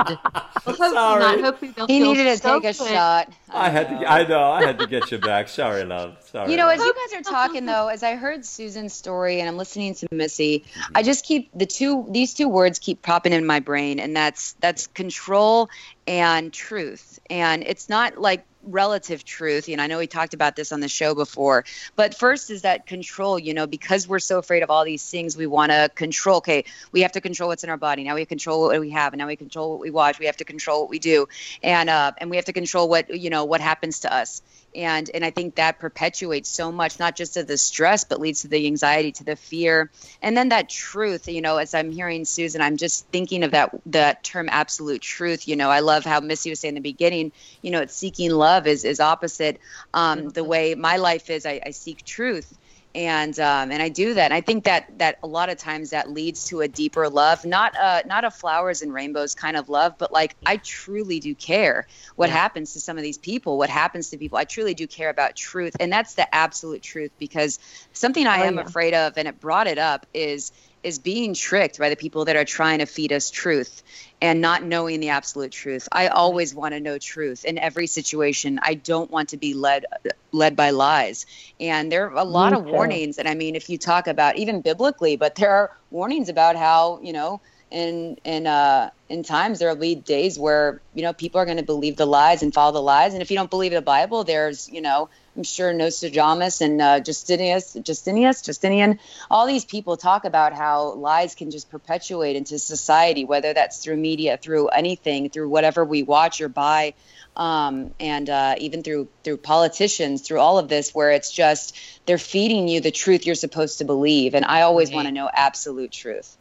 Well, 0.66 0.76
Sorry. 0.76 1.42
Not. 1.42 1.58
he 1.88 2.00
needed 2.00 2.24
to 2.24 2.36
so 2.36 2.60
take 2.60 2.70
a 2.70 2.74
shot. 2.74 3.32
I, 3.50 3.66
I 3.66 3.68
had 3.70 3.88
to. 3.88 4.10
I 4.10 4.26
know. 4.26 4.42
I 4.42 4.64
had 4.64 4.78
to 4.78 4.86
get 4.86 5.10
you 5.10 5.18
back. 5.18 5.48
Sorry, 5.48 5.84
love. 5.84 6.16
Sorry. 6.24 6.50
You 6.50 6.56
know, 6.56 6.66
love. 6.66 6.78
as 6.78 6.84
you 6.84 6.94
guys 6.94 7.20
are 7.20 7.22
talking 7.22 7.66
though, 7.66 7.88
as 7.88 8.02
I 8.02 8.16
heard 8.16 8.44
Susan's 8.44 8.92
story 8.92 9.40
and 9.40 9.48
I'm 9.48 9.56
listening 9.56 9.94
to 9.96 10.08
Missy, 10.10 10.60
mm-hmm. 10.60 10.92
I 10.94 11.02
just 11.02 11.24
keep 11.24 11.50
the 11.54 11.66
two. 11.66 12.06
These 12.10 12.34
two 12.34 12.48
words 12.48 12.78
keep 12.78 13.02
popping 13.02 13.32
in 13.32 13.46
my 13.46 13.60
brain, 13.60 13.98
and 13.98 14.14
that's 14.16 14.52
that's 14.54 14.86
control 14.86 15.68
and 16.06 16.52
truth. 16.52 17.18
And 17.30 17.62
it's 17.62 17.88
not 17.88 18.18
like 18.18 18.44
relative 18.62 19.24
truth. 19.24 19.68
You 19.68 19.76
know, 19.76 19.82
I 19.82 19.86
know 19.86 19.98
we 19.98 20.06
talked 20.06 20.34
about 20.34 20.56
this 20.56 20.72
on 20.72 20.80
the 20.80 20.88
show 20.88 21.14
before, 21.14 21.64
but 21.96 22.14
first 22.14 22.50
is 22.50 22.62
that 22.62 22.86
control, 22.86 23.38
you 23.38 23.54
know, 23.54 23.66
because 23.66 24.08
we're 24.08 24.18
so 24.18 24.38
afraid 24.38 24.62
of 24.62 24.70
all 24.70 24.84
these 24.84 25.08
things, 25.08 25.36
we 25.36 25.46
want 25.46 25.72
to 25.72 25.90
control. 25.94 26.38
Okay, 26.38 26.64
we 26.92 27.02
have 27.02 27.12
to 27.12 27.20
control 27.20 27.48
what's 27.48 27.64
in 27.64 27.70
our 27.70 27.76
body. 27.76 28.04
Now 28.04 28.14
we 28.14 28.24
control 28.24 28.62
what 28.62 28.80
we 28.80 28.90
have, 28.90 29.12
and 29.12 29.18
now 29.18 29.26
we 29.26 29.36
control 29.36 29.72
what 29.72 29.80
we 29.80 29.90
watch. 29.90 30.18
We 30.18 30.26
have 30.26 30.36
to 30.38 30.44
control 30.44 30.82
what 30.82 30.90
we 30.90 30.98
do, 30.98 31.28
and 31.62 31.90
uh, 31.90 32.12
and 32.18 32.30
we 32.30 32.36
have 32.36 32.46
to 32.46 32.52
control 32.52 32.88
what 32.88 33.14
you 33.18 33.30
know 33.30 33.44
what 33.44 33.60
happens 33.60 34.00
to 34.00 34.14
us 34.14 34.42
and 34.74 35.10
and 35.14 35.24
i 35.24 35.30
think 35.30 35.54
that 35.54 35.78
perpetuates 35.78 36.48
so 36.48 36.72
much 36.72 36.98
not 36.98 37.16
just 37.16 37.34
to 37.34 37.42
the 37.42 37.56
stress 37.56 38.04
but 38.04 38.20
leads 38.20 38.42
to 38.42 38.48
the 38.48 38.66
anxiety 38.66 39.12
to 39.12 39.24
the 39.24 39.36
fear. 39.36 39.90
And 40.20 40.36
then 40.36 40.50
that 40.50 40.68
truth 40.68 41.28
you 41.28 41.40
know 41.40 41.56
as 41.56 41.74
i'm 41.74 41.90
hearing 41.90 42.24
susan 42.24 42.60
i'm 42.60 42.76
just 42.76 43.06
thinking 43.08 43.42
of 43.42 43.52
that 43.52 43.74
that 43.86 44.24
term 44.24 44.48
absolute 44.50 45.02
truth. 45.02 45.48
You 45.48 45.56
know 45.56 45.70
i 45.70 45.80
love 45.80 46.04
how 46.04 46.20
missy 46.20 46.50
was 46.50 46.60
saying 46.60 46.76
in 46.76 46.82
the 46.82 46.92
beginning 46.92 47.32
you 47.62 47.70
know 47.70 47.80
it's 47.80 47.94
seeking 47.94 48.30
love 48.30 48.66
is 48.66 48.84
is 48.84 49.00
opposite 49.00 49.60
um, 49.94 50.28
the 50.30 50.44
way 50.44 50.74
my 50.74 50.96
life 50.96 51.30
is. 51.30 51.46
I, 51.46 51.60
I 51.64 51.70
seek 51.70 52.04
truth 52.04 52.58
and 52.94 53.38
um, 53.40 53.70
and 53.70 53.82
I 53.82 53.88
do 53.88 54.14
that. 54.14 54.26
And 54.26 54.34
I 54.34 54.40
think 54.40 54.64
that 54.64 54.98
that 54.98 55.18
a 55.22 55.26
lot 55.26 55.48
of 55.48 55.58
times 55.58 55.90
that 55.90 56.10
leads 56.10 56.46
to 56.46 56.60
a 56.60 56.68
deeper 56.68 57.08
love, 57.08 57.44
not 57.44 57.74
a 57.74 58.02
not 58.06 58.24
a 58.24 58.30
flowers 58.30 58.82
and 58.82 58.92
rainbows 58.92 59.34
kind 59.34 59.56
of 59.56 59.68
love, 59.68 59.96
but 59.98 60.12
like 60.12 60.36
I 60.46 60.58
truly 60.58 61.20
do 61.20 61.34
care 61.34 61.86
what 62.16 62.28
yeah. 62.28 62.36
happens 62.36 62.72
to 62.74 62.80
some 62.80 62.96
of 62.96 63.02
these 63.02 63.18
people, 63.18 63.58
what 63.58 63.70
happens 63.70 64.10
to 64.10 64.18
people. 64.18 64.38
I 64.38 64.44
truly 64.44 64.74
do 64.74 64.86
care 64.86 65.10
about 65.10 65.36
truth, 65.36 65.76
and 65.80 65.92
that's 65.92 66.14
the 66.14 66.32
absolute 66.34 66.82
truth. 66.82 67.12
Because 67.18 67.58
something 67.92 68.26
I 68.26 68.42
oh, 68.42 68.46
am 68.46 68.54
yeah. 68.56 68.62
afraid 68.62 68.94
of, 68.94 69.16
and 69.16 69.28
it 69.28 69.40
brought 69.40 69.66
it 69.66 69.78
up, 69.78 70.06
is 70.12 70.52
is 70.82 70.98
being 70.98 71.34
tricked 71.34 71.78
by 71.78 71.88
the 71.88 71.96
people 71.96 72.24
that 72.26 72.36
are 72.36 72.44
trying 72.44 72.78
to 72.78 72.86
feed 72.86 73.12
us 73.12 73.30
truth 73.30 73.82
and 74.20 74.40
not 74.40 74.62
knowing 74.62 75.00
the 75.00 75.10
absolute 75.10 75.52
truth. 75.52 75.88
I 75.92 76.08
always 76.08 76.54
want 76.54 76.74
to 76.74 76.80
know 76.80 76.98
truth 76.98 77.44
in 77.44 77.58
every 77.58 77.86
situation. 77.86 78.58
I 78.62 78.74
don't 78.74 79.10
want 79.10 79.30
to 79.30 79.36
be 79.36 79.54
led 79.54 79.84
led 80.32 80.56
by 80.56 80.70
lies. 80.70 81.26
And 81.60 81.90
there 81.90 82.10
are 82.10 82.16
a 82.18 82.24
lot 82.24 82.52
Me 82.52 82.58
of 82.58 82.64
warnings 82.64 83.18
and 83.18 83.28
I 83.28 83.34
mean 83.34 83.54
if 83.56 83.68
you 83.68 83.78
talk 83.78 84.06
about 84.06 84.36
even 84.36 84.60
biblically, 84.60 85.16
but 85.16 85.34
there 85.36 85.50
are 85.52 85.70
warnings 85.90 86.28
about 86.28 86.56
how, 86.56 87.00
you 87.02 87.12
know, 87.12 87.40
in 87.70 88.16
in 88.24 88.46
uh 88.46 88.90
in 89.08 89.22
times 89.22 89.58
there'll 89.58 89.76
be 89.76 89.94
days 89.94 90.38
where 90.38 90.82
you 90.94 91.02
know 91.02 91.12
people 91.12 91.40
are 91.40 91.46
going 91.46 91.56
to 91.56 91.64
believe 91.64 91.96
the 91.96 92.06
lies 92.06 92.42
and 92.42 92.52
follow 92.52 92.72
the 92.72 92.82
lies 92.82 93.14
and 93.14 93.22
if 93.22 93.30
you 93.30 93.36
don't 93.36 93.50
believe 93.50 93.72
the 93.72 93.80
bible 93.80 94.24
there's 94.24 94.68
you 94.68 94.80
know 94.82 95.08
i'm 95.36 95.42
sure 95.42 95.72
nostradamus 95.72 96.60
and 96.60 96.80
uh, 96.80 97.00
justinius 97.00 97.76
justinius 97.82 98.44
justinian 98.44 98.98
all 99.30 99.46
these 99.46 99.64
people 99.64 99.96
talk 99.96 100.24
about 100.24 100.52
how 100.52 100.92
lies 100.94 101.34
can 101.34 101.50
just 101.50 101.70
perpetuate 101.70 102.36
into 102.36 102.58
society 102.58 103.24
whether 103.24 103.52
that's 103.52 103.78
through 103.82 103.96
media 103.96 104.36
through 104.36 104.68
anything 104.68 105.30
through 105.30 105.48
whatever 105.48 105.84
we 105.84 106.02
watch 106.02 106.40
or 106.40 106.48
buy 106.48 106.94
um, 107.34 107.94
and 107.98 108.28
uh, 108.28 108.56
even 108.58 108.82
through 108.82 109.08
through 109.24 109.38
politicians 109.38 110.20
through 110.20 110.38
all 110.38 110.58
of 110.58 110.68
this 110.68 110.94
where 110.94 111.12
it's 111.12 111.32
just 111.32 111.76
they're 112.04 112.18
feeding 112.18 112.68
you 112.68 112.80
the 112.80 112.90
truth 112.90 113.24
you're 113.24 113.34
supposed 113.34 113.78
to 113.78 113.84
believe. 113.84 114.34
And 114.34 114.44
i 114.44 114.62
always 114.62 114.90
want 114.90 115.08
to 115.08 115.12
know 115.12 115.30
absolute 115.32 115.92
truth 115.92 116.36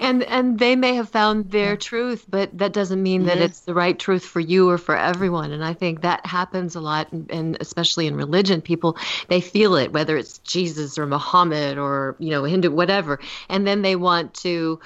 and 0.00 0.22
and 0.24 0.58
they 0.58 0.76
may 0.76 0.94
have 0.94 1.08
found 1.08 1.50
their 1.50 1.76
truth 1.76 2.24
but 2.28 2.56
that 2.56 2.72
doesn't 2.72 3.02
mean 3.02 3.24
that 3.24 3.38
it's 3.38 3.60
the 3.60 3.74
right 3.74 3.98
truth 3.98 4.24
for 4.24 4.40
you 4.40 4.68
or 4.68 4.78
for 4.78 4.96
everyone. 4.96 5.52
And 5.52 5.64
i 5.64 5.72
think 5.72 6.02
that 6.02 6.24
happens 6.26 6.74
a 6.74 6.80
lot 6.80 7.12
and, 7.12 7.30
and, 7.30 7.56
especially 7.60 8.06
in 8.06 8.16
religion 8.16 8.60
people 8.60 8.96
they 9.28 9.40
feel 9.40 9.76
it 9.76 9.92
whether 9.92 10.16
it's 10.16 10.38
jesus 10.38 10.98
or 10.98 11.06
muhammad 11.06 11.78
or 11.78 12.16
you 12.18 12.30
know 12.30 12.44
hindu 12.44 12.70
whatever. 12.70 13.18
And 13.48 13.66
then 13.66 13.82
they 13.82 13.96
want 13.96 14.34
to 14.34 14.80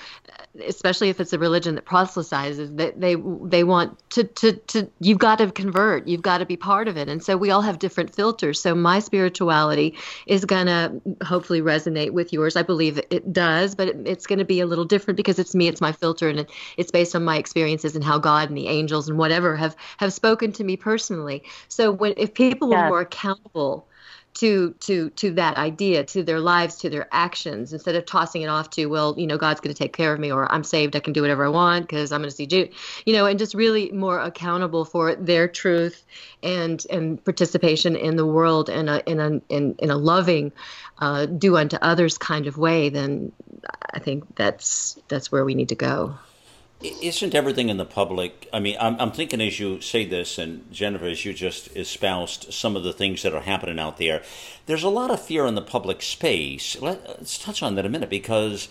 especially 0.66 1.08
if 1.08 1.20
it's 1.20 1.32
a 1.32 1.38
religion 1.38 1.74
that 1.74 1.84
proselytizes 1.84 2.72
that 2.74 3.00
they, 3.00 3.16
they 3.44 3.64
want 3.64 3.98
to 4.10 4.24
to 4.24 4.52
to 4.52 4.88
you've 5.00 5.18
got 5.18 5.38
to 5.38 5.50
convert. 5.50 6.06
You've 6.06 6.22
got 6.22 6.38
to 6.38 6.46
be 6.46 6.56
part 6.56 6.88
of 6.88 6.96
it. 6.96 7.08
And 7.08 7.22
so 7.22 7.36
we 7.36 7.50
all 7.50 7.62
have 7.62 7.78
different 7.78 8.14
filters. 8.14 8.60
So 8.60 8.74
my 8.74 8.98
spirituality 8.98 9.96
is 10.26 10.44
going 10.44 10.66
to 10.66 11.00
hopefully 11.24 11.60
resonate 11.60 12.10
with 12.10 12.32
yours. 12.32 12.56
I 12.56 12.62
believe 12.62 12.98
it 13.10 13.32
does 13.32 13.74
but 13.74 13.88
it, 13.88 13.96
it's 14.04 14.26
going 14.26 14.38
to 14.38 14.44
be 14.44 14.60
a 14.60 14.66
little 14.66 14.84
different 14.84 15.16
because 15.16 15.38
it's 15.38 15.54
me, 15.54 15.68
it's 15.68 15.80
my 15.80 15.92
filter, 15.92 16.28
and 16.28 16.40
it, 16.40 16.50
it's 16.76 16.90
based 16.90 17.14
on 17.14 17.24
my 17.24 17.36
experiences 17.36 17.94
and 17.94 18.04
how 18.04 18.18
God 18.18 18.48
and 18.48 18.56
the 18.56 18.68
angels 18.68 19.08
and 19.08 19.18
whatever 19.18 19.56
have 19.56 19.76
have 19.98 20.12
spoken 20.12 20.52
to 20.52 20.64
me 20.64 20.76
personally. 20.76 21.42
So 21.68 21.90
when 21.90 22.14
if 22.16 22.34
people 22.34 22.68
were 22.68 22.88
more 22.88 23.00
accountable 23.00 23.86
to 24.34 24.72
to 24.80 25.10
to 25.10 25.32
that 25.32 25.56
idea 25.56 26.04
to 26.04 26.22
their 26.22 26.40
lives 26.40 26.76
to 26.76 26.90
their 26.90 27.08
actions. 27.12 27.72
Instead 27.72 27.94
of 27.94 28.06
tossing 28.06 28.42
it 28.42 28.48
off 28.48 28.70
to 28.70 28.86
well 28.86 29.14
you 29.18 29.26
know 29.26 29.38
god's 29.38 29.60
going 29.60 29.74
to 29.74 29.78
take 29.78 29.92
care 29.92 30.12
of 30.12 30.20
me 30.20 30.30
or 30.30 30.50
i'm 30.52 30.64
saved 30.64 30.94
i 30.94 31.00
can 31.00 31.12
do 31.12 31.22
whatever 31.22 31.44
i 31.44 31.48
want 31.48 31.86
because 31.86 32.12
i'm 32.12 32.20
going 32.20 32.30
to 32.30 32.36
see 32.36 32.46
Jude, 32.46 32.72
you 33.06 33.12
know 33.12 33.26
and 33.26 33.38
just 33.38 33.54
really 33.54 33.90
more 33.92 34.20
accountable 34.20 34.84
for 34.84 35.14
their 35.14 35.48
truth 35.48 36.04
and 36.42 36.84
and 36.90 37.24
participation 37.24 37.96
in 37.96 38.16
the 38.16 38.26
world 38.26 38.68
in 38.68 38.88
a 38.88 39.02
in 39.06 39.20
a 39.20 39.40
in, 39.48 39.74
in 39.78 39.90
a 39.90 39.96
loving 39.96 40.52
uh, 40.98 41.26
do 41.26 41.56
unto 41.56 41.76
others 41.82 42.18
kind 42.18 42.46
of 42.46 42.58
way 42.58 42.88
then 42.88 43.32
i 43.92 43.98
think 43.98 44.24
that's 44.36 44.98
that's 45.08 45.32
where 45.32 45.44
we 45.44 45.54
need 45.54 45.68
to 45.68 45.74
go 45.74 46.14
isn't 46.82 47.34
everything 47.34 47.68
in 47.68 47.76
the 47.76 47.84
public? 47.84 48.48
I 48.52 48.60
mean, 48.60 48.76
I'm, 48.80 49.00
I'm, 49.00 49.12
thinking 49.12 49.40
as 49.40 49.58
you 49.58 49.80
say 49.80 50.04
this, 50.04 50.38
and 50.38 50.70
Jennifer, 50.72 51.06
as 51.06 51.24
you 51.24 51.32
just 51.32 51.74
espoused 51.76 52.52
some 52.52 52.76
of 52.76 52.82
the 52.82 52.92
things 52.92 53.22
that 53.22 53.34
are 53.34 53.42
happening 53.42 53.78
out 53.78 53.98
there, 53.98 54.22
there's 54.66 54.82
a 54.82 54.88
lot 54.88 55.10
of 55.10 55.24
fear 55.24 55.46
in 55.46 55.54
the 55.54 55.62
public 55.62 56.02
space. 56.02 56.80
Let, 56.80 56.98
us 57.06 57.38
touch 57.38 57.62
on 57.62 57.74
that 57.74 57.86
a 57.86 57.88
minute 57.88 58.10
because, 58.10 58.68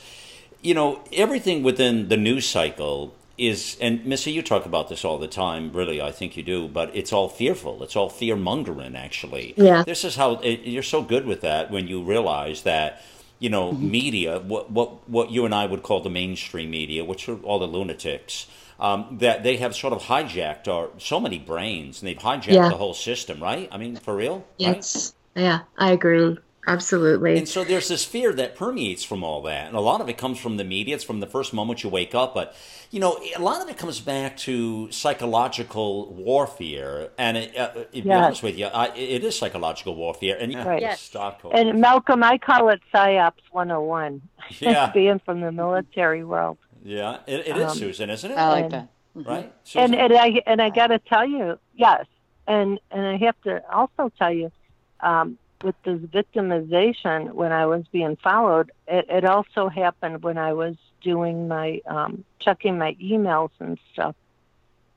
you 0.62 0.74
know, 0.74 1.04
everything 1.14 1.64
within 1.64 2.10
the 2.10 2.18
news 2.18 2.48
cycle 2.48 3.16
is, 3.38 3.78
and 3.82 4.06
Missy, 4.06 4.32
you 4.32 4.42
talk 4.42 4.66
about 4.66 4.90
this 4.90 5.04
all 5.04 5.18
the 5.18 5.28
time, 5.28 5.72
really, 5.74 6.02
I 6.02 6.12
think 6.12 6.38
you 6.38 6.44
do, 6.44 6.68
but 6.68 6.96
it's 6.96 7.12
all 7.12 7.30
fearful. 7.30 7.82
It's 7.84 7.96
all 7.96 8.10
fear 8.10 8.36
mongering, 8.36 8.96
actually. 8.96 9.54
Yeah. 9.58 9.84
This 9.84 10.04
is 10.04 10.16
how 10.16 10.34
it, 10.36 10.62
you're 10.62 10.84
so 10.84 11.02
good 11.02 11.26
with 11.26 11.42
that 11.42 11.72
when 11.72 11.88
you 11.88 12.04
realize 12.04 12.64
that 12.64 13.02
you 13.42 13.50
know, 13.50 13.72
mm-hmm. 13.72 13.90
media, 13.90 14.40
what, 14.40 14.70
what, 14.72 15.10
what 15.10 15.32
you 15.32 15.46
and 15.46 15.54
I 15.54 15.66
would 15.66 15.82
call 15.82 16.00
the 16.00 16.12
mainstream 16.12 16.70
media, 16.70 17.04
which 17.04 17.28
are 17.28 17.38
all 17.38 17.58
the 17.58 17.66
lunatics, 17.66 18.46
um, 18.80 19.18
that 19.20 19.42
they 19.42 19.58
have 19.58 19.76
sort 19.76 19.94
of 19.94 20.04
hijacked 20.04 20.68
our 20.68 20.90
so 21.00 21.20
many 21.20 21.40
brains 21.40 22.02
and 22.02 22.08
they've 22.08 22.20
hijacked 22.20 22.54
yeah. 22.54 22.70
the 22.70 22.78
whole 22.78 22.94
system, 22.94 23.42
right? 23.42 23.68
I 23.72 23.78
mean, 23.78 23.96
for 23.96 24.16
real? 24.16 24.46
Yes. 24.58 25.16
Right? 25.36 25.42
Yeah, 25.42 25.60
I 25.76 25.92
agree. 25.92 26.38
Absolutely. 26.68 27.38
And 27.38 27.50
so 27.50 27.64
there's 27.64 27.88
this 27.88 28.06
fear 28.06 28.34
that 28.34 28.56
permeates 28.56 29.04
from 29.04 29.24
all 29.24 29.42
that. 29.44 29.68
And 29.68 29.76
a 29.76 29.80
lot 29.80 30.00
of 30.00 30.10
it 30.10 30.18
comes 30.18 30.40
from 30.40 30.58
the 30.58 30.64
media. 30.64 30.96
It's 30.96 31.04
from 31.04 31.20
the 31.20 31.28
first 31.28 31.54
moment 31.54 31.84
you 31.84 31.90
wake 31.90 32.14
up. 32.14 32.36
But, 32.36 32.56
you 32.92 33.00
know, 33.00 33.20
a 33.36 33.42
lot 33.42 33.62
of 33.62 33.70
it 33.70 33.78
comes 33.78 34.00
back 34.00 34.38
to 34.38 34.92
psychological 34.92 36.14
warfare. 36.14 37.10
And 37.18 37.38
it, 37.38 37.58
uh, 37.58 37.70
to 37.70 37.88
yes. 37.92 38.04
be 38.04 38.12
honest 38.12 38.44
with 38.44 38.58
you, 38.58 38.68
I, 38.68 38.90
it 38.96 39.24
is 39.24 39.38
psychological 39.38 39.96
warfare. 39.96 40.38
And 40.40 40.54
right. 40.54 40.82
yes. 40.82 41.16
And 41.52 41.82
Malcolm, 41.82 42.24
I 42.24 42.38
call 42.38 42.70
it 42.70 42.82
PSYOPs 42.94 43.42
101. 43.52 44.22
Yeah. 44.60 44.92
Being 44.92 45.20
from 45.20 45.40
the 45.40 45.52
military 45.52 46.26
world. 46.26 46.58
Yeah, 46.84 47.20
it, 47.28 47.48
it 47.48 47.58
is, 47.58 47.72
um, 47.72 47.78
Susan, 47.78 48.10
isn't 48.10 48.32
it? 48.32 48.38
I 48.38 48.50
like 48.50 48.64
and, 48.66 48.74
that. 48.74 48.88
Mm-hmm. 49.16 49.30
Right? 49.30 49.54
Susan? 49.64 49.94
And, 49.94 49.96
and 49.96 50.14
I 50.14 50.42
and 50.46 50.62
I 50.62 50.70
got 50.70 50.88
to 50.88 51.00
tell 51.00 51.26
you, 51.26 51.60
yes. 51.76 52.06
And 52.48 52.80
and 52.90 53.06
I 53.06 53.18
have 53.18 53.40
to 53.44 53.64
also 53.72 54.12
tell 54.18 54.34
you, 54.34 54.52
um, 55.00 55.38
with 55.64 55.76
this 55.84 56.00
victimization 56.00 57.34
when 57.34 57.52
I 57.52 57.66
was 57.66 57.86
being 57.92 58.16
followed, 58.16 58.72
it, 58.88 59.06
it 59.10 59.26
also 59.26 59.70
happened 59.70 60.24
when 60.24 60.38
I 60.38 60.54
was 60.54 60.76
doing 61.02 61.48
my 61.48 61.82
um, 61.86 62.24
checking 62.40 62.78
my 62.78 62.96
emails 62.96 63.52
and 63.60 63.78
stuff. 63.94 64.16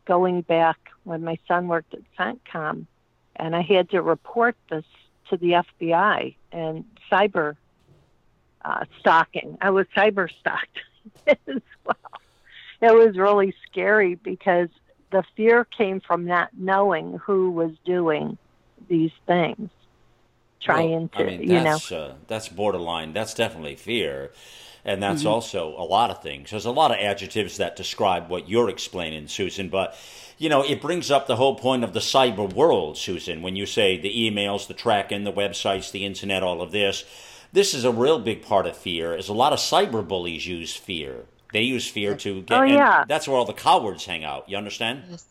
Going 0.05 0.43
back 0.43 0.91
when 1.05 1.25
my 1.25 1.39
son 1.49 1.69
worked 1.69 1.95
at 1.95 2.03
CENTCOM, 2.19 2.87
and 3.37 3.57
I 3.57 3.63
had 3.63 3.91
to 3.91 4.03
report 4.03 4.57
this 4.69 4.85
to 5.31 5.37
the 5.37 5.65
FBI 5.81 6.35
and 6.53 6.85
cyber 7.11 7.57
uh, 8.65 8.85
stalking. 9.01 9.57
I 9.61 9.71
was 9.71 9.87
cyber 9.97 10.29
stalked 10.41 10.81
as 11.27 11.63
well. 11.85 11.97
It 12.81 12.95
was 12.95 13.17
really 13.17 13.55
scary 13.67 14.15
because 14.15 14.69
the 15.11 15.25
fear 15.37 15.65
came 15.65 16.01
from 16.01 16.27
not 16.27 16.51
knowing 16.53 17.19
who 17.25 17.51
was 17.51 17.71
doing 17.85 18.37
these 18.89 19.13
things 19.27 19.71
trying 20.65 20.91
well, 20.91 21.09
to, 21.09 21.19
I 21.19 21.25
mean, 21.25 21.43
you 21.43 21.61
know. 21.61 21.79
Uh, 21.93 22.15
that's 22.27 22.49
borderline. 22.49 23.13
That's 23.13 23.35
definitely 23.35 23.77
fear. 23.77 24.33
And 24.87 25.03
that's 25.03 25.21
mm-hmm. 25.21 25.29
also 25.29 25.75
a 25.79 25.85
lot 25.85 26.11
of 26.11 26.23
things. 26.23 26.51
There's 26.51 26.67
a 26.67 26.71
lot 26.71 26.91
of 26.91 26.99
adjectives 26.99 27.57
that 27.57 27.77
describe 27.77 28.29
what 28.29 28.49
you're 28.51 28.69
explaining, 28.69 29.29
Susan. 29.29 29.71
But, 29.71 29.97
you 30.37 30.51
know, 30.51 30.63
it 30.63 30.83
brings 30.83 31.11
up 31.11 31.27
the 31.27 31.37
whole 31.37 31.55
point 31.55 31.85
of 31.85 31.95
the 31.95 32.01
cyber 32.01 32.53
world, 32.53 32.99
Susan, 32.99 33.41
when 33.41 33.57
you 33.57 33.65
say 33.65 33.97
the 33.97 34.13
emails, 34.13 34.67
the 34.67 34.75
tracking, 34.75 35.25
the 35.25 35.33
websites, 35.33 35.91
the 35.91 36.05
internet, 36.05 36.43
all 36.43 36.61
of 36.61 36.71
this. 36.71 37.05
This 37.53 37.73
is 37.73 37.85
a 37.85 37.93
real 37.93 38.19
big 38.19 38.43
part 38.43 38.67
of 38.67 38.77
fear, 38.77 39.15
is 39.15 39.29
a 39.29 39.33
lot 39.33 39.53
of 39.55 39.59
cyber 39.59 40.07
bullies 40.07 40.47
use 40.47 40.77
fear. 40.77 41.25
They 41.53 41.63
use 41.63 41.89
fear 41.89 42.17
to 42.17 42.43
get. 42.43 42.61
Oh, 42.61 42.65
yeah. 42.65 43.05
That's 43.07 43.29
where 43.29 43.37
all 43.37 43.45
the 43.45 43.53
cowards 43.53 44.05
hang 44.05 44.25
out. 44.25 44.49
You 44.49 44.57
understand? 44.57 45.05
Yes. 45.09 45.25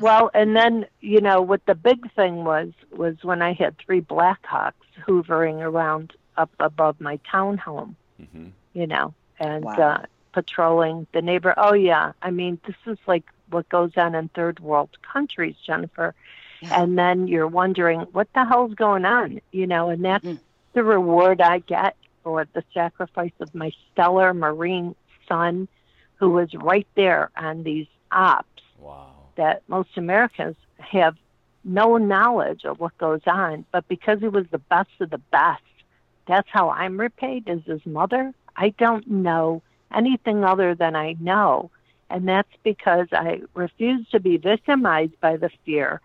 Well, 0.00 0.30
and 0.34 0.56
then 0.56 0.86
you 1.00 1.20
know 1.20 1.42
what 1.42 1.64
the 1.66 1.74
big 1.74 2.12
thing 2.14 2.44
was 2.44 2.72
was 2.90 3.16
when 3.22 3.42
I 3.42 3.52
had 3.52 3.76
three 3.78 4.00
Blackhawks 4.00 4.72
hoovering 5.06 5.60
around 5.60 6.14
up 6.36 6.50
above 6.58 7.00
my 7.00 7.18
townhome, 7.30 7.94
mm-hmm. 8.20 8.48
you 8.72 8.86
know, 8.86 9.14
and 9.38 9.64
wow. 9.64 9.72
uh, 9.74 10.06
patrolling 10.32 11.06
the 11.12 11.20
neighbor. 11.20 11.54
Oh 11.56 11.74
yeah, 11.74 12.12
I 12.22 12.30
mean 12.30 12.58
this 12.66 12.76
is 12.86 12.98
like 13.06 13.24
what 13.50 13.68
goes 13.68 13.92
on 13.96 14.14
in 14.14 14.28
third 14.28 14.60
world 14.60 14.90
countries, 15.02 15.56
Jennifer. 15.66 16.14
Yeah. 16.62 16.82
And 16.82 16.98
then 16.98 17.28
you're 17.28 17.48
wondering 17.48 18.00
what 18.12 18.28
the 18.32 18.44
hell's 18.46 18.74
going 18.74 19.04
on, 19.04 19.40
you 19.52 19.66
know, 19.66 19.90
and 19.90 20.02
that's 20.02 20.24
mm-hmm. 20.24 20.42
the 20.72 20.82
reward 20.82 21.42
I 21.42 21.58
get 21.58 21.94
for 22.22 22.46
the 22.54 22.64
sacrifice 22.72 23.32
of 23.40 23.54
my 23.54 23.70
stellar 23.92 24.32
Marine 24.32 24.94
son, 25.28 25.68
who 26.14 26.30
was 26.30 26.54
right 26.54 26.86
there 26.94 27.30
on 27.36 27.64
these 27.64 27.86
ops. 28.10 28.48
Wow 28.78 29.13
that 29.36 29.62
most 29.68 29.90
Americans 29.96 30.56
have 30.78 31.16
no 31.64 31.96
knowledge 31.96 32.64
of 32.64 32.78
what 32.78 32.96
goes 32.98 33.22
on, 33.26 33.64
but 33.72 33.88
because 33.88 34.20
he 34.20 34.28
was 34.28 34.46
the 34.50 34.58
best 34.58 34.90
of 35.00 35.10
the 35.10 35.18
best, 35.18 35.62
that's 36.26 36.48
how 36.50 36.70
I'm 36.70 36.98
repaid 36.98 37.48
as 37.48 37.60
his 37.64 37.84
mother. 37.86 38.32
I 38.56 38.70
don't 38.70 39.08
know 39.08 39.62
anything 39.94 40.44
other 40.44 40.74
than 40.74 40.94
I 40.96 41.16
know. 41.20 41.70
And 42.10 42.28
that's 42.28 42.52
because 42.62 43.08
I 43.12 43.42
refuse 43.54 44.08
to 44.10 44.20
be 44.20 44.36
victimized 44.36 45.18
by 45.20 45.36
the 45.36 45.50
fear 45.64 46.00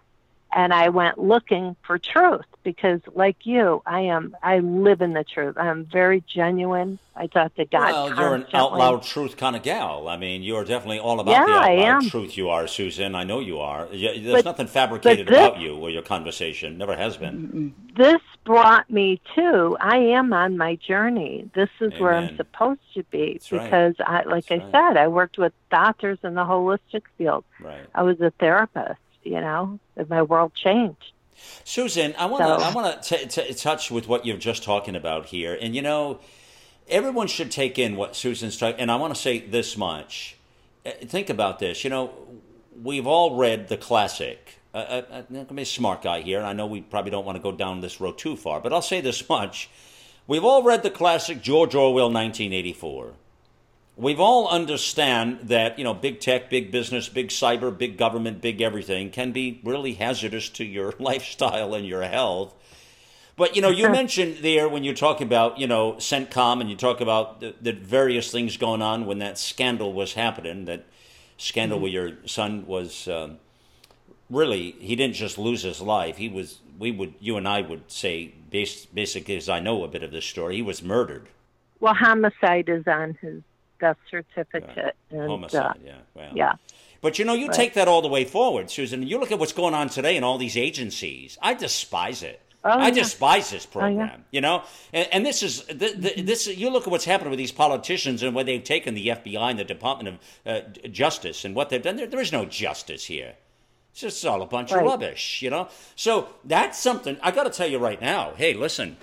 and 0.51 0.73
I 0.73 0.89
went 0.89 1.19
looking 1.19 1.75
for 1.85 1.99
truth 1.99 2.45
because, 2.63 3.01
like 3.13 3.45
you, 3.45 3.81
I 3.85 4.01
am. 4.01 4.35
I 4.41 4.59
live 4.59 5.01
in 5.01 5.13
the 5.13 5.23
truth. 5.23 5.57
I'm 5.57 5.85
very 5.85 6.23
genuine. 6.27 6.97
I 7.15 7.27
talk 7.27 7.53
to 7.55 7.65
God. 7.65 7.91
Well, 7.91 8.07
constantly. 8.07 8.23
you're 8.23 8.35
an 8.35 8.45
out 8.53 8.77
loud 8.77 9.03
truth 9.03 9.37
kind 9.37 9.55
of 9.55 9.63
gal. 9.63 10.07
I 10.07 10.17
mean, 10.17 10.41
you're 10.41 10.63
definitely 10.63 10.99
all 10.99 11.19
about 11.19 11.31
yeah, 11.31 11.45
the 11.45 11.51
out 11.51 12.03
loud 12.03 12.09
truth. 12.09 12.37
You 12.37 12.49
are, 12.49 12.67
Susan. 12.67 13.13
I 13.13 13.23
know 13.23 13.39
you 13.39 13.59
are. 13.59 13.87
There's 13.87 14.31
but, 14.31 14.45
nothing 14.45 14.67
fabricated 14.67 15.27
this, 15.27 15.37
about 15.37 15.59
you 15.59 15.75
or 15.75 15.89
your 15.89 16.01
conversation. 16.01 16.77
Never 16.77 16.95
has 16.95 17.17
been. 17.17 17.75
This 17.95 18.21
brought 18.45 18.89
me 18.89 19.21
to. 19.35 19.77
I 19.79 19.97
am 19.97 20.33
on 20.33 20.57
my 20.57 20.75
journey. 20.75 21.49
This 21.53 21.69
is 21.79 21.91
Amen. 21.91 22.01
where 22.01 22.13
I'm 22.13 22.37
supposed 22.37 22.79
to 22.95 23.03
be 23.03 23.33
That's 23.33 23.49
because 23.49 23.95
right. 23.99 24.25
I, 24.25 24.29
like 24.29 24.47
That's 24.47 24.61
I 24.61 24.65
right. 24.65 24.71
said, 24.71 24.97
I 24.97 25.07
worked 25.07 25.37
with 25.37 25.53
doctors 25.69 26.17
in 26.23 26.33
the 26.33 26.43
holistic 26.43 27.03
field. 27.17 27.43
Right. 27.59 27.85
I 27.93 28.03
was 28.03 28.19
a 28.21 28.31
therapist 28.39 28.99
you 29.29 29.39
know, 29.39 29.79
my 30.07 30.23
world 30.23 30.53
changed. 30.55 31.13
Susan, 31.63 32.15
I 32.17 32.25
want 32.25 32.43
to 32.43 32.59
so, 32.59 32.65
I 32.65 32.73
want 32.73 33.03
to 33.03 33.53
touch 33.53 33.91
with 33.91 34.07
what 34.07 34.25
you're 34.25 34.37
just 34.37 34.63
talking 34.63 34.95
about 34.95 35.27
here, 35.27 35.57
and 35.59 35.75
you 35.75 35.81
know, 35.81 36.19
everyone 36.89 37.27
should 37.27 37.51
take 37.51 37.79
in 37.79 37.95
what 37.95 38.15
Susan's 38.15 38.57
talking. 38.57 38.79
And 38.79 38.91
I 38.91 38.95
want 38.95 39.13
to 39.15 39.19
say 39.19 39.39
this 39.39 39.77
much: 39.77 40.35
uh, 40.85 40.91
think 41.05 41.29
about 41.29 41.59
this. 41.59 41.83
You 41.83 41.91
know, 41.91 42.11
we've 42.81 43.07
all 43.07 43.37
read 43.37 43.69
the 43.69 43.77
classic. 43.77 44.59
Uh, 44.73 44.77
uh, 44.77 44.81
uh 44.81 45.15
I'm 45.29 45.33
going 45.33 45.45
to 45.45 45.53
be 45.53 45.61
a 45.61 45.65
smart 45.65 46.01
guy 46.01 46.21
here, 46.21 46.39
and 46.39 46.47
I 46.47 46.53
know 46.53 46.65
we 46.65 46.81
probably 46.81 47.11
don't 47.11 47.25
want 47.25 47.37
to 47.37 47.41
go 47.41 47.51
down 47.51 47.79
this 47.79 48.01
road 48.01 48.17
too 48.17 48.35
far, 48.35 48.59
but 48.59 48.73
I'll 48.73 48.81
say 48.81 48.99
this 48.99 49.29
much: 49.37 49.69
we've 50.27 50.43
all 50.43 50.63
read 50.63 50.83
the 50.83 50.91
classic 50.91 51.41
George 51.41 51.75
Orwell, 51.75 52.11
1984 52.11 53.13
we've 53.99 54.19
all 54.19 54.47
understand 54.47 55.39
that 55.43 55.77
you 55.77 55.83
know 55.83 55.93
big 55.93 56.19
tech 56.19 56.49
big 56.49 56.71
business 56.71 57.09
big 57.09 57.27
cyber 57.27 57.75
big 57.75 57.97
government 57.97 58.41
big 58.41 58.61
everything 58.61 59.11
can 59.11 59.31
be 59.31 59.59
really 59.63 59.93
hazardous 59.93 60.49
to 60.49 60.63
your 60.63 60.93
lifestyle 60.99 61.75
and 61.75 61.85
your 61.85 62.03
health. 62.03 62.55
But 63.35 63.55
you 63.55 63.61
know 63.61 63.69
you 63.69 63.89
mentioned 64.01 64.37
there 64.41 64.67
when 64.69 64.83
you're 64.83 64.95
talking 64.95 65.27
about 65.27 65.59
you 65.59 65.67
know 65.67 65.93
centcom 65.93 66.61
and 66.61 66.69
you 66.69 66.75
talk 66.75 67.01
about 67.01 67.41
the, 67.41 67.53
the 67.61 67.73
various 67.73 68.31
things 68.31 68.57
going 68.57 68.81
on 68.81 69.05
when 69.05 69.19
that 69.19 69.37
scandal 69.37 69.93
was 69.93 70.13
happening 70.13 70.65
that 70.65 70.85
scandal 71.37 71.77
mm-hmm. 71.77 71.83
where 71.83 71.91
your 71.91 72.11
son 72.25 72.65
was 72.65 73.07
um, 73.07 73.37
really 74.29 74.71
he 74.79 74.95
didn't 74.95 75.15
just 75.15 75.37
lose 75.37 75.63
his 75.63 75.81
life. 75.81 76.17
He 76.17 76.29
was 76.29 76.59
we 76.77 76.91
would 76.91 77.13
you 77.19 77.35
and 77.35 77.45
i 77.45 77.59
would 77.59 77.91
say 77.91 78.33
based, 78.49 78.95
basically 78.95 79.35
as 79.35 79.49
i 79.49 79.59
know 79.59 79.83
a 79.83 79.87
bit 79.89 80.01
of 80.01 80.11
this 80.11 80.25
story 80.25 80.55
he 80.55 80.61
was 80.61 80.81
murdered. 80.81 81.27
Well 81.81 81.93
homicide 81.93 82.69
is 82.69 82.87
on 82.87 83.17
his 83.21 83.41
death 83.79 83.97
certificate. 84.09 84.95
And, 85.09 85.29
Homicide, 85.29 85.65
uh, 85.65 85.73
yeah. 85.83 85.95
Well, 86.13 86.31
yeah. 86.33 86.53
But 87.01 87.17
you 87.17 87.25
know, 87.25 87.33
you 87.33 87.49
take 87.51 87.73
that 87.75 87.87
all 87.87 88.01
the 88.01 88.07
way 88.07 88.25
forward, 88.25 88.69
Susan. 88.69 89.03
You 89.03 89.19
look 89.19 89.31
at 89.31 89.39
what's 89.39 89.53
going 89.53 89.73
on 89.73 89.89
today 89.89 90.17
in 90.17 90.23
all 90.23 90.37
these 90.37 90.57
agencies. 90.57 91.37
I 91.41 91.53
despise 91.53 92.23
it. 92.23 92.41
Oh, 92.63 92.71
I 92.71 92.87
yeah. 92.87 92.95
despise 92.95 93.49
this 93.49 93.65
program. 93.65 93.97
Oh, 93.97 94.03
yeah. 94.03 94.17
You 94.31 94.41
know, 94.41 94.63
and, 94.91 95.07
and, 95.13 95.25
this 95.25 95.41
is 95.41 95.63
the, 95.63 95.93
the, 95.95 96.21
this. 96.21 96.47
You 96.47 96.69
look 96.69 96.83
at 96.83 96.91
what's 96.91 97.05
happened 97.05 97.29
with 97.29 97.37
these 97.37 97.53
politicians 97.53 98.21
and 98.21 98.35
where 98.35 98.43
they've 98.43 98.63
taken 98.63 98.95
the 98.95 99.07
FBI 99.07 99.51
and 99.51 99.59
the 99.59 99.63
Department 99.63 100.19
of 100.45 100.65
uh, 100.85 100.87
Justice 100.89 101.45
and 101.45 101.55
what 101.55 101.69
they've 101.69 101.81
done. 101.81 101.95
There, 101.95 102.07
there 102.07 102.19
is 102.19 102.33
no 102.33 102.43
justice 102.43 103.05
here. 103.05 103.35
It's 103.91 104.01
just 104.01 104.25
all 104.25 104.41
a 104.41 104.45
bunch 104.45 104.73
right. 104.73 104.81
of 104.81 104.87
rubbish. 104.87 105.41
You 105.41 105.51
know. 105.51 105.69
So 105.95 106.27
that's 106.43 106.77
something 106.77 107.15
I 107.23 107.31
got 107.31 107.43
to 107.43 107.49
tell 107.49 107.67
you 107.67 107.77
right 107.77 108.01
now. 108.01 108.33
Hey, 108.35 108.53
listen 108.53 108.97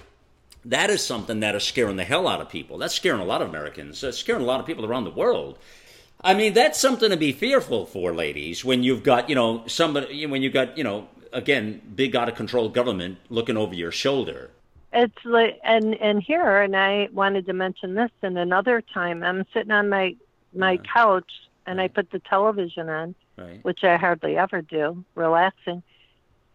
that 0.66 0.90
is 0.90 1.04
something 1.04 1.40
that 1.40 1.54
is 1.54 1.64
scaring 1.64 1.96
the 1.96 2.04
hell 2.04 2.26
out 2.26 2.40
of 2.40 2.48
people. 2.48 2.78
That's 2.78 2.94
scaring 2.94 3.20
a 3.20 3.24
lot 3.24 3.40
of 3.40 3.48
Americans. 3.48 4.00
That's 4.00 4.18
scaring 4.18 4.42
a 4.42 4.46
lot 4.46 4.60
of 4.60 4.66
people 4.66 4.84
around 4.84 5.04
the 5.04 5.10
world. 5.10 5.58
I 6.22 6.34
mean, 6.34 6.54
that's 6.54 6.78
something 6.78 7.10
to 7.10 7.16
be 7.16 7.32
fearful 7.32 7.86
for, 7.86 8.12
ladies. 8.12 8.64
When 8.64 8.82
you've 8.82 9.02
got, 9.02 9.28
you 9.28 9.34
know, 9.34 9.64
somebody, 9.66 10.26
when 10.26 10.42
you've 10.42 10.52
got, 10.52 10.76
you 10.76 10.84
know, 10.84 11.08
again, 11.32 11.80
big 11.94 12.16
out 12.16 12.28
of 12.28 12.34
control 12.34 12.68
government 12.68 13.18
looking 13.28 13.56
over 13.56 13.74
your 13.74 13.92
shoulder. 13.92 14.50
It's 14.92 15.24
like, 15.24 15.60
and 15.62 15.94
and 15.94 16.22
here, 16.22 16.62
and 16.62 16.74
I 16.74 17.08
wanted 17.12 17.46
to 17.46 17.52
mention 17.52 17.94
this. 17.94 18.10
in 18.22 18.36
another 18.36 18.80
time, 18.80 19.22
I'm 19.22 19.44
sitting 19.52 19.72
on 19.72 19.88
my 19.88 20.16
my 20.54 20.72
yeah. 20.72 20.80
couch, 20.92 21.30
and 21.66 21.78
right. 21.78 21.84
I 21.84 21.88
put 21.88 22.10
the 22.10 22.18
television 22.20 22.88
on, 22.88 23.14
right. 23.36 23.62
which 23.62 23.84
I 23.84 23.96
hardly 23.96 24.38
ever 24.38 24.62
do, 24.62 25.04
relaxing 25.14 25.82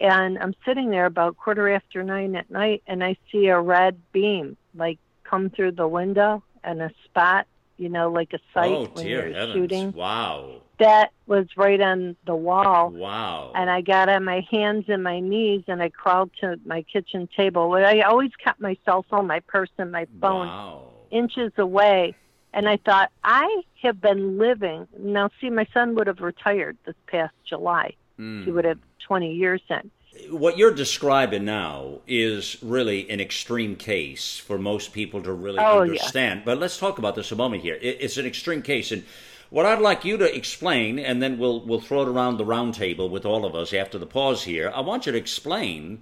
and 0.01 0.37
I'm 0.39 0.55
sitting 0.65 0.89
there 0.89 1.05
about 1.05 1.37
quarter 1.37 1.69
after 1.69 2.03
nine 2.03 2.35
at 2.35 2.49
night, 2.49 2.83
and 2.87 3.03
I 3.03 3.15
see 3.31 3.47
a 3.47 3.59
red 3.59 4.01
beam 4.11 4.57
like 4.75 4.97
come 5.23 5.49
through 5.49 5.73
the 5.73 5.87
window 5.87 6.43
and 6.63 6.81
a 6.81 6.91
spot, 7.05 7.47
you 7.77 7.89
know, 7.89 8.11
like 8.11 8.33
a 8.33 8.39
sight 8.53 8.71
oh, 8.71 8.85
when 8.93 9.05
dear 9.05 9.27
you're 9.27 9.35
heavens. 9.35 9.53
shooting. 9.55 9.91
Wow. 9.93 10.61
That 10.79 11.11
was 11.27 11.45
right 11.55 11.79
on 11.79 12.15
the 12.25 12.35
wall. 12.35 12.89
Wow. 12.89 13.51
And 13.53 13.69
I 13.69 13.81
got 13.81 14.09
on 14.09 14.23
my 14.23 14.45
hands 14.49 14.85
and 14.87 15.03
my 15.03 15.19
knees 15.19 15.63
and 15.67 15.81
I 15.81 15.89
crawled 15.89 16.31
to 16.41 16.59
my 16.65 16.81
kitchen 16.81 17.29
table. 17.37 17.69
Where 17.69 17.85
I 17.85 18.01
always 18.01 18.31
kept 18.43 18.59
my 18.59 18.75
cell 18.83 19.05
phone, 19.07 19.27
my 19.27 19.41
purse, 19.41 19.69
and 19.77 19.91
my 19.91 20.07
phone 20.19 20.47
Wow. 20.47 20.89
inches 21.11 21.51
away. 21.57 22.15
And 22.53 22.67
I 22.67 22.77
thought, 22.77 23.11
I 23.23 23.61
have 23.83 24.01
been 24.01 24.37
living. 24.39 24.87
Now, 24.99 25.29
see, 25.39 25.49
my 25.49 25.67
son 25.73 25.95
would 25.95 26.07
have 26.07 26.19
retired 26.19 26.77
this 26.85 26.95
past 27.07 27.33
July. 27.45 27.93
Hmm. 28.17 28.43
He 28.43 28.51
would 28.51 28.65
have 28.65 28.79
20 29.07 29.33
years 29.33 29.61
in. 29.69 29.91
What 30.29 30.57
you're 30.57 30.73
describing 30.73 31.45
now 31.45 31.99
is 32.05 32.57
really 32.61 33.09
an 33.09 33.21
extreme 33.21 33.75
case 33.77 34.37
for 34.37 34.57
most 34.57 34.91
people 34.93 35.21
to 35.23 35.31
really 35.31 35.59
Oh, 35.59 35.83
yeah. 35.83 35.91
understand. 35.93 36.43
But 36.43 36.59
let's 36.59 36.77
talk 36.77 36.97
about 36.99 37.15
this 37.15 37.31
a 37.31 37.35
moment 37.35 37.63
here. 37.63 37.77
It's 37.81 38.17
an 38.17 38.25
extreme 38.25 38.61
case, 38.61 38.91
and 38.91 39.03
what 39.49 39.65
I'd 39.65 39.79
like 39.79 40.03
you 40.05 40.17
to 40.17 40.35
explain, 40.35 40.99
and 40.99 41.21
then 41.23 41.37
we'll 41.37 41.61
we'll 41.61 41.79
throw 41.79 42.01
it 42.01 42.09
around 42.09 42.37
the 42.37 42.45
round 42.45 42.73
table 42.73 43.09
with 43.09 43.25
all 43.25 43.45
of 43.45 43.55
us 43.55 43.73
after 43.73 43.97
the 43.97 44.05
pause 44.05 44.43
here. 44.43 44.71
I 44.75 44.81
want 44.81 45.05
you 45.05 45.13
to 45.13 45.17
explain, 45.17 46.01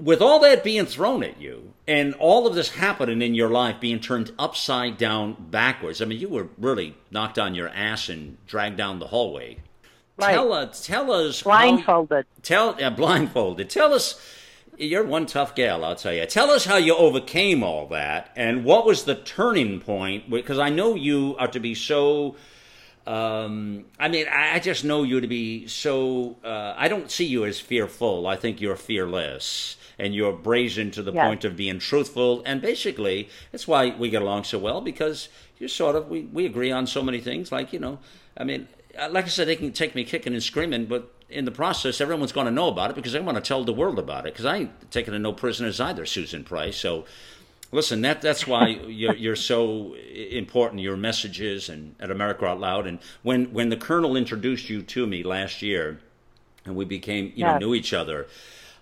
with 0.00 0.22
all 0.22 0.38
that 0.40 0.64
being 0.64 0.86
thrown 0.86 1.22
at 1.22 1.38
you, 1.40 1.74
and 1.86 2.14
all 2.14 2.46
of 2.46 2.54
this 2.54 2.70
happening 2.70 3.20
in 3.20 3.34
your 3.34 3.50
life 3.50 3.80
being 3.80 4.00
turned 4.00 4.32
upside 4.38 4.96
down, 4.96 5.36
backwards. 5.50 6.00
I 6.00 6.06
mean, 6.06 6.20
you 6.20 6.28
were 6.30 6.48
really 6.58 6.96
knocked 7.10 7.38
on 7.38 7.54
your 7.54 7.68
ass 7.68 8.08
and 8.08 8.38
dragged 8.46 8.78
down 8.78 8.98
the 8.98 9.08
hallway. 9.08 9.58
Right. 10.18 10.32
Tell 10.32 10.52
us, 10.52 10.86
tell 10.86 11.10
us, 11.12 11.40
how- 11.42 11.50
Blindfolded. 11.50 12.26
Tell 12.42 12.82
uh, 12.82 12.90
blindfolded. 12.90 13.68
Tell 13.70 13.92
us. 13.92 14.20
You're 14.78 15.04
one 15.04 15.24
tough 15.24 15.54
gal, 15.54 15.82
I'll 15.86 15.96
tell 15.96 16.12
you. 16.12 16.26
Tell 16.26 16.50
us 16.50 16.66
how 16.66 16.76
you 16.76 16.94
overcame 16.94 17.62
all 17.62 17.86
that, 17.88 18.30
and 18.36 18.62
what 18.62 18.84
was 18.84 19.04
the 19.04 19.14
turning 19.14 19.80
point? 19.80 20.28
Because 20.28 20.58
I 20.58 20.68
know 20.68 20.94
you 20.94 21.34
are 21.38 21.48
to 21.48 21.58
be 21.60 21.74
so. 21.74 22.36
Um, 23.06 23.84
I 24.00 24.08
mean, 24.08 24.26
I 24.30 24.58
just 24.58 24.84
know 24.84 25.02
you 25.02 25.20
to 25.20 25.26
be 25.26 25.66
so. 25.66 26.36
Uh, 26.44 26.74
I 26.76 26.88
don't 26.88 27.10
see 27.10 27.24
you 27.24 27.44
as 27.46 27.58
fearful. 27.60 28.26
I 28.26 28.36
think 28.36 28.60
you're 28.60 28.76
fearless, 28.76 29.76
and 29.98 30.14
you're 30.14 30.32
brazen 30.32 30.90
to 30.92 31.02
the 31.02 31.12
Yes. 31.12 31.26
point 31.26 31.44
of 31.44 31.56
being 31.56 31.78
truthful. 31.78 32.42
And 32.44 32.60
basically, 32.60 33.28
that's 33.52 33.66
why 33.68 33.94
we 33.96 34.10
get 34.10 34.20
along 34.22 34.44
so 34.44 34.58
well 34.58 34.80
because 34.82 35.28
you're 35.58 35.68
sort 35.70 35.96
of 35.96 36.08
we 36.08 36.22
we 36.22 36.44
agree 36.46 36.70
on 36.72 36.86
so 36.86 37.00
many 37.02 37.20
things. 37.20 37.50
Like 37.52 37.72
you 37.72 37.78
know, 37.78 37.98
I 38.36 38.44
mean, 38.44 38.68
Uh, 38.98 39.08
like 39.10 39.24
I 39.24 39.28
said, 39.28 39.48
they 39.48 39.56
can 39.56 39.72
take 39.72 39.94
me 39.94 40.04
kicking 40.04 40.32
and 40.32 40.42
screaming, 40.42 40.86
but 40.86 41.12
in 41.28 41.44
the 41.44 41.50
process, 41.50 42.00
everyone's 42.00 42.32
going 42.32 42.46
to 42.46 42.52
know 42.52 42.68
about 42.68 42.90
it 42.90 42.96
because 42.96 43.12
they 43.12 43.20
want 43.20 43.36
to 43.36 43.42
tell 43.42 43.64
the 43.64 43.72
world 43.72 43.98
about 43.98 44.26
it. 44.26 44.32
Because 44.32 44.44
I 44.44 44.56
ain't 44.56 44.90
taking 44.90 45.20
no 45.20 45.32
prisoners 45.32 45.80
either, 45.80 46.06
Susan 46.06 46.44
Price. 46.44 46.76
So, 46.76 47.04
listen, 47.72 48.00
that 48.02 48.22
that's 48.22 48.46
why 48.46 48.68
you're 48.86 49.16
you're 49.16 49.36
so 49.36 49.94
important. 49.94 50.82
Your 50.82 50.96
messages 50.96 51.68
and 51.68 51.94
at 52.00 52.10
America 52.10 52.46
Out 52.46 52.60
Loud. 52.60 52.86
And 52.86 52.98
when 53.22 53.52
when 53.52 53.68
the 53.68 53.76
Colonel 53.76 54.16
introduced 54.16 54.70
you 54.70 54.82
to 54.82 55.06
me 55.06 55.22
last 55.22 55.62
year, 55.62 56.00
and 56.64 56.76
we 56.76 56.84
became 56.84 57.32
you 57.34 57.44
know 57.44 57.58
knew 57.58 57.74
each 57.74 57.92
other. 57.92 58.26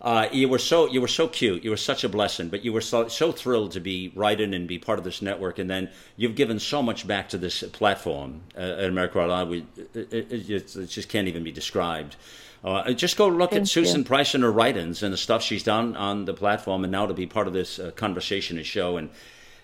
Uh, 0.04 0.28
you 0.30 0.50
were 0.50 0.58
so 0.58 0.86
you 0.86 1.00
were 1.00 1.08
so 1.08 1.26
cute. 1.26 1.64
You 1.64 1.70
were 1.70 1.78
such 1.78 2.04
a 2.04 2.10
blessing. 2.10 2.50
But 2.50 2.62
you 2.62 2.74
were 2.74 2.82
so 2.82 3.08
so 3.08 3.32
thrilled 3.32 3.72
to 3.72 3.80
be 3.80 4.12
writing 4.14 4.52
and 4.52 4.68
be 4.68 4.78
part 4.78 4.98
of 4.98 5.04
this 5.04 5.22
network. 5.22 5.58
And 5.58 5.70
then 5.70 5.90
you've 6.18 6.34
given 6.34 6.58
so 6.58 6.82
much 6.82 7.06
back 7.06 7.30
to 7.30 7.38
this 7.38 7.62
platform 7.72 8.42
uh, 8.56 8.60
at 8.60 8.84
America 8.84 9.18
Out 9.18 9.30
Loud. 9.30 9.48
We, 9.48 9.66
it, 9.94 10.12
it, 10.12 10.32
it, 10.32 10.46
just- 10.46 10.76
it 10.76 10.86
just 10.88 11.08
can't 11.08 11.26
even 11.26 11.42
be 11.42 11.52
described. 11.52 12.16
Uh, 12.62 12.92
just 12.92 13.16
go 13.16 13.28
look 13.28 13.52
at 13.52 13.56
Thank 13.56 13.68
Susan 13.68 14.00
you. 14.00 14.04
Price 14.06 14.34
and 14.34 14.44
her 14.44 14.52
writings 14.52 15.02
and 15.02 15.12
the 15.12 15.18
stuff 15.18 15.42
she's 15.42 15.62
done 15.62 15.96
on 15.96 16.24
the 16.26 16.32
platform, 16.34 16.84
and 16.84 16.90
now 16.92 17.06
to 17.06 17.12
be 17.14 17.26
part 17.26 17.46
of 17.46 17.52
this 17.52 17.78
uh, 17.78 17.90
conversation 17.92 18.56
and 18.58 18.66
show. 18.66 18.96
And 18.98 19.10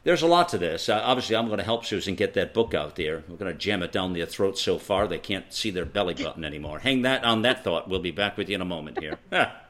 there's 0.05 0.21
a 0.23 0.27
lot 0.27 0.49
to 0.51 0.59
this. 0.59 0.89
Uh, 0.89 1.01
obviously, 1.05 1.35
I'm 1.37 1.47
going 1.47 1.59
to 1.59 1.65
help 1.65 1.85
Susan 1.87 2.15
get 2.15 2.33
that 2.35 2.53
book 2.55 2.73
out 2.75 2.97
there. 2.97 3.25
We're 3.29 3.37
going 3.37 3.53
to 3.53 3.59
jam 3.59 3.83
it 3.83 3.93
down 3.93 4.13
their 4.15 4.27
throat 4.27 4.59
so 4.59 4.79
far 4.79 5.07
they 5.07 5.19
can't 5.19 5.53
see 5.53 5.71
their 5.71 5.85
belly 5.87 6.15
button 6.15 6.45
anymore. 6.45 6.79
Hang 6.79 7.03
that 7.03 7.25
on 7.25 7.43
that 7.43 7.63
thought. 7.65 7.89
We'll 7.89 8.01
be 8.01 8.11
back 8.11 8.37
with 8.39 8.49
you 8.51 8.55
in 8.55 8.61
a 8.63 8.67
moment 8.67 8.99
here. 9.01 9.19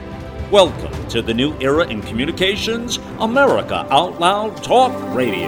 Welcome 0.51 1.07
to 1.07 1.21
the 1.21 1.33
new 1.33 1.57
era 1.61 1.87
in 1.87 2.01
communications, 2.01 2.97
America 3.19 3.87
Out 3.89 4.19
Loud 4.19 4.61
Talk 4.61 4.91
Radio. 5.15 5.47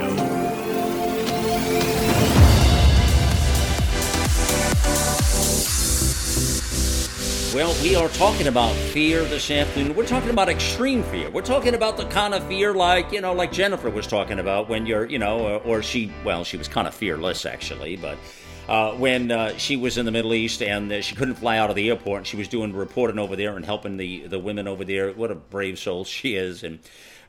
Well, 7.53 7.75
we 7.83 7.97
are 7.97 8.07
talking 8.07 8.47
about 8.47 8.73
fear 8.77 9.25
this 9.25 9.51
afternoon. 9.51 9.93
We're 9.93 10.07
talking 10.07 10.29
about 10.29 10.47
extreme 10.47 11.03
fear. 11.03 11.29
We're 11.29 11.41
talking 11.41 11.75
about 11.75 11.97
the 11.97 12.05
kind 12.05 12.33
of 12.33 12.47
fear 12.47 12.73
like, 12.73 13.11
you 13.11 13.19
know, 13.19 13.33
like 13.33 13.51
Jennifer 13.51 13.89
was 13.89 14.07
talking 14.07 14.39
about 14.39 14.69
when 14.69 14.85
you're, 14.85 15.03
you 15.05 15.19
know, 15.19 15.39
or, 15.39 15.59
or 15.63 15.83
she, 15.83 16.13
well, 16.23 16.45
she 16.45 16.55
was 16.55 16.69
kind 16.69 16.87
of 16.87 16.95
fearless 16.95 17.45
actually, 17.45 17.97
but 17.97 18.17
uh, 18.67 18.93
when 18.93 19.31
uh, 19.31 19.57
she 19.57 19.75
was 19.75 19.97
in 19.97 20.05
the 20.05 20.11
Middle 20.11 20.33
East 20.33 20.61
and 20.61 20.91
uh, 20.91 21.01
she 21.01 21.15
couldn't 21.15 21.35
fly 21.35 21.57
out 21.57 21.69
of 21.69 21.75
the 21.75 21.89
airport 21.89 22.19
and 22.19 22.27
she 22.27 22.37
was 22.37 22.47
doing 22.47 22.73
reporting 22.73 23.19
over 23.19 23.35
there 23.35 23.55
and 23.55 23.65
helping 23.65 23.97
the, 23.97 24.27
the 24.27 24.39
women 24.39 24.67
over 24.67 24.85
there. 24.85 25.11
What 25.11 25.31
a 25.31 25.35
brave 25.35 25.79
soul 25.79 26.05
she 26.05 26.35
is. 26.35 26.63
And 26.63 26.79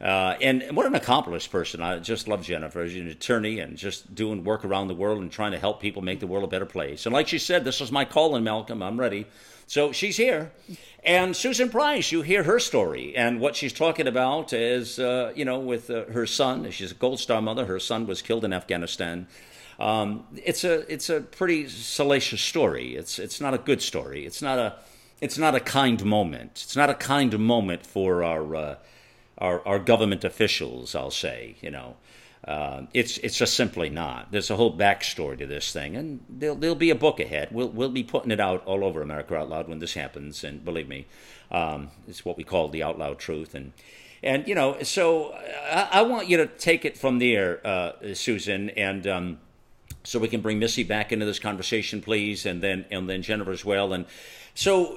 uh, 0.00 0.36
and 0.42 0.76
what 0.76 0.86
an 0.86 0.94
accomplished 0.94 1.50
person. 1.50 1.80
I 1.80 1.98
just 1.98 2.28
love 2.28 2.42
Jennifer. 2.42 2.86
She's 2.86 3.00
an 3.00 3.08
attorney 3.08 3.60
and 3.60 3.76
just 3.76 4.14
doing 4.14 4.44
work 4.44 4.64
around 4.64 4.88
the 4.88 4.94
world 4.94 5.22
and 5.22 5.30
trying 5.30 5.52
to 5.52 5.58
help 5.58 5.80
people 5.80 6.02
make 6.02 6.20
the 6.20 6.26
world 6.26 6.44
a 6.44 6.48
better 6.48 6.66
place. 6.66 7.06
And 7.06 7.12
like 7.12 7.28
she 7.28 7.38
said, 7.38 7.64
this 7.64 7.80
is 7.80 7.90
my 7.90 8.04
calling, 8.04 8.44
Malcolm. 8.44 8.82
I'm 8.82 9.00
ready. 9.00 9.26
So 9.66 9.92
she's 9.92 10.16
here. 10.16 10.52
And 11.04 11.34
Susan 11.34 11.70
Price, 11.70 12.12
you 12.12 12.20
hear 12.22 12.42
her 12.42 12.58
story. 12.58 13.16
And 13.16 13.40
what 13.40 13.56
she's 13.56 13.72
talking 13.72 14.06
about 14.06 14.52
is, 14.52 14.98
uh, 14.98 15.32
you 15.34 15.44
know, 15.44 15.60
with 15.60 15.88
uh, 15.88 16.04
her 16.06 16.26
son. 16.26 16.70
She's 16.70 16.92
a 16.92 16.94
Gold 16.94 17.20
Star 17.20 17.40
mother. 17.40 17.64
Her 17.64 17.80
son 17.80 18.06
was 18.06 18.20
killed 18.20 18.44
in 18.44 18.52
Afghanistan. 18.52 19.26
Um, 19.78 20.26
it's 20.36 20.64
a 20.64 20.90
it's 20.92 21.10
a 21.10 21.20
pretty 21.20 21.68
salacious 21.68 22.40
story. 22.40 22.96
It's 22.96 23.18
it's 23.18 23.40
not 23.40 23.54
a 23.54 23.58
good 23.58 23.82
story. 23.82 24.26
It's 24.26 24.42
not 24.42 24.58
a 24.58 24.76
it's 25.20 25.38
not 25.38 25.54
a 25.54 25.60
kind 25.60 26.04
moment. 26.04 26.62
It's 26.64 26.76
not 26.76 26.90
a 26.90 26.94
kind 26.94 27.38
moment 27.38 27.86
for 27.86 28.22
our 28.22 28.56
uh, 28.56 28.76
our, 29.38 29.66
our 29.66 29.78
government 29.78 30.24
officials. 30.24 30.94
I'll 30.94 31.10
say, 31.10 31.56
you 31.60 31.70
know, 31.70 31.96
uh, 32.46 32.82
it's 32.92 33.18
it's 33.18 33.38
just 33.38 33.54
simply 33.54 33.90
not. 33.90 34.30
There's 34.30 34.50
a 34.50 34.56
whole 34.56 34.76
backstory 34.76 35.38
to 35.38 35.46
this 35.46 35.72
thing, 35.72 35.96
and 35.96 36.20
there'll 36.28 36.56
there'll 36.56 36.76
be 36.76 36.90
a 36.90 36.94
book 36.94 37.20
ahead. 37.20 37.48
We'll 37.50 37.70
we'll 37.70 37.90
be 37.90 38.04
putting 38.04 38.30
it 38.30 38.40
out 38.40 38.64
all 38.66 38.84
over 38.84 39.02
America 39.02 39.36
Out 39.36 39.48
Loud 39.48 39.68
when 39.68 39.78
this 39.78 39.94
happens, 39.94 40.44
and 40.44 40.64
believe 40.64 40.88
me, 40.88 41.06
um, 41.50 41.90
it's 42.06 42.24
what 42.24 42.36
we 42.36 42.44
call 42.44 42.68
the 42.68 42.82
out 42.82 42.98
loud 42.98 43.18
truth, 43.18 43.54
and. 43.54 43.72
And 44.22 44.48
you 44.48 44.54
know, 44.54 44.82
so 44.84 45.34
I, 45.70 45.88
I 45.92 46.02
want 46.02 46.30
you 46.30 46.38
to 46.38 46.46
take 46.46 46.86
it 46.86 46.96
from 46.96 47.18
there, 47.18 47.60
uh, 47.62 48.14
Susan, 48.14 48.70
and 48.70 49.06
um, 49.06 49.38
so 50.04 50.18
we 50.18 50.28
can 50.28 50.40
bring 50.40 50.58
Missy 50.58 50.84
back 50.84 51.12
into 51.12 51.26
this 51.26 51.38
conversation, 51.38 52.00
please, 52.00 52.46
and 52.46 52.62
then 52.62 52.84
and 52.90 53.08
then 53.08 53.22
Jennifer 53.22 53.50
as 53.50 53.64
well. 53.64 53.92
And 53.92 54.06
so, 54.54 54.96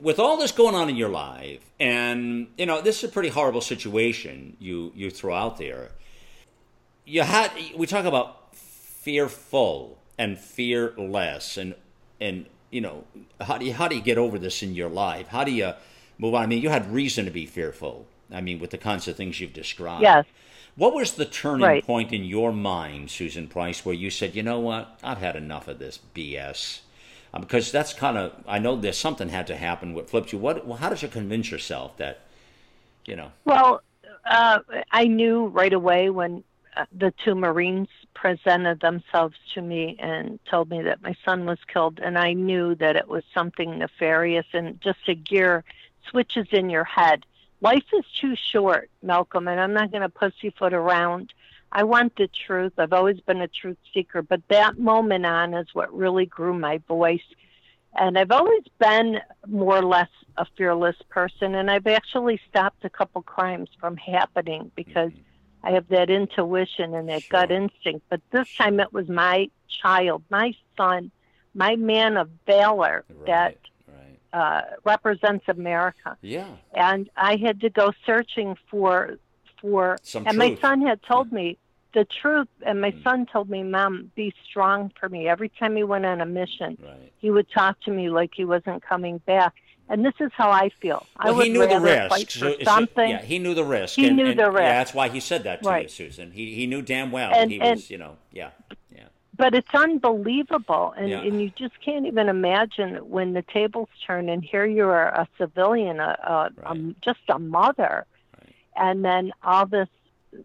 with 0.00 0.18
all 0.18 0.36
this 0.36 0.52
going 0.52 0.74
on 0.74 0.88
in 0.88 0.96
your 0.96 1.10
life, 1.10 1.60
and 1.78 2.48
you 2.56 2.66
know, 2.66 2.80
this 2.80 2.98
is 2.98 3.10
a 3.10 3.12
pretty 3.12 3.28
horrible 3.28 3.60
situation 3.60 4.56
you 4.58 4.92
you 4.96 5.10
throw 5.10 5.34
out 5.34 5.58
there. 5.58 5.90
You 7.04 7.22
had 7.22 7.52
we 7.76 7.86
talk 7.86 8.04
about 8.04 8.54
fearful 8.54 9.98
and 10.18 10.38
fearless, 10.38 11.56
and 11.56 11.74
and 12.20 12.46
you 12.70 12.80
know, 12.80 13.04
how 13.40 13.58
do 13.58 13.66
you 13.66 13.74
how 13.74 13.86
do 13.86 13.96
you 13.96 14.02
get 14.02 14.18
over 14.18 14.38
this 14.38 14.62
in 14.62 14.74
your 14.74 14.88
life? 14.88 15.28
How 15.28 15.44
do 15.44 15.52
you 15.52 15.74
move 16.18 16.34
on? 16.34 16.42
I 16.42 16.46
mean, 16.46 16.62
you 16.62 16.70
had 16.70 16.90
reason 16.92 17.26
to 17.26 17.30
be 17.30 17.46
fearful. 17.46 18.06
I 18.32 18.40
mean, 18.40 18.58
with 18.58 18.70
the 18.70 18.78
kinds 18.78 19.08
of 19.08 19.16
things 19.16 19.40
you've 19.40 19.54
described. 19.54 20.02
Yes. 20.02 20.26
What 20.78 20.94
was 20.94 21.14
the 21.14 21.24
turning 21.24 21.66
Right. 21.66 21.84
point 21.84 22.12
in 22.12 22.22
your 22.22 22.52
mind, 22.52 23.10
Susan 23.10 23.48
Price, 23.48 23.84
where 23.84 23.96
you 23.96 24.10
said, 24.10 24.36
you 24.36 24.44
know 24.44 24.60
what, 24.60 24.96
I've 25.02 25.18
had 25.18 25.34
enough 25.34 25.66
of 25.66 25.80
this 25.80 25.98
BS? 26.14 26.82
Um, 27.34 27.40
because 27.40 27.72
that's 27.72 27.92
kind 27.92 28.16
of, 28.16 28.32
I 28.46 28.60
know 28.60 28.76
there's 28.76 28.96
something 28.96 29.28
had 29.28 29.48
to 29.48 29.56
happen 29.56 29.92
what 29.92 30.08
flipped 30.08 30.32
you. 30.32 30.38
What, 30.38 30.64
well, 30.64 30.78
how 30.78 30.88
did 30.88 31.02
you 31.02 31.08
convince 31.08 31.50
yourself 31.50 31.96
that, 31.96 32.20
you 33.06 33.16
know? 33.16 33.32
Well, 33.44 33.82
uh, 34.24 34.60
I 34.92 35.08
knew 35.08 35.48
right 35.48 35.72
away 35.72 36.10
when 36.10 36.44
uh, 36.76 36.84
the 36.96 37.12
two 37.24 37.34
Marines 37.34 37.88
presented 38.14 38.78
themselves 38.80 39.34
to 39.54 39.62
me 39.62 39.96
and 39.98 40.38
told 40.48 40.70
me 40.70 40.80
that 40.82 41.02
my 41.02 41.16
son 41.24 41.44
was 41.44 41.58
killed, 41.66 41.98
and 41.98 42.16
I 42.16 42.34
knew 42.34 42.76
that 42.76 42.94
it 42.94 43.08
was 43.08 43.24
something 43.34 43.78
nefarious 43.78 44.46
and 44.52 44.80
just 44.80 45.00
a 45.08 45.14
gear 45.16 45.64
switches 46.08 46.46
in 46.52 46.70
your 46.70 46.84
head. 46.84 47.26
Life 47.60 47.84
is 47.92 48.04
too 48.20 48.34
short, 48.36 48.90
Malcolm, 49.02 49.48
and 49.48 49.60
I'm 49.60 49.72
not 49.72 49.90
going 49.90 50.02
to 50.02 50.08
pussyfoot 50.08 50.72
around. 50.72 51.32
I 51.72 51.84
want 51.84 52.16
the 52.16 52.28
truth. 52.28 52.72
I've 52.78 52.92
always 52.92 53.20
been 53.20 53.40
a 53.40 53.48
truth 53.48 53.78
seeker, 53.92 54.22
but 54.22 54.40
that 54.48 54.78
moment 54.78 55.26
on 55.26 55.54
is 55.54 55.66
what 55.72 55.92
really 55.92 56.24
grew 56.24 56.56
my 56.56 56.78
voice. 56.88 57.20
And 57.94 58.18
I've 58.18 58.30
always 58.30 58.62
been 58.78 59.20
more 59.46 59.78
or 59.78 59.84
less 59.84 60.08
a 60.36 60.46
fearless 60.56 60.96
person, 61.08 61.54
and 61.56 61.70
I've 61.70 61.86
actually 61.86 62.40
stopped 62.48 62.84
a 62.84 62.90
couple 62.90 63.22
crimes 63.22 63.70
from 63.80 63.96
happening 63.96 64.70
because 64.76 65.10
mm-hmm. 65.10 65.66
I 65.66 65.72
have 65.72 65.88
that 65.88 66.10
intuition 66.10 66.94
and 66.94 67.08
that 67.08 67.22
sure. 67.22 67.40
gut 67.40 67.50
instinct. 67.50 68.06
But 68.08 68.20
this 68.30 68.48
time 68.56 68.78
it 68.78 68.92
was 68.92 69.08
my 69.08 69.50
child, 69.68 70.22
my 70.30 70.54
son, 70.76 71.10
my 71.54 71.74
man 71.74 72.16
of 72.16 72.30
valor 72.46 73.04
right. 73.08 73.26
that 73.26 73.56
uh, 74.32 74.62
represents 74.84 75.44
America. 75.48 76.16
Yeah. 76.20 76.48
And 76.74 77.08
I 77.16 77.36
had 77.36 77.60
to 77.62 77.70
go 77.70 77.92
searching 78.04 78.56
for 78.70 79.18
for 79.60 79.98
Some 80.02 80.26
and 80.26 80.36
truth. 80.36 80.62
my 80.62 80.68
son 80.68 80.82
had 80.82 81.02
told 81.02 81.32
me 81.32 81.58
the 81.94 82.06
truth 82.20 82.46
and 82.64 82.80
my 82.80 82.92
mm. 82.92 83.02
son 83.02 83.26
told 83.26 83.50
me 83.50 83.64
mom 83.64 84.12
be 84.14 84.32
strong 84.48 84.92
for 85.00 85.08
me 85.08 85.26
every 85.26 85.48
time 85.48 85.74
he 85.74 85.82
went 85.82 86.06
on 86.06 86.20
a 86.20 86.26
mission 86.26 86.78
right. 86.80 87.12
he 87.18 87.28
would 87.28 87.50
talk 87.50 87.80
to 87.80 87.90
me 87.90 88.08
like 88.08 88.30
he 88.36 88.44
wasn't 88.44 88.80
coming 88.84 89.18
back 89.26 89.54
and 89.88 90.04
this 90.04 90.14
is 90.20 90.30
how 90.34 90.50
I 90.50 90.68
feel. 90.80 91.06
Well, 91.18 91.28
I 91.28 91.36
would 91.36 91.46
he 91.46 91.52
knew 91.52 91.66
the 91.66 91.80
risk. 91.80 92.30
So, 92.32 92.54
something. 92.62 93.08
yeah, 93.08 93.22
he 93.22 93.38
knew 93.38 93.54
the 93.54 93.64
risk. 93.64 93.96
He 93.96 94.06
and, 94.06 94.16
knew 94.16 94.26
and, 94.26 94.38
the 94.38 94.50
risk. 94.50 94.60
Yeah, 94.60 94.78
that's 94.78 94.94
why 94.94 95.08
he 95.08 95.20
said 95.20 95.44
that 95.44 95.62
to 95.62 95.68
right. 95.68 95.84
you, 95.84 95.88
Susan. 95.88 96.30
He 96.32 96.54
he 96.54 96.66
knew 96.66 96.82
damn 96.82 97.10
well 97.10 97.32
and, 97.34 97.50
he 97.50 97.60
and, 97.60 97.76
was, 97.76 97.90
you 97.90 97.98
know, 97.98 98.16
yeah. 98.30 98.50
But 99.38 99.54
it's 99.54 99.72
unbelievable, 99.72 100.92
and 100.98 101.08
yeah. 101.10 101.20
and 101.20 101.40
you 101.40 101.50
just 101.56 101.80
can't 101.80 102.06
even 102.06 102.28
imagine 102.28 102.96
when 103.08 103.34
the 103.34 103.42
tables 103.42 103.88
turn, 104.04 104.28
and 104.28 104.44
here 104.44 104.66
you 104.66 104.84
are, 104.84 105.08
a 105.08 105.28
civilian, 105.38 106.00
a, 106.00 106.18
a, 106.22 106.50
right. 106.56 106.76
a 106.76 106.94
just 107.02 107.20
a 107.28 107.38
mother, 107.38 108.04
right. 108.36 108.54
and 108.74 109.04
then 109.04 109.32
all 109.44 109.64
this, 109.64 109.88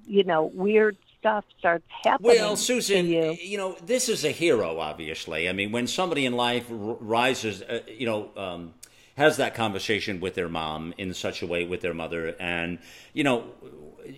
you 0.05 0.23
know, 0.23 0.43
weird 0.43 0.95
stuff 1.19 1.43
starts 1.57 1.85
happening. 2.03 2.37
Well, 2.37 2.55
Susan, 2.55 3.07
you. 3.07 3.35
you. 3.41 3.57
know, 3.57 3.75
this 3.83 4.09
is 4.09 4.23
a 4.25 4.29
hero, 4.29 4.79
obviously. 4.79 5.49
I 5.49 5.53
mean, 5.53 5.71
when 5.71 5.87
somebody 5.87 6.27
in 6.27 6.33
life 6.33 6.69
r- 6.69 6.97
rises, 6.99 7.63
uh, 7.63 7.79
you 7.87 8.05
know, 8.05 8.29
um, 8.37 8.75
has 9.17 9.37
that 9.37 9.55
conversation 9.55 10.19
with 10.19 10.35
their 10.35 10.49
mom 10.49 10.93
in 10.99 11.15
such 11.15 11.41
a 11.41 11.47
way 11.47 11.65
with 11.65 11.81
their 11.81 11.95
mother, 11.95 12.35
and 12.39 12.77
you 13.13 13.23
know, 13.23 13.45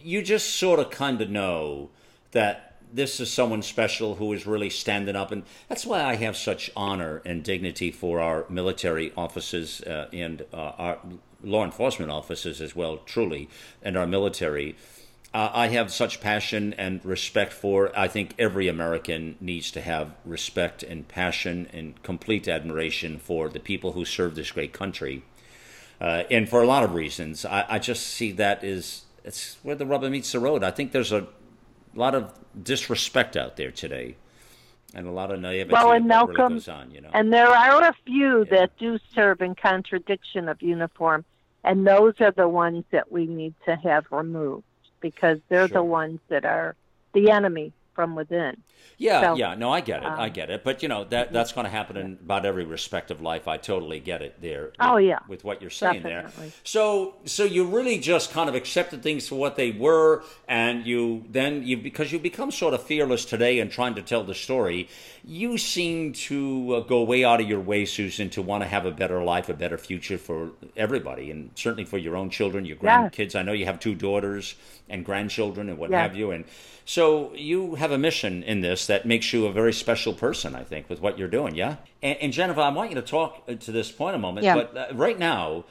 you 0.03 0.21
just 0.21 0.55
sort 0.55 0.79
of 0.79 0.89
kind 0.89 1.21
of 1.21 1.29
know 1.29 1.91
that 2.31 2.74
this 2.95 3.19
is 3.19 3.31
someone 3.31 3.61
special 3.61 4.15
who 4.15 4.31
is 4.33 4.47
really 4.47 4.69
standing 4.69 5.15
up, 5.15 5.31
and 5.31 5.43
that's 5.67 5.85
why 5.85 6.03
I 6.03 6.15
have 6.15 6.37
such 6.37 6.71
honor 6.75 7.21
and 7.25 7.43
dignity 7.43 7.91
for 7.91 8.19
our 8.19 8.45
military 8.49 9.11
officers 9.17 9.81
uh, 9.81 10.07
and 10.13 10.45
uh, 10.53 10.71
our 10.77 10.97
law 11.43 11.63
enforcement 11.63 12.11
officers 12.11 12.61
as 12.61 12.75
well, 12.75 12.97
truly, 13.05 13.49
and 13.83 13.97
our 13.97 14.07
military 14.07 14.75
uh, 15.35 15.51
I 15.53 15.67
have 15.67 15.91
such 15.91 16.21
passion 16.21 16.73
and 16.77 17.03
respect 17.03 17.51
for. 17.51 17.91
I 17.93 18.07
think 18.07 18.35
every 18.39 18.69
American 18.69 19.35
needs 19.41 19.69
to 19.71 19.81
have 19.81 20.15
respect 20.23 20.81
and 20.81 21.05
passion 21.05 21.67
and 21.73 22.01
complete 22.03 22.47
admiration 22.47 23.19
for 23.19 23.49
the 23.49 23.59
people 23.59 23.91
who 23.91 24.05
serve 24.05 24.35
this 24.35 24.51
great 24.51 24.71
country. 24.71 25.23
Uh, 25.99 26.23
and 26.31 26.47
for 26.47 26.63
a 26.63 26.65
lot 26.65 26.85
of 26.85 26.93
reasons, 26.93 27.43
I, 27.43 27.65
I, 27.67 27.79
just 27.79 28.07
see 28.07 28.31
that 28.31 28.63
is 28.63 29.03
it's 29.25 29.57
where 29.61 29.75
the 29.75 29.85
rubber 29.85 30.09
meets 30.09 30.31
the 30.31 30.39
road. 30.39 30.63
I 30.63 30.71
think 30.71 30.93
there's 30.93 31.11
a 31.11 31.27
lot 31.99 32.15
of 32.15 32.33
disrespect 32.61 33.35
out 33.37 33.55
there 33.57 33.71
today, 33.71 34.15
and 34.93 35.07
a 35.07 35.11
lot 35.11 35.31
of 35.31 35.39
naivety 35.39 35.73
well, 35.73 35.91
and 35.91 36.07
Malcolm, 36.07 36.35
really 36.35 36.53
goes 36.55 36.67
on. 36.67 36.91
You 36.91 37.01
know, 37.01 37.09
and 37.13 37.31
there 37.33 37.47
are 37.47 37.83
a 37.83 37.93
few 38.05 38.39
Yeah. 38.39 38.59
that 38.59 38.77
do 38.77 38.97
serve 39.13 39.41
in 39.41 39.55
contradiction 39.55 40.49
of 40.49 40.61
uniform, 40.61 41.25
and 41.63 41.85
those 41.85 42.19
are 42.21 42.31
the 42.31 42.47
ones 42.47 42.83
that 42.91 43.11
we 43.11 43.25
need 43.25 43.53
to 43.65 43.75
have 43.77 44.05
removed 44.11 44.63
because 45.01 45.39
they're 45.49 45.67
Sure. 45.67 45.75
the 45.79 45.83
ones 45.83 46.19
that 46.29 46.45
are 46.45 46.75
the 47.13 47.31
enemy 47.31 47.71
from 47.95 48.15
within. 48.15 48.57
Yeah, 48.97 49.21
So, 49.21 49.35
yeah, 49.35 49.55
no, 49.55 49.71
I 49.71 49.81
get 49.81 50.03
it, 50.03 50.13
I 50.17 50.27
um, 50.27 50.33
get 50.33 50.49
it. 50.49 50.63
But 50.63 50.83
you 50.83 50.87
know 50.89 51.03
that 51.05 51.33
that's 51.33 51.51
going 51.51 51.65
to 51.65 51.71
happen 51.71 51.97
in 51.97 52.13
about 52.23 52.45
every 52.45 52.65
respect 52.65 53.11
of 53.11 53.21
life. 53.21 53.47
I 53.47 53.57
totally 53.57 53.99
get 53.99 54.21
it 54.21 54.41
there. 54.41 54.71
Oh, 54.79 54.95
with- 54.95 55.05
yeah. 55.05 55.19
with 55.27 55.43
what 55.43 55.61
you're 55.61 55.69
saying 55.71 56.03
Definitely. 56.03 56.43
there. 56.45 56.53
So, 56.63 57.15
so 57.25 57.43
you 57.43 57.65
really 57.65 57.97
just 57.99 58.31
kind 58.31 58.47
of 58.47 58.55
accepted 58.55 59.03
things 59.03 59.27
for 59.27 59.35
what 59.35 59.55
they 59.55 59.71
were, 59.71 60.23
and 60.47 60.85
you 60.85 61.25
then 61.29 61.63
you 61.63 61.77
because 61.77 62.11
you 62.11 62.19
become 62.19 62.51
sort 62.51 62.73
of 62.73 62.83
fearless 62.83 63.25
today 63.25 63.59
and 63.59 63.71
trying 63.71 63.95
to 63.95 64.01
tell 64.01 64.23
the 64.23 64.35
story. 64.35 64.87
You 65.27 65.57
seem 65.57 66.13
to 66.13 66.75
uh, 66.75 66.79
go 66.81 67.01
way 67.03 67.25
out 67.25 67.41
of 67.41 67.49
your 67.49 67.59
way, 67.59 67.85
Susan, 67.85 68.29
to 68.31 68.43
want 68.43 68.61
to 68.61 68.69
have 68.69 68.85
a 68.85 68.91
better 68.91 69.23
life, 69.23 69.49
a 69.49 69.55
better 69.55 69.77
future 69.77 70.19
for 70.19 70.51
everybody, 70.77 71.31
and 71.31 71.49
certainly 71.55 71.83
for 71.83 71.97
your 71.97 72.15
own 72.15 72.29
children, 72.29 72.63
your 72.63 72.77
grandkids. 72.77 73.35
I 73.35 73.41
know 73.41 73.51
you 73.51 73.65
have 73.65 73.79
two 73.79 73.95
daughters 73.95 74.53
and 74.87 75.03
grandchildren 75.03 75.67
and 75.69 75.79
what 75.79 75.89
Yes. 75.89 76.01
have 76.01 76.15
you, 76.15 76.29
and 76.29 76.45
so 76.85 77.33
you 77.33 77.73
have 77.75 77.91
a 77.91 77.97
mission 77.97 78.43
in 78.43 78.61
this 78.61 78.85
that 78.85 79.07
makes 79.07 79.33
you 79.33 79.47
a 79.47 79.51
very 79.51 79.73
special 79.73 80.13
person, 80.13 80.53
I 80.55 80.63
think, 80.63 80.87
with 80.87 81.01
what 81.01 81.17
you're 81.17 81.27
doing. 81.27 81.55
Yeah. 81.55 81.77
And, 82.03 82.17
and 82.21 82.31
Jennifer, 82.31 82.61
I 82.61 82.69
want 82.69 82.91
you 82.91 82.95
to 82.95 83.01
talk 83.01 83.43
uh, 83.47 83.55
to 83.55 83.71
this 83.71 83.91
point 83.91 84.15
a 84.15 84.19
moment. 84.19 84.43
Yeah. 84.43 84.53
But 84.53 84.77
uh, 84.77 84.93
right 84.93 85.17
now, 85.17 85.65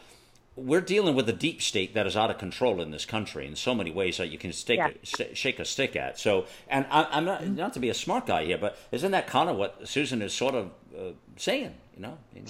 we're 0.56 0.80
dealing 0.80 1.14
with 1.16 1.28
a 1.28 1.32
deep 1.32 1.60
state 1.60 1.94
that 1.94 2.06
is 2.06 2.16
out 2.16 2.30
of 2.30 2.38
control 2.38 2.80
in 2.80 2.90
this 2.90 3.04
country 3.04 3.46
in 3.46 3.56
so 3.56 3.74
many 3.74 3.90
ways 3.90 4.18
that 4.18 4.28
you 4.28 4.38
can 4.38 4.52
stick, 4.52 4.78
Yeah. 4.78 4.90
st- 5.02 5.36
shake 5.36 5.58
a 5.58 5.64
stick 5.64 5.96
at. 5.96 6.18
So, 6.18 6.46
and 6.68 6.86
I, 6.90 7.04
I'm 7.10 7.24
not 7.24 7.46
not 7.48 7.72
to 7.74 7.80
be 7.80 7.88
a 7.88 7.94
smart 7.94 8.26
guy 8.26 8.44
here, 8.44 8.58
but 8.58 8.78
isn't 8.92 9.10
that 9.10 9.26
kind 9.26 9.48
of 9.50 9.56
what 9.56 9.88
Susan 9.88 10.22
is 10.22 10.32
sort 10.32 10.54
of 10.54 10.70
uh, 10.96 11.10
saying? 11.36 11.74
You 11.96 12.02
know. 12.02 12.18
I 12.30 12.34
mean, 12.34 12.46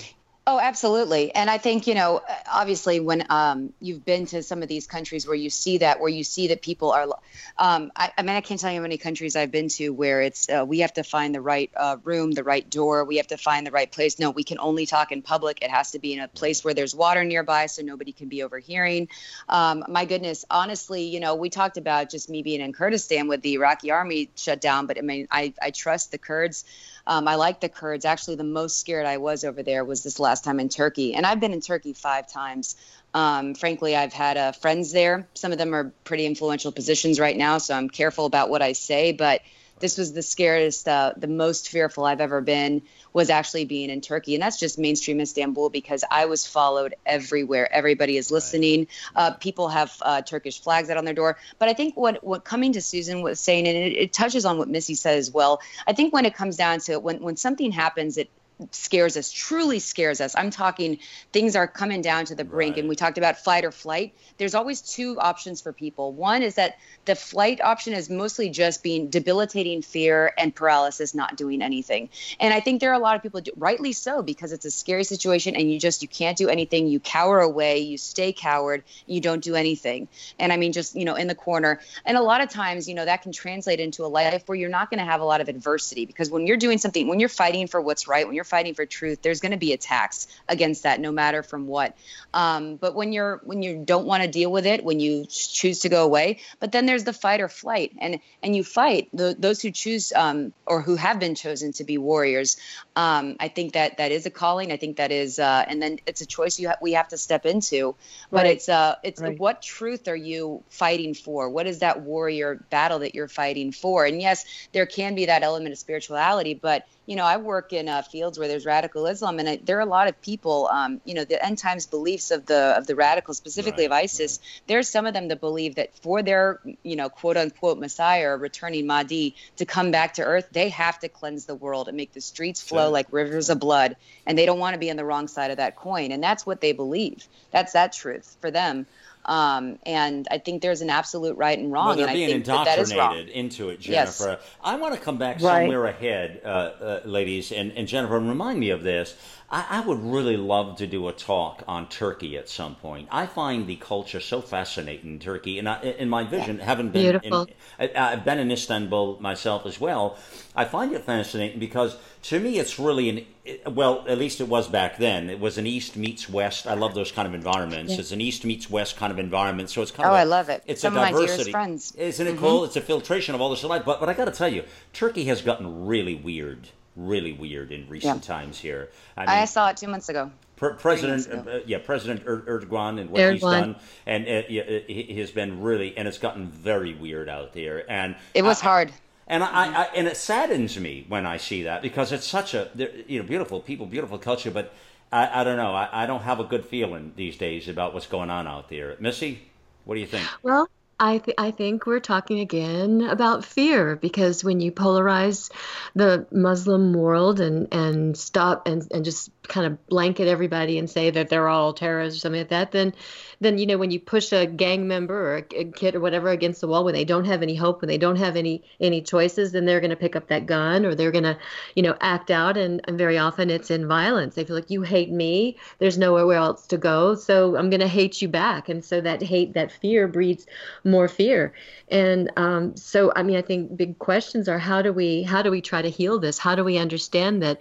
Oh, 0.47 0.61
absolutely. 0.61 1.35
And 1.35 1.49
I 1.49 1.57
think, 1.57 1.87
you 1.87 1.95
know, 1.95 2.21
obviously 2.53 3.01
when 3.01 3.25
um, 3.31 3.73
you've 3.81 4.05
been 4.05 4.27
to 4.27 4.43
some 4.43 4.63
of 4.63 4.69
these 4.69 4.87
countries 4.87 5.27
where 5.27 5.35
you 5.35 5.49
see 5.49 5.79
that, 5.79 6.01
where 6.01 6.11
you 6.11 6.23
see 6.23 6.49
that 6.49 6.61
people 6.61 6.93
are, 6.93 7.09
um, 7.57 7.91
I, 7.97 8.13
I 8.19 8.21
mean, 8.21 8.37
I 8.37 8.43
can't 8.43 8.61
tell 8.61 8.71
you 8.71 8.77
how 8.77 8.83
many 8.83 8.99
countries 8.99 9.37
I've 9.37 9.51
been 9.51 9.69
to 9.71 9.89
where 9.89 10.21
it's, 10.21 10.51
uh, 10.51 10.63
we 10.69 10.81
have 10.81 10.93
to 10.95 11.03
find 11.03 11.35
the 11.35 11.41
right 11.41 11.71
uh, 11.75 11.97
room, 12.05 12.33
the 12.33 12.45
right 12.45 12.69
door, 12.69 13.07
we 13.07 13.17
have 13.17 13.29
to 13.29 13.39
find 13.39 13.67
the 13.67 13.71
right 13.71 13.91
place. 13.91 14.19
No, 14.19 14.33
we 14.33 14.45
can 14.45 14.59
only 14.59 14.85
talk 14.85 15.13
in 15.13 15.23
public. 15.23 15.63
It 15.63 15.71
has 15.71 15.93
to 15.93 15.99
be 15.99 16.13
in 16.13 16.21
a 16.21 16.29
place 16.29 16.63
where 16.63 16.75
there's 16.75 16.95
water 16.95 17.25
nearby 17.25 17.65
so 17.65 17.81
nobody 17.81 18.13
can 18.13 18.29
be 18.29 18.43
overhearing. 18.43 19.09
Um, 19.49 19.83
my 19.89 20.05
goodness, 20.05 20.45
honestly, 20.51 21.05
you 21.05 21.21
know, 21.21 21.37
we 21.37 21.49
talked 21.49 21.79
about 21.79 22.11
just 22.11 22.29
me 22.29 22.43
being 22.43 22.61
in 22.61 22.75
Kurdistan 22.75 23.29
with 23.29 23.41
the 23.41 23.55
Iraqi 23.55 23.93
army 23.93 24.29
shut 24.37 24.61
down, 24.61 24.85
but 24.85 24.99
I 24.99 25.01
mean, 25.01 25.27
I, 25.31 25.55
I 25.63 25.71
trust 25.71 26.13
the 26.13 26.19
Kurds. 26.19 26.67
Um, 27.07 27.29
I 27.29 27.35
like 27.35 27.61
the 27.61 27.69
Kurds. 27.69 28.05
Actually, 28.05 28.37
the 28.37 28.45
most 28.45 28.81
scared 28.81 29.07
I 29.07 29.19
was 29.19 29.45
over 29.45 29.63
there 29.63 29.85
was 29.85 30.03
this 30.03 30.19
last 30.19 30.45
time 30.45 30.61
in 30.61 30.69
Turkey, 30.69 31.15
and 31.15 31.27
I've 31.27 31.41
been 31.41 31.53
in 31.53 31.61
Turkey 31.61 31.93
five 31.93 32.27
times. 32.29 32.77
Um, 33.13 33.55
frankly, 33.55 33.95
I've 33.95 34.13
had 34.13 34.37
uh, 34.37 34.53
friends 34.53 34.93
there. 34.93 35.29
Some 35.35 35.53
of 35.53 35.59
them 35.59 35.75
are 35.75 35.93
pretty 36.05 36.27
influential 36.27 36.73
positions 36.73 37.21
right 37.21 37.37
now, 37.37 37.59
so 37.59 37.75
I'm 37.75 37.89
careful 37.89 38.27
about 38.27 38.51
what 38.51 38.63
I 38.63 38.73
say. 38.73 39.13
But 39.13 39.43
this 39.81 39.99
was 39.99 40.13
the 40.13 40.23
scariest, 40.23 40.87
uh, 40.89 41.13
the 41.17 41.27
most 41.27 41.69
fearful 41.69 42.05
I've 42.05 42.21
ever 42.21 42.41
been 42.41 42.83
was 43.13 43.31
actually 43.31 43.65
being 43.65 43.91
in 43.91 44.01
Turkey, 44.01 44.35
and 44.35 44.43
that's 44.43 44.59
just 44.59 44.79
mainstream 44.79 45.21
Istanbul 45.21 45.71
because 45.71 46.05
I 46.11 46.27
was 46.27 46.47
followed 46.47 46.95
everywhere. 47.05 47.73
Everybody 47.73 48.17
is 48.17 48.31
listening. 48.31 48.87
Uh, 49.15 49.33
people 49.33 49.69
have 49.69 49.95
uh, 50.03 50.23
Turkish 50.23 50.61
flags 50.61 50.91
out 50.91 50.97
on 50.97 51.05
their 51.05 51.15
door. 51.15 51.39
But 51.59 51.69
I 51.69 51.75
think 51.75 51.97
what 51.97 52.23
what 52.25 52.45
coming 52.45 52.73
to 52.73 52.81
Susan 52.81 53.23
was 53.23 53.41
saying, 53.41 53.67
and 53.67 53.77
it, 53.77 53.93
it 53.97 54.13
touches 54.13 54.45
on 54.45 54.59
what 54.59 54.69
Missy 54.69 54.95
said 54.95 55.19
as 55.19 55.31
well. 55.31 55.61
I 55.87 55.93
think 55.93 56.13
when 56.13 56.25
it 56.25 56.35
comes 56.35 56.57
down 56.57 56.81
to 56.81 56.93
it, 56.93 57.03
when 57.03 57.23
when 57.23 57.37
something 57.37 57.73
happens, 57.73 58.17
it 58.17 58.31
scares 58.71 59.17
us 59.17 59.33
truly 59.33 59.79
scares 59.81 60.21
us. 60.21 60.35
I'm 60.37 60.51
talking 60.51 60.99
things 61.33 61.57
are 61.57 61.67
coming 61.67 62.03
down 62.03 62.25
to 62.27 62.35
the 62.35 62.45
brink 62.45 62.75
Right. 62.75 62.79
and 62.81 62.89
we 62.89 62.95
talked 62.97 63.19
about 63.19 63.39
flight 63.39 63.65
or 63.65 63.73
flight. 63.73 64.15
There's 64.39 64.55
always 64.55 64.81
two 64.81 65.19
options 65.19 65.61
for 65.61 65.73
people. 65.73 66.13
One 66.13 66.43
is 66.43 66.55
that 66.55 66.77
the 67.05 67.17
flight 67.17 67.61
option 67.61 67.93
is 67.95 68.09
mostly 68.09 68.49
just 68.51 68.83
being 68.83 69.11
debilitating 69.11 69.83
fear 69.83 70.33
and 70.39 70.55
paralysis 70.55 71.15
not 71.15 71.37
doing 71.37 71.63
anything. 71.63 72.09
And 72.39 72.55
i 72.55 72.61
think 72.61 72.81
there 72.81 72.91
are 72.91 72.95
a 72.95 72.99
lot 73.01 73.17
of 73.17 73.23
people 73.23 73.41
do, 73.41 73.51
rightly 73.57 73.93
so 73.93 74.23
because 74.23 74.53
it's 74.53 74.65
a 74.65 74.71
scary 74.71 75.05
situation 75.05 75.57
and 75.57 75.71
you 75.71 75.79
just 75.81 76.01
you 76.03 76.09
can't 76.09 76.39
do 76.39 76.49
anything. 76.49 76.87
You 76.87 77.01
cower 77.01 77.41
away 77.41 77.79
you 77.81 77.99
stay 77.99 78.33
coward 78.33 78.85
you 79.07 79.21
don't 79.21 79.43
do 79.43 79.57
anything. 79.57 80.07
And 80.39 80.53
i 80.53 80.57
mean 80.57 80.73
just 80.73 80.95
you 80.95 81.05
know 81.05 81.17
in 81.17 81.27
the 81.27 81.35
corner. 81.35 81.81
And 82.05 82.17
a 82.17 82.23
lot 82.23 82.41
of 82.41 82.51
times 82.51 82.89
you 82.89 82.95
know 82.95 83.05
that 83.05 83.23
can 83.23 83.33
translate 83.33 83.81
into 83.81 84.05
a 84.05 84.07
life 84.09 84.45
where 84.47 84.57
you're 84.57 84.71
not 84.71 84.91
going 84.91 84.99
to 85.01 85.05
have 85.05 85.21
a 85.21 85.25
lot 85.25 85.41
of 85.41 85.49
adversity 85.49 86.07
because 86.07 86.31
when 86.31 86.47
you're 86.47 86.57
doing 86.57 86.79
something 86.79 87.09
when 87.09 87.19
you're 87.19 87.29
fighting 87.29 87.67
for 87.67 87.81
what's 87.81 88.07
right 88.07 88.27
when 88.27 88.35
you're 88.35 88.44
fighting 88.45 88.75
for 88.75 88.87
truth 88.87 89.21
there's 89.23 89.41
going 89.41 89.53
to 89.53 89.59
be 89.59 89.73
attacks 89.73 90.27
against 90.49 90.83
that 90.85 91.01
no 91.01 91.11
matter 91.13 91.43
from 91.43 91.67
what. 91.67 91.97
Um, 92.33 92.77
but 92.77 92.95
when 92.95 93.13
you're 93.13 93.41
when 93.45 93.63
you 93.63 93.83
don't 93.85 94.07
want 94.07 94.23
to 94.23 94.29
deal 94.29 94.51
with 94.53 94.67
it 94.67 94.85
when 94.85 95.01
you 95.01 95.25
choose 95.29 95.81
to 95.81 95.89
go 95.89 96.05
away 96.05 96.41
but 96.61 96.73
then 96.73 96.87
there's 96.87 97.05
the 97.05 97.13
fight 97.13 97.41
or 97.41 97.49
flight. 97.49 97.93
And 98.01 98.21
and 98.43 98.55
you 98.55 98.65
fight 98.65 99.09
the, 99.13 99.35
those 99.39 99.61
who 99.63 99.71
choose 99.71 100.13
um, 100.15 100.53
or 100.67 100.83
who 100.83 100.97
have 100.97 101.19
been 101.19 101.35
chosen 101.35 101.73
to 101.75 101.85
be 101.85 101.99
warriors 101.99 102.57
um, 102.97 103.37
i 103.41 103.49
think 103.49 103.73
that 103.75 103.97
that 103.99 104.13
is 104.13 104.27
a 104.27 104.31
calling. 104.31 104.73
I 104.73 104.77
think 104.77 104.97
that 104.99 105.11
is 105.13 105.39
uh, 105.39 105.65
and 105.69 105.81
then 105.83 105.99
it's 106.07 106.21
a 106.21 106.27
choice 106.27 106.59
you 106.59 106.69
ha- 106.69 106.77
we 106.83 106.93
have 106.93 107.09
to 107.09 107.19
step 107.19 107.47
into. 107.47 107.97
But 108.33 108.45
Right. 108.45 108.57
it's 108.57 108.69
uh 108.69 108.97
it's 109.03 109.21
Right. 109.21 109.39
what 109.39 109.63
truth 109.63 110.09
are 110.09 110.17
you 110.17 110.65
fighting 110.69 111.15
for? 111.15 111.49
What 111.51 111.67
is 111.67 111.81
that 111.81 112.03
warrior 112.03 112.67
battle 112.71 113.01
that 113.01 113.15
you're 113.15 113.29
fighting 113.29 113.73
for? 113.73 114.05
And 114.05 114.21
yes 114.21 114.45
there 114.73 114.87
can 114.87 115.15
be 115.15 115.27
that 115.27 115.43
element 115.43 115.73
of 115.73 115.79
spirituality 115.79 116.55
but 116.55 116.85
you 117.07 117.17
know, 117.17 117.25
I 117.25 117.37
work 117.37 117.73
in 117.73 117.89
uh, 117.89 118.03
fields 118.03 118.39
where 118.39 118.49
there's 118.49 118.65
radical 118.65 119.07
Islam, 119.07 119.39
and 119.39 119.49
I, 119.49 119.57
there 119.63 119.77
are 119.77 119.81
a 119.83 119.87
lot 119.87 120.09
of 120.09 120.21
people, 120.23 120.69
um, 120.69 121.01
you 121.05 121.15
know, 121.15 121.25
the 121.25 121.45
end 121.45 121.59
times 121.59 121.87
beliefs 121.87 122.31
of 122.31 122.47
the 122.47 122.75
of 122.77 122.87
the 122.87 122.95
radicals, 122.95 123.37
specifically 123.37 123.85
right, 123.85 123.99
of 123.99 124.05
ISIS. 124.05 124.39
Right. 124.41 124.63
There's 124.69 124.89
some 124.89 125.07
of 125.07 125.13
them 125.13 125.29
that 125.29 125.41
believe 125.41 125.75
that 125.75 125.95
for 125.99 126.23
their, 126.23 126.61
you 126.83 126.97
know, 126.97 127.09
quote 127.09 127.37
unquote 127.37 127.79
Messiah 127.79 128.29
or 128.29 128.37
returning 128.39 128.87
Mahdi 128.87 129.35
to 129.57 129.67
come 129.67 129.91
back 129.91 130.15
to 130.15 130.23
Earth, 130.23 130.49
they 130.53 130.71
have 130.71 130.99
to 131.01 131.09
cleanse 131.09 131.45
the 131.45 131.55
world 131.55 131.89
and 131.89 131.97
make 131.97 132.13
the 132.13 132.21
streets 132.21 132.63
flow 132.63 132.87
sure. 132.87 132.91
like 132.91 133.07
rivers 133.11 133.51
of 133.51 133.61
blood, 133.61 133.97
and 134.27 134.39
they 134.39 134.47
don't 134.47 134.59
want 134.59 134.75
to 134.75 134.81
be 134.81 134.91
on 134.91 134.97
the 134.97 135.05
wrong 135.05 135.29
side 135.29 135.51
of 135.51 135.59
that 135.59 135.77
coin, 135.77 136.11
and 136.11 136.23
that's 136.23 136.47
what 136.47 136.61
they 136.61 136.73
believe. 136.73 137.27
That's 137.51 137.75
that 137.75 137.93
truth 137.93 138.37
for 138.41 138.51
them. 138.51 138.87
Um, 139.27 139.79
and 139.85 140.29
I 140.31 140.39
think 140.39 140.63
there's 140.63 140.81
an 140.81 140.91
absolute 140.91 141.37
right 141.37 141.59
and 141.59 141.73
wrong. 141.73 141.87
Well, 141.87 141.97
they're 141.97 142.07
and 142.09 142.15
being 142.15 142.29
I 142.29 142.33
think 142.33 142.47
indoctrinated 142.47 142.87
that, 142.87 142.97
that 142.97 143.17
is 143.17 143.27
wrong. 143.27 143.29
into 143.29 143.69
it, 143.71 143.81
Jennifer. 143.81 144.39
Yes. 144.41 144.57
I 144.63 144.77
want 144.77 144.95
to 144.95 145.01
come 145.01 145.19
back 145.19 145.41
right. 145.41 145.63
somewhere 145.63 145.87
ahead, 145.87 146.43
uh, 146.45 146.49
uh, 146.49 147.01
ladies, 147.05 147.53
and, 147.53 147.73
and 147.73 147.89
Jennifer, 147.89 148.17
and 148.17 148.29
remind 148.29 148.61
me 148.61 148.71
of 148.71 148.83
this. 148.83 149.17
I, 149.51 149.67
I, 149.71 149.81
would 149.81 150.03
really 150.03 150.37
love 150.37 150.79
to 150.79 150.87
do 150.87 151.07
a 151.09 151.13
talk 151.13 151.63
on 151.69 151.89
Turkey 151.89 152.37
at 152.39 152.49
some 152.49 152.75
point. 152.75 153.09
I 153.11 153.27
find 153.27 153.67
the 153.67 153.77
culture 153.77 154.21
so 154.21 154.41
fascinating 154.41 155.13
in 155.13 155.19
Turkey, 155.19 155.59
and 155.59 155.69
I, 155.69 155.81
in 155.81 156.09
my 156.09 156.25
vision, 156.25 156.59
yeah. 156.59 156.65
having 156.65 156.91
been 156.91 157.03
Beautiful. 157.03 157.49
in, 157.79 157.91
I, 157.95 158.13
I've 158.13 158.25
been 158.25 158.39
in 158.39 158.51
Istanbul 158.51 159.21
myself 159.21 159.67
as 159.67 159.81
well. 159.81 160.19
I 160.57 160.65
find 160.65 160.93
it 160.93 161.05
fascinating 161.05 161.61
because 161.61 161.97
to 162.25 162.41
me, 162.41 162.59
it's 162.59 162.79
really 162.79 163.11
an 163.11 163.75
well, 163.75 164.03
at 164.09 164.17
least 164.17 164.41
it 164.41 164.49
was 164.49 164.67
back 164.67 164.97
then. 164.97 165.29
It 165.29 165.39
was 165.39 165.59
an 165.59 165.67
East 165.67 165.95
meets 165.95 166.27
West. 166.27 166.67
I 166.67 166.73
love 166.73 166.95
those 166.95 167.13
kind 167.13 167.29
of 167.29 167.35
environments. 167.35 167.93
Yeah. 167.93 168.01
It's 168.01 168.13
an 168.13 168.23
East 168.23 168.47
meets 168.47 168.71
West 168.71 168.97
kind 168.97 169.13
of 169.13 169.19
environment. 169.19 169.69
So 169.69 169.83
it's 169.83 169.91
kind 169.91 170.09
oh, 170.09 170.13
of 170.13 170.17
I 170.17 170.25
love 170.25 170.49
it. 170.49 170.63
It's 170.67 170.81
Some 170.81 170.97
a 170.97 171.01
diversity. 171.01 171.25
Of 171.25 171.29
my 171.29 171.35
dearest 171.35 171.51
friends. 171.51 171.95
Isn't 171.97 172.27
it 172.27 172.31
mm-hmm. 172.31 172.41
cool? 172.41 172.65
It's 172.65 172.77
a 172.77 172.81
filtration 172.81 173.35
of 173.35 173.43
all 173.43 173.51
this 173.51 173.63
life. 173.63 173.85
But 173.85 174.01
but 174.01 174.09
I 174.09 174.15
got 174.15 174.25
to 174.25 174.31
tell 174.31 174.49
you, 174.49 174.65
Turkey 174.95 175.25
has 175.25 175.43
gotten 175.43 175.85
really 175.85 176.15
weird, 176.15 176.71
really 176.97 177.33
weird 177.35 177.71
in 177.71 177.87
recent 177.91 178.23
yeah. 178.23 178.35
times 178.35 178.59
here. 178.59 178.89
I, 179.19 179.21
mean, 179.21 179.29
I, 179.29 179.45
saw 179.45 179.69
it 179.69 179.77
two 179.77 179.89
months 179.89 180.09
ago. 180.09 180.31
President, 180.57 181.29
uh, 181.47 181.59
yeah, 181.67 181.79
President 181.79 182.23
er- 182.27 182.45
Erdogan 182.47 182.99
and 183.01 183.11
what 183.11 183.21
Erdogan. 183.21 183.33
he's 183.33 183.43
done, 183.43 183.77
and 184.07 184.27
it, 184.27 184.49
it, 184.49 184.85
it, 184.89 185.19
has 185.19 185.31
been 185.31 185.61
really, 185.61 185.95
and 185.99 186.09
it's 186.09 186.19
gotten 186.19 186.47
very 186.49 186.95
weird 186.95 187.29
out 187.29 187.53
there. 187.53 187.91
And 187.91 188.17
it 188.33 188.43
was 188.43 188.63
I, 188.63 188.65
hard. 188.65 188.93
And 189.27 189.43
I, 189.43 189.47
mm-hmm. 189.47 189.77
I, 189.77 189.89
and 189.97 190.07
it 190.07 190.17
saddens 190.17 190.79
me 190.79 191.07
when 191.09 191.25
I 191.27 191.39
see 191.39 191.63
that 191.63 191.83
because 191.83 192.13
it's 192.13 192.27
such 192.27 192.55
a 192.55 192.71
you 193.07 193.21
know 193.21 193.27
beautiful 193.27 193.61
people, 193.61 193.87
beautiful 193.87 194.19
culture, 194.19 194.51
but 194.51 194.73
I, 195.13 195.41
I 195.41 195.45
don't 195.45 195.57
know. 195.57 195.75
I, 195.75 196.05
I 196.05 196.07
don't 196.07 196.23
have 196.23 196.41
a 196.41 196.45
good 196.45 196.65
feeling 196.65 197.13
these 197.17 197.37
days 197.37 197.69
about 197.69 197.95
what's 197.95 198.07
going 198.07 198.31
on 198.31 198.47
out 198.47 198.69
there. 198.69 198.97
Missy, 199.01 199.43
what 199.85 199.95
do 199.95 200.01
you 200.01 200.07
think? 200.07 200.27
Well, 200.43 200.69
I, 200.99 201.19
th- 201.19 201.37
I 201.39 201.51
think 201.51 201.87
we're 201.87 202.01
talking 202.01 202.41
again 202.41 203.03
about 203.03 203.45
fear 203.45 203.97
because 203.97 204.45
when 204.45 204.61
you 204.61 204.73
polarize 204.73 205.51
the 205.95 206.27
Muslim 206.31 206.93
world 206.93 207.41
and, 207.41 207.73
and 207.73 208.17
stop 208.17 208.67
and, 208.67 208.87
and 208.93 209.05
just 209.05 209.31
kind 209.49 209.67
of 209.67 209.87
blanket 209.89 210.29
everybody 210.29 210.79
and 210.79 210.89
say 210.89 211.11
that 211.11 211.29
they're 211.29 211.49
all 211.49 211.73
terrorists 211.73 212.19
or 212.19 212.21
something 212.21 212.41
like 212.41 212.49
that, 212.49 212.73
then 212.73 212.95
then 213.41 213.59
you 213.59 213.67
know 213.67 213.79
when 213.79 213.91
you 213.91 214.01
push 214.01 214.33
a 214.33 214.47
gang 214.47 214.89
member 214.89 215.15
or 215.15 215.37
a, 215.55 215.65
kid 215.65 215.95
or 215.95 216.01
whatever 216.01 216.31
against 216.31 216.61
the 216.61 216.69
wall 216.69 216.85
when 216.85 216.95
they 216.95 217.05
don't 217.05 217.25
have 217.25 217.43
any 217.43 217.55
hope, 217.55 217.81
when 217.81 217.89
they 217.89 217.99
don't 217.99 218.17
have 218.17 218.37
any 218.37 218.63
any 218.81 219.03
choices, 219.03 219.53
then 219.53 219.65
they're 219.65 219.81
going 219.81 219.91
to 219.91 219.97
pick 219.97 220.17
up 220.17 220.29
that 220.29 220.47
gun 220.47 220.87
or 220.87 220.95
they're 220.95 221.13
going 221.13 221.25
to 221.25 221.39
you 221.75 221.83
know 221.83 221.97
act 222.01 222.31
out 222.31 222.57
and, 222.57 222.81
and 222.85 222.99
very 222.99 223.19
often 223.19 223.51
it's 223.51 223.71
in 223.71 223.87
violence. 223.87 224.35
They 224.35 224.45
feel 224.45 224.57
like 224.57 224.71
you 224.71 224.83
hate 224.83 225.11
me, 225.11 225.57
there's 225.79 225.99
nowhere 225.99 226.37
else 226.37 226.67
to 226.69 226.79
go, 226.79 227.15
so 227.15 227.57
I'm 227.57 227.71
going 227.71 227.81
to 227.81 227.89
hate 227.89 228.23
you 228.23 228.29
back, 228.29 228.69
and 228.69 228.85
so 228.85 229.01
that 229.01 229.23
hate, 229.23 229.55
that 229.55 229.73
fear 229.73 230.09
breeds 230.09 230.47
more 230.85 231.09
fear. 231.09 231.53
And 231.89 232.31
um, 232.37 232.77
so 232.77 233.13
I 233.15 233.23
mean 233.23 233.37
I 233.37 233.43
think 233.43 233.77
big 233.77 233.99
questions 233.99 234.49
are 234.49 234.59
how 234.59 234.83
do 234.83 234.93
we 234.93 235.23
how 235.23 235.43
do 235.43 235.51
we 235.51 235.61
try 235.61 235.83
to 235.83 235.91
heal 235.91 236.19
this? 236.19 236.39
How 236.39 236.55
do 236.55 236.65
we 236.65 236.79
understand 236.79 237.43
that? 237.43 237.61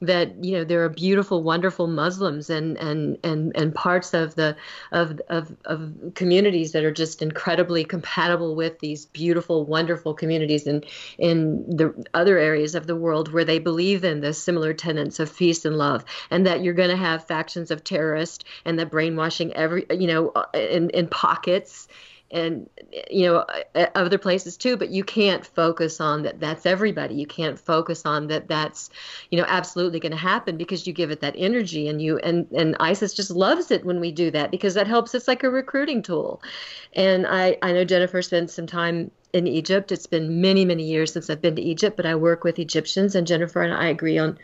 That 0.00 0.42
you 0.42 0.52
know 0.52 0.64
there 0.64 0.84
are 0.84 0.88
beautiful 0.88 1.42
wonderful 1.42 1.86
muslims 1.86 2.48
and 2.48 2.78
and 2.78 3.18
and 3.22 3.52
and 3.54 3.74
parts 3.74 4.14
of 4.14 4.34
the 4.34 4.56
of 4.92 5.20
of 5.28 5.54
of 5.64 5.92
communities 6.14 6.72
that 6.72 6.84
are 6.84 6.92
just 6.92 7.20
incredibly 7.20 7.84
compatible 7.84 8.54
with 8.54 8.78
these 8.78 9.06
beautiful 9.06 9.64
wonderful 9.66 10.14
communities 10.14 10.66
in 10.66 10.82
in 11.18 11.64
the 11.76 12.04
other 12.14 12.38
areas 12.38 12.74
of 12.74 12.86
the 12.86 12.96
world 12.96 13.32
where 13.32 13.44
they 13.44 13.58
believe 13.58 14.04
in 14.04 14.20
the 14.20 14.32
similar 14.32 14.72
tenets 14.72 15.20
of 15.20 15.36
peace 15.36 15.64
and 15.64 15.76
love 15.76 16.04
and 16.30 16.46
that 16.46 16.62
you're 16.62 16.74
going 16.74 16.90
to 16.90 16.96
have 16.96 17.26
factions 17.26 17.70
of 17.70 17.84
terrorists 17.84 18.44
and 18.64 18.78
the 18.78 18.86
brainwashing 18.86 19.52
every 19.54 19.84
you 19.90 20.06
know 20.06 20.30
uh, 20.30 20.46
in 20.54 20.88
in 20.90 21.06
pockets 21.08 21.88
and 22.30 22.68
you 23.10 23.26
know 23.26 23.38
uh, 23.38 23.62
uh, 23.74 23.86
other 23.94 24.18
places 24.18 24.56
too 24.56 24.76
but 24.76 24.90
you 24.90 25.02
can't 25.02 25.44
focus 25.44 26.00
on 26.00 26.22
that 26.22 26.40
that's 26.40 26.66
everybody. 26.66 27.14
You 27.14 27.26
can't 27.26 27.58
focus 27.58 28.06
on 28.06 28.28
that 28.28 28.48
that's 28.48 28.90
you 29.30 29.38
know 29.38 29.44
absolutely 29.48 30.00
going 30.00 30.12
to 30.12 30.18
happen 30.18 30.56
because 30.56 30.86
you 30.86 30.92
give 30.92 31.10
it 31.10 31.20
that 31.20 31.34
energy 31.36 31.88
and 31.88 32.00
you 32.00 32.18
and 32.18 32.46
and 32.52 32.76
isis 32.80 33.14
just 33.14 33.30
loves 33.30 33.70
it 33.70 33.84
when 33.84 34.00
we 34.00 34.12
do 34.12 34.30
that 34.30 34.50
because 34.50 34.74
that 34.74 34.86
helps. 34.86 35.14
It's 35.14 35.28
like 35.28 35.42
a 35.42 35.50
recruiting 35.50 36.02
tool. 36.02 36.42
And 36.94 37.26
i 37.26 37.56
i 37.62 37.72
know 37.72 37.84
jennifer 37.84 38.22
spent 38.22 38.50
some 38.50 38.66
time 38.66 39.10
in 39.32 39.46
egypt. 39.46 39.92
It's 39.92 40.06
been 40.06 40.40
many 40.40 40.64
many 40.64 40.84
years 40.84 41.12
since 41.12 41.30
i've 41.30 41.42
been 41.42 41.56
to 41.56 41.62
egypt 41.62 41.96
but 41.96 42.06
i 42.06 42.14
work 42.14 42.44
with 42.44 42.58
egyptians 42.58 43.14
and 43.14 43.26
jennifer 43.26 43.62
and 43.62 43.72
i 43.72 43.86
agree 43.86 44.18
on 44.18 44.38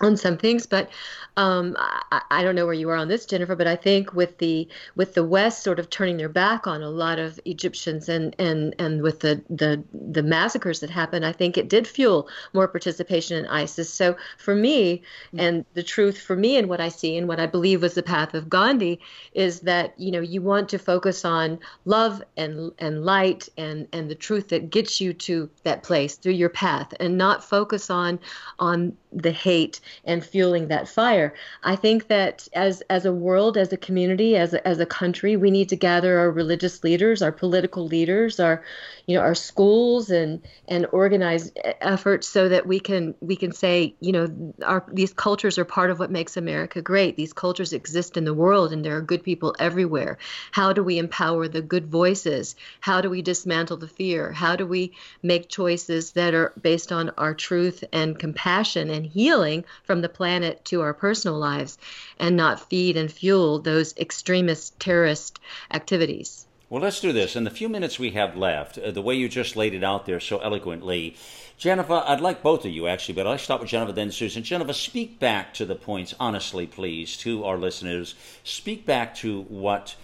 on 0.00 0.16
some 0.16 0.36
things 0.36 0.66
but 0.66 0.90
um, 1.36 1.74
I, 1.78 2.22
I, 2.30 2.42
don't 2.44 2.54
know 2.54 2.64
where 2.64 2.74
you 2.74 2.88
are 2.90 2.96
on 2.96 3.08
this, 3.08 3.26
Jennifer, 3.26 3.56
but 3.56 3.66
I 3.66 3.74
think 3.74 4.14
with 4.14 4.38
the 4.38 4.68
with 4.94 5.14
the 5.14 5.24
West 5.24 5.64
sort 5.64 5.80
of 5.80 5.90
turning 5.90 6.16
their 6.16 6.28
back 6.28 6.66
on 6.68 6.80
a 6.80 6.90
lot 6.90 7.18
of 7.18 7.40
Egyptians 7.44 8.08
and 8.08 8.36
and 8.38 8.74
and 8.78 9.02
with 9.02 9.20
the 9.20 9.42
the 9.50 9.82
the 9.92 10.22
massacres 10.22 10.78
that 10.80 10.90
happened, 10.90 11.26
I 11.26 11.32
think 11.32 11.58
it 11.58 11.68
did 11.68 11.88
fuel 11.88 12.28
more 12.52 12.68
participation 12.68 13.36
in 13.36 13.46
ISIS. 13.46 13.92
So 13.92 14.16
for 14.38 14.54
me, 14.54 15.02
mm-hmm. 15.28 15.40
and 15.40 15.64
the 15.74 15.82
truth 15.82 16.18
for 16.18 16.36
me 16.36 16.56
and 16.56 16.68
what 16.68 16.80
I 16.80 16.88
see 16.88 17.16
and 17.16 17.26
what 17.26 17.40
I 17.40 17.46
believe 17.46 17.82
was 17.82 17.94
the 17.94 18.02
path 18.02 18.34
of 18.34 18.48
Gandhi 18.48 19.00
is 19.32 19.60
that 19.60 19.94
you 19.98 20.12
know 20.12 20.20
you 20.20 20.40
want 20.40 20.68
to 20.68 20.78
focus 20.78 21.24
on 21.24 21.58
love 21.84 22.22
and 22.36 22.70
and 22.78 23.04
light 23.04 23.48
and 23.58 23.88
and 23.92 24.08
the 24.08 24.14
truth 24.14 24.50
that 24.50 24.70
gets 24.70 25.00
you 25.00 25.12
to 25.14 25.50
that 25.64 25.82
place 25.82 26.14
through 26.14 26.32
your 26.34 26.48
path, 26.48 26.94
and 27.00 27.18
not 27.18 27.42
focus 27.42 27.90
on 27.90 28.20
on 28.60 28.96
the 29.14 29.32
hate 29.32 29.80
and 30.04 30.24
fueling 30.24 30.68
that 30.68 30.88
fire 30.88 31.34
I 31.62 31.76
think 31.76 32.08
that 32.08 32.48
as 32.52 32.82
as 32.90 33.06
a 33.06 33.12
world, 33.12 33.56
as 33.56 33.72
a 33.72 33.76
community, 33.76 34.36
as 34.36 34.54
a, 34.54 34.66
as 34.66 34.78
a 34.80 34.86
country, 34.86 35.36
we 35.36 35.50
need 35.50 35.68
to 35.70 35.76
gather 35.76 36.18
our 36.18 36.30
religious 36.30 36.84
leaders, 36.84 37.22
our 37.22 37.32
political 37.32 37.86
leaders, 37.86 38.40
our 38.40 38.62
you 39.06 39.16
know 39.16 39.22
our 39.22 39.34
schools 39.34 40.10
and 40.10 40.42
and 40.68 40.86
organize 40.92 41.52
efforts 41.80 42.28
so 42.28 42.48
that 42.48 42.66
we 42.66 42.80
can 42.80 43.14
we 43.20 43.36
can 43.36 43.52
say 43.52 43.94
you 44.00 44.12
know 44.12 44.54
our 44.64 44.84
these 44.92 45.12
cultures 45.12 45.58
are 45.58 45.64
part 45.64 45.90
of 45.90 45.98
what 45.98 46.10
makes 46.10 46.36
America 46.36 46.82
great. 46.82 47.16
These 47.16 47.32
cultures 47.32 47.72
exist 47.72 48.16
in 48.16 48.24
the 48.24 48.34
world, 48.34 48.72
and 48.72 48.84
there 48.84 48.96
are 48.96 49.02
good 49.02 49.22
people 49.22 49.54
everywhere. 49.58 50.18
How 50.52 50.72
do 50.72 50.82
we 50.82 50.98
empower 50.98 51.48
the 51.48 51.62
good 51.62 51.86
voices? 51.86 52.56
How 52.80 53.00
do 53.00 53.10
we 53.10 53.22
dismantle 53.22 53.78
the 53.78 53.88
fear? 53.88 54.32
How 54.32 54.56
do 54.56 54.66
we 54.66 54.92
make 55.22 55.48
choices 55.48 56.12
that 56.12 56.34
are 56.34 56.52
based 56.60 56.92
on 56.92 57.10
our 57.16 57.34
truth 57.34 57.84
and 57.92 58.18
compassion 58.18 58.90
and 58.90 59.03
healing 59.04 59.64
from 59.84 60.00
the 60.00 60.08
planet 60.08 60.64
to 60.66 60.80
our 60.80 60.94
personal 60.94 61.38
lives, 61.38 61.78
and 62.18 62.36
not 62.36 62.68
feed 62.68 62.96
and 62.96 63.10
fuel 63.10 63.58
those 63.58 63.96
extremist 63.96 64.78
terrorist 64.80 65.40
activities? 65.70 66.46
Well, 66.70 66.82
let's 66.82 67.00
do 67.00 67.12
this. 67.12 67.36
In 67.36 67.44
the 67.44 67.50
few 67.50 67.68
minutes 67.68 67.98
we 67.98 68.10
have 68.12 68.36
left, 68.36 68.78
uh, 68.78 68.90
the 68.90 69.02
way 69.02 69.14
you 69.14 69.28
just 69.28 69.54
laid 69.54 69.74
it 69.74 69.84
out 69.84 70.06
there 70.06 70.18
so 70.18 70.38
eloquently, 70.38 71.14
Jennifer, 71.56 72.02
I'd 72.04 72.20
like 72.20 72.42
both 72.42 72.64
of 72.64 72.72
you 72.72 72.88
actually, 72.88 73.14
but 73.14 73.26
I'll 73.26 73.38
start 73.38 73.60
with 73.60 73.70
Jennifer, 73.70 73.92
then 73.92 74.10
Susan. 74.10 74.42
Jennifer, 74.42 74.72
speak 74.72 75.20
back 75.20 75.54
to 75.54 75.66
the 75.66 75.76
points, 75.76 76.14
honestly, 76.18 76.66
please, 76.66 77.16
to 77.18 77.44
our 77.44 77.56
listeners. 77.58 78.14
Speak 78.42 78.86
back 78.86 79.14
to 79.16 79.42
what 79.42 79.94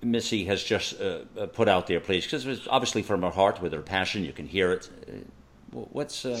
Missy 0.00 0.44
has 0.44 0.62
just 0.62 0.98
uh, 1.00 1.20
uh 1.38 1.46
put 1.48 1.68
out 1.68 1.86
there, 1.86 2.00
please, 2.00 2.24
because 2.24 2.46
it's 2.46 2.66
obviously 2.70 3.02
from 3.02 3.22
her 3.22 3.30
heart, 3.30 3.60
with 3.60 3.72
her 3.72 3.82
passion. 3.82 4.24
You 4.24 4.32
can 4.32 4.46
hear 4.46 4.72
it. 4.72 4.88
Uh, 5.06 5.80
what's. 5.92 6.24
Uh, 6.24 6.40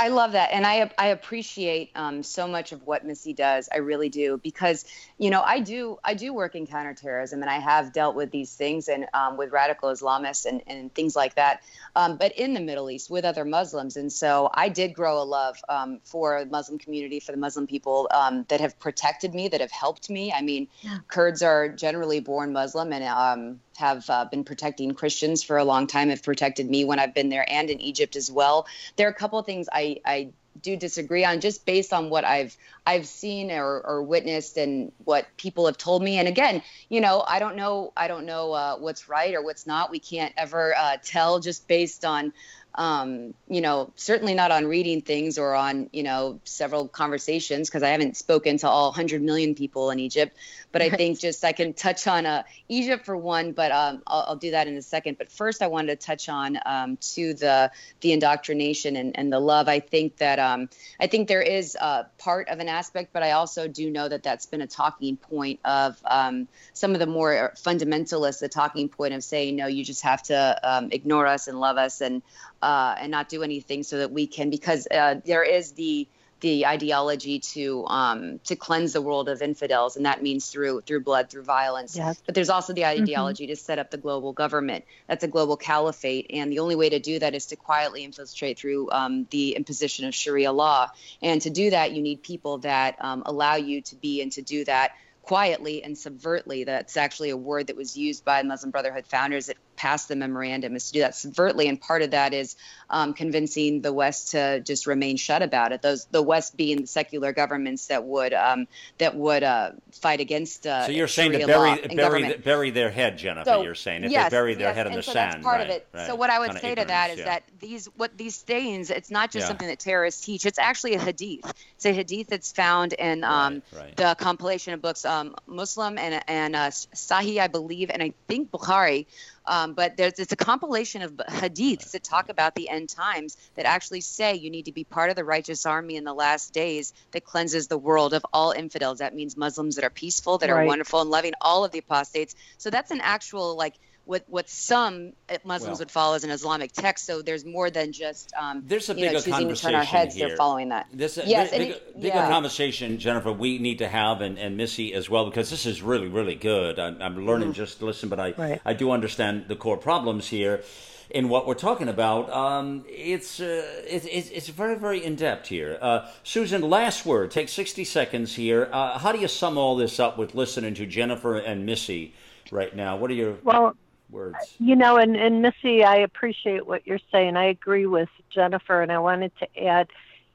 I 0.00 0.08
love 0.08 0.32
that, 0.32 0.48
and 0.50 0.66
I 0.66 0.90
I 0.96 1.08
appreciate 1.08 1.90
um, 1.94 2.22
so 2.22 2.48
much 2.48 2.72
of 2.72 2.86
what 2.86 3.04
Missy 3.04 3.34
does. 3.34 3.68
I 3.70 3.78
really 3.78 4.08
do 4.08 4.40
because 4.42 4.86
you 5.18 5.28
know 5.28 5.42
I 5.42 5.60
do 5.60 5.98
I 6.02 6.14
do 6.14 6.32
work 6.32 6.54
in 6.54 6.66
counterterrorism, 6.66 7.42
and 7.42 7.50
I 7.50 7.58
have 7.58 7.92
dealt 7.92 8.16
with 8.16 8.30
these 8.30 8.54
things 8.54 8.88
and 8.88 9.04
um, 9.12 9.36
with 9.36 9.52
radical 9.52 9.90
Islamists 9.90 10.46
and 10.46 10.62
and 10.66 10.94
things 10.94 11.14
like 11.14 11.34
that. 11.34 11.62
Um, 11.94 12.16
but 12.16 12.32
in 12.38 12.54
the 12.54 12.60
Middle 12.60 12.90
East 12.90 13.10
with 13.10 13.26
other 13.26 13.44
Muslims, 13.44 13.98
and 13.98 14.10
so 14.10 14.48
I 14.54 14.70
did 14.70 14.94
grow 14.94 15.20
a 15.20 15.24
love 15.24 15.58
um, 15.68 16.00
for 16.02 16.44
the 16.46 16.50
Muslim 16.50 16.78
community, 16.78 17.20
for 17.20 17.32
the 17.32 17.38
Muslim 17.38 17.66
people 17.66 18.08
um, 18.10 18.46
that 18.48 18.62
have 18.62 18.78
protected 18.80 19.34
me, 19.34 19.48
that 19.48 19.60
have 19.60 19.70
helped 19.70 20.08
me. 20.08 20.32
I 20.32 20.40
mean, 20.40 20.68
yeah. 20.80 21.00
Kurds 21.08 21.42
are 21.42 21.68
generally 21.68 22.20
born 22.20 22.54
Muslim 22.54 22.94
and 22.94 23.04
um, 23.04 23.60
have 23.80 24.08
uh, 24.08 24.24
been 24.26 24.44
protecting 24.44 24.94
Christians 24.94 25.42
for 25.42 25.58
a 25.58 25.64
long 25.64 25.86
time, 25.86 26.10
have 26.10 26.22
protected 26.22 26.70
me 26.70 26.84
when 26.84 26.98
I've 26.98 27.14
been 27.14 27.28
there 27.28 27.44
and 27.48 27.68
in 27.68 27.80
Egypt 27.80 28.14
as 28.14 28.30
well. 28.30 28.66
There 28.96 29.08
are 29.08 29.10
a 29.10 29.14
couple 29.14 29.38
of 29.38 29.46
things 29.46 29.68
I, 29.72 30.00
I 30.04 30.28
do 30.60 30.76
disagree 30.76 31.24
on 31.24 31.40
just 31.40 31.64
based 31.64 31.92
on 31.92 32.10
what 32.10 32.24
I've 32.24 32.56
I've 32.86 33.06
seen 33.06 33.50
or, 33.50 33.80
or 33.80 34.02
witnessed 34.02 34.56
and 34.56 34.92
what 35.04 35.26
people 35.36 35.66
have 35.66 35.78
told 35.78 36.02
me. 36.02 36.18
And 36.18 36.28
again, 36.28 36.62
you 36.88 37.00
know, 37.00 37.24
I 37.26 37.38
don't 37.38 37.56
know 37.56 37.92
I 37.96 38.08
don't 38.08 38.26
know 38.26 38.52
uh, 38.52 38.76
what's 38.76 39.08
right 39.08 39.34
or 39.34 39.42
what's 39.42 39.66
not. 39.66 39.90
We 39.90 39.98
can't 39.98 40.34
ever 40.36 40.74
uh, 40.76 40.96
tell 41.02 41.40
just 41.40 41.66
based 41.68 42.04
on 42.04 42.32
um, 42.74 43.34
you 43.48 43.60
know, 43.60 43.90
certainly 43.96 44.34
not 44.34 44.52
on 44.52 44.66
reading 44.66 45.02
things 45.02 45.38
or 45.38 45.54
on, 45.54 45.90
you 45.92 46.02
know, 46.02 46.40
several 46.44 46.86
conversations 46.86 47.68
because 47.68 47.82
I 47.82 47.88
haven't 47.88 48.16
spoken 48.16 48.58
to 48.58 48.68
all 48.68 48.90
100 48.90 49.22
million 49.22 49.54
people 49.54 49.90
in 49.90 49.98
Egypt. 49.98 50.36
But 50.72 50.82
I 50.82 50.90
think 50.90 51.18
just 51.18 51.44
I 51.44 51.52
can 51.52 51.72
touch 51.72 52.06
on 52.06 52.26
uh, 52.26 52.44
Egypt 52.68 53.04
for 53.04 53.16
one, 53.16 53.52
but 53.52 53.72
um, 53.72 54.02
I'll, 54.06 54.24
I'll, 54.28 54.36
do 54.36 54.52
that 54.52 54.68
in 54.68 54.76
a 54.76 54.82
second. 54.82 55.18
But 55.18 55.30
first, 55.30 55.62
I 55.62 55.66
wanted 55.66 55.98
to 55.98 56.06
touch 56.06 56.28
on 56.28 56.58
um, 56.64 56.96
to 57.14 57.34
the 57.34 57.70
the 58.00 58.12
indoctrination 58.12 58.96
and, 58.96 59.18
and 59.18 59.32
the 59.32 59.40
love. 59.40 59.68
I 59.68 59.80
think 59.80 60.16
that 60.18 60.38
um, 60.38 60.68
I 61.00 61.06
think 61.06 61.28
there 61.28 61.42
is 61.42 61.74
a 61.74 62.06
part 62.18 62.48
of 62.48 62.60
an 62.60 62.68
aspect, 62.68 63.12
but 63.12 63.22
I 63.22 63.32
also 63.32 63.66
do 63.66 63.90
know 63.90 64.08
that 64.08 64.22
that's 64.22 64.46
been 64.46 64.60
a 64.60 64.66
talking 64.66 65.16
point 65.16 65.60
of 65.64 66.00
um, 66.04 66.46
some 66.72 66.92
of 66.92 67.00
the 67.00 67.06
more 67.06 67.52
fundamentalists. 67.56 68.40
The 68.40 68.48
talking 68.48 68.88
point 68.88 69.14
of 69.14 69.24
saying 69.24 69.56
no, 69.56 69.66
you 69.66 69.84
just 69.84 70.02
have 70.02 70.22
to 70.24 70.60
um, 70.62 70.90
ignore 70.92 71.26
us 71.26 71.48
and 71.48 71.58
love 71.58 71.78
us 71.78 72.00
and 72.00 72.22
uh, 72.62 72.94
and 72.98 73.10
not 73.10 73.28
do 73.28 73.42
anything 73.42 73.82
so 73.82 73.98
that 73.98 74.12
we 74.12 74.26
can 74.26 74.50
because 74.50 74.86
uh, 74.90 75.16
there 75.24 75.42
is 75.42 75.72
the 75.72 76.06
the 76.40 76.66
ideology 76.66 77.38
to 77.38 77.86
um, 77.86 78.40
to 78.44 78.56
cleanse 78.56 78.92
the 78.92 79.02
world 79.02 79.28
of 79.28 79.42
infidels, 79.42 79.96
and 79.96 80.06
that 80.06 80.22
means 80.22 80.48
through 80.48 80.80
through 80.82 81.00
blood, 81.00 81.30
through 81.30 81.42
violence. 81.42 81.96
Yes. 81.96 82.20
But 82.24 82.34
there's 82.34 82.50
also 82.50 82.72
the 82.72 82.82
mm-hmm. 82.82 83.02
ideology 83.02 83.44
mm-hmm. 83.44 83.52
to 83.52 83.56
set 83.56 83.78
up 83.78 83.90
the 83.90 83.98
global 83.98 84.32
government. 84.32 84.84
That's 85.06 85.24
a 85.24 85.28
global 85.28 85.56
caliphate, 85.56 86.26
and 86.30 86.50
the 86.50 86.60
only 86.60 86.76
way 86.76 86.90
to 86.90 86.98
do 86.98 87.18
that 87.18 87.34
is 87.34 87.46
to 87.46 87.56
quietly 87.56 88.04
infiltrate 88.04 88.58
through 88.58 88.90
um, 88.90 89.26
the 89.30 89.56
imposition 89.56 90.06
of 90.06 90.14
Sharia 90.14 90.52
law. 90.52 90.88
And 91.22 91.42
to 91.42 91.50
do 91.50 91.70
that, 91.70 91.92
you 91.92 92.02
need 92.02 92.22
people 92.22 92.58
that 92.58 92.96
um, 93.00 93.22
allow 93.26 93.56
you 93.56 93.82
to 93.82 93.96
be 93.96 94.22
and 94.22 94.32
to 94.32 94.42
do 94.42 94.64
that 94.64 94.92
quietly 95.22 95.84
and 95.84 95.96
subvertly. 95.96 96.66
That's 96.66 96.96
actually 96.96 97.30
a 97.30 97.36
word 97.36 97.68
that 97.68 97.76
was 97.76 97.96
used 97.96 98.24
by 98.24 98.42
Muslim 98.42 98.70
Brotherhood 98.70 99.06
founders 99.06 99.46
that 99.46 99.56
passed 99.80 100.08
the 100.08 100.16
memorandum 100.16 100.76
is 100.76 100.88
to 100.88 100.92
do 100.92 101.00
that 101.00 101.12
subvertly, 101.12 101.66
and 101.66 101.80
part 101.80 102.02
of 102.02 102.10
that 102.10 102.34
is 102.34 102.54
um, 102.90 103.14
convincing 103.14 103.80
the 103.80 103.90
West 103.90 104.32
to 104.32 104.60
just 104.60 104.86
remain 104.86 105.16
shut 105.16 105.40
about 105.40 105.72
it. 105.72 105.80
Those 105.80 106.04
the 106.10 106.20
West 106.20 106.54
being 106.54 106.82
the 106.82 106.86
secular 106.86 107.32
governments 107.32 107.86
that 107.86 108.04
would 108.04 108.34
um, 108.34 108.68
that 108.98 109.16
would 109.16 109.42
uh, 109.42 109.70
fight 109.92 110.20
against. 110.20 110.66
Uh, 110.66 110.84
so 110.84 110.92
you're 110.92 111.08
saying 111.08 111.32
to 111.32 111.46
bury 111.46 111.80
bury, 111.94 112.36
bury 112.36 112.70
their 112.70 112.90
head, 112.90 113.16
Jennifer. 113.16 113.48
So, 113.48 113.62
you're 113.62 113.74
saying 113.74 114.04
if 114.04 114.12
yes, 114.12 114.30
they 114.30 114.36
bury 114.36 114.54
their 114.54 114.68
yes, 114.68 114.76
head 114.76 114.86
in 114.88 114.92
the 114.92 115.02
so 115.02 115.12
sand. 115.12 115.32
That's 115.32 115.44
part 115.44 115.58
right, 115.60 115.70
of 115.70 115.76
it. 115.76 115.88
Right. 115.94 116.06
So 116.08 116.14
what 116.14 116.28
I 116.28 116.40
would 116.40 116.58
say 116.58 116.74
to 116.74 116.84
that 116.84 117.10
is 117.12 117.20
yeah. 117.20 117.24
that 117.24 117.42
these 117.58 117.86
what 117.96 118.18
these 118.18 118.34
stains, 118.34 118.90
it's 118.90 119.10
not 119.10 119.30
just 119.30 119.44
yeah. 119.44 119.48
something 119.48 119.68
that 119.68 119.78
terrorists 119.78 120.22
teach. 120.22 120.44
It's 120.44 120.58
actually 120.58 120.94
a 120.94 121.00
hadith. 121.00 121.50
It's 121.76 121.86
a 121.86 121.92
hadith 121.94 122.26
that's 122.26 122.52
found 122.52 122.92
in 122.92 123.24
um, 123.24 123.62
right, 123.74 123.96
the 123.96 124.14
compilation 124.18 124.74
of 124.74 124.82
books 124.82 125.06
um, 125.06 125.36
Muslim 125.46 125.96
and 125.96 126.22
and 126.28 126.54
uh, 126.54 126.68
Sahih, 126.68 127.40
I 127.40 127.48
believe, 127.48 127.88
and 127.88 128.02
I 128.02 128.12
think 128.28 128.50
Bukhari. 128.50 129.06
Um, 129.50 129.74
but 129.74 129.96
there's 129.96 130.12
it's 130.20 130.30
a 130.30 130.36
compilation 130.36 131.02
of 131.02 131.10
hadiths 131.28 131.90
that 131.90 132.04
talk 132.04 132.28
about 132.28 132.54
the 132.54 132.68
end 132.68 132.88
times 132.88 133.36
that 133.56 133.66
actually 133.66 134.00
say 134.00 134.36
you 134.36 134.48
need 134.48 134.66
to 134.66 134.72
be 134.72 134.84
part 134.84 135.10
of 135.10 135.16
the 135.16 135.24
righteous 135.24 135.66
army 135.66 135.96
in 135.96 136.04
the 136.04 136.14
last 136.14 136.54
days 136.54 136.92
that 137.10 137.24
cleanses 137.24 137.66
the 137.66 137.76
world 137.76 138.14
of 138.14 138.24
all 138.32 138.52
infidels. 138.52 138.98
That 138.98 139.12
means 139.12 139.36
Muslims 139.36 139.74
that 139.74 139.84
are 139.84 139.90
peaceful, 139.90 140.38
that 140.38 140.50
right. 140.50 140.62
are 140.62 140.66
wonderful 140.66 141.00
and 141.00 141.10
loving, 141.10 141.32
all 141.40 141.64
of 141.64 141.72
the 141.72 141.80
apostates. 141.80 142.36
So 142.58 142.70
that's 142.70 142.92
an 142.92 143.00
actual 143.00 143.56
like 143.56 143.74
what 144.10 144.24
what 144.26 144.50
some 144.50 145.12
Muslims 145.44 145.74
well, 145.74 145.78
would 145.78 145.90
follow 145.90 146.16
as 146.16 146.24
an 146.24 146.30
Islamic 146.30 146.72
text. 146.72 147.06
So 147.06 147.22
there's 147.22 147.44
more 147.44 147.70
than 147.70 147.92
just 147.92 148.32
um, 148.36 148.64
there's 148.66 148.90
a 148.90 148.94
bigger 148.94 149.12
know, 149.12 149.20
choosing 149.20 149.48
to 149.48 149.54
turn 149.54 149.74
our 149.76 149.84
heads. 149.84 150.16
Here. 150.16 150.28
They're 150.28 150.36
following 150.36 150.70
that. 150.70 150.88
This 150.92 151.16
yes, 151.24 151.52
big, 151.52 151.60
bigger, 151.60 151.74
it, 151.74 152.00
bigger 152.00 152.18
conversation, 152.18 152.98
Jennifer. 152.98 153.32
We 153.32 153.58
need 153.58 153.78
to 153.78 153.88
have 153.88 154.20
and, 154.20 154.36
and 154.36 154.56
Missy 154.56 154.92
as 154.94 155.08
well 155.08 155.26
because 155.26 155.48
this 155.48 155.64
is 155.64 155.80
really 155.80 156.08
really 156.08 156.34
good. 156.34 156.80
I'm, 156.80 157.00
I'm 157.00 157.24
learning 157.24 157.50
mm-hmm. 157.50 157.54
just 157.54 157.78
to 157.78 157.86
listen, 157.86 158.08
but 158.08 158.18
I 158.18 158.34
right. 158.36 158.60
I 158.66 158.74
do 158.74 158.90
understand 158.90 159.44
the 159.46 159.54
core 159.54 159.78
problems 159.78 160.26
here 160.26 160.64
in 161.10 161.28
what 161.28 161.46
we're 161.46 161.54
talking 161.54 161.88
about. 161.88 162.30
Um, 162.30 162.84
it's, 162.88 163.40
uh, 163.40 163.82
it, 163.84 164.04
it's 164.06 164.48
very, 164.48 164.76
very 164.76 165.04
in 165.04 165.16
depth 165.16 165.48
here. 165.48 165.76
Uh, 165.80 166.08
Susan, 166.22 166.62
last 166.62 167.04
word. 167.04 167.32
Take 167.32 167.48
60 167.48 167.82
seconds 167.82 168.36
here. 168.36 168.68
Uh, 168.72 168.96
how 168.96 169.10
do 169.10 169.18
you 169.18 169.26
sum 169.26 169.58
all 169.58 169.74
this 169.74 169.98
up 169.98 170.16
with 170.16 170.36
listening 170.36 170.74
to 170.74 170.86
Jennifer 170.86 171.36
and 171.36 171.66
Missy 171.66 172.14
right 172.52 172.74
now? 172.76 172.96
What 172.96 173.10
are 173.10 173.14
your 173.14 173.38
well? 173.42 173.74
Words. 174.10 174.56
You 174.58 174.76
know, 174.76 174.96
and, 174.96 175.16
and 175.16 175.42
Missy, 175.42 175.84
I 175.84 175.96
appreciate 175.96 176.66
what 176.66 176.86
you're 176.86 177.00
saying. 177.12 177.36
I 177.36 177.46
agree 177.46 177.86
with 177.86 178.08
Jennifer, 178.30 178.82
and 178.82 178.90
I 178.90 178.98
wanted 178.98 179.32
to 179.38 179.64
add 179.64 179.88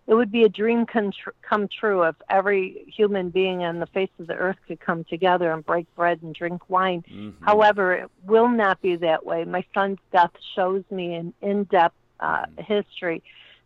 it 0.08 0.14
would 0.14 0.32
be 0.32 0.44
a 0.44 0.50
dream 0.50 0.86
come, 0.86 1.12
tr- 1.12 1.32
come 1.42 1.68
true 1.68 2.04
if 2.04 2.16
every 2.30 2.86
human 2.96 3.30
being 3.30 3.64
on 3.64 3.80
the 3.80 3.88
face 3.88 4.12
of 4.20 4.28
the 4.28 4.36
earth 4.36 4.58
could 4.68 4.80
come 4.80 5.04
together 5.04 5.52
and 5.52 5.66
break 5.66 5.94
bread 5.96 6.22
and 6.22 6.36
drink 6.36 6.70
wine. 6.70 7.04
Mm-hmm. 7.12 7.44
However, 7.44 7.94
it 7.94 8.12
will 8.24 8.50
not 8.50 8.82
be 8.82 8.98
that 8.98 9.26
way. 9.26 9.46
My 9.46 9.66
son's 9.74 9.98
death 10.12 10.32
shows 10.56 10.84
me 10.92 11.16
an 11.16 11.34
in 11.42 11.64
depth 11.66 11.96
uh, 12.20 12.46
mm-hmm. 12.46 12.62
history. 12.62 13.24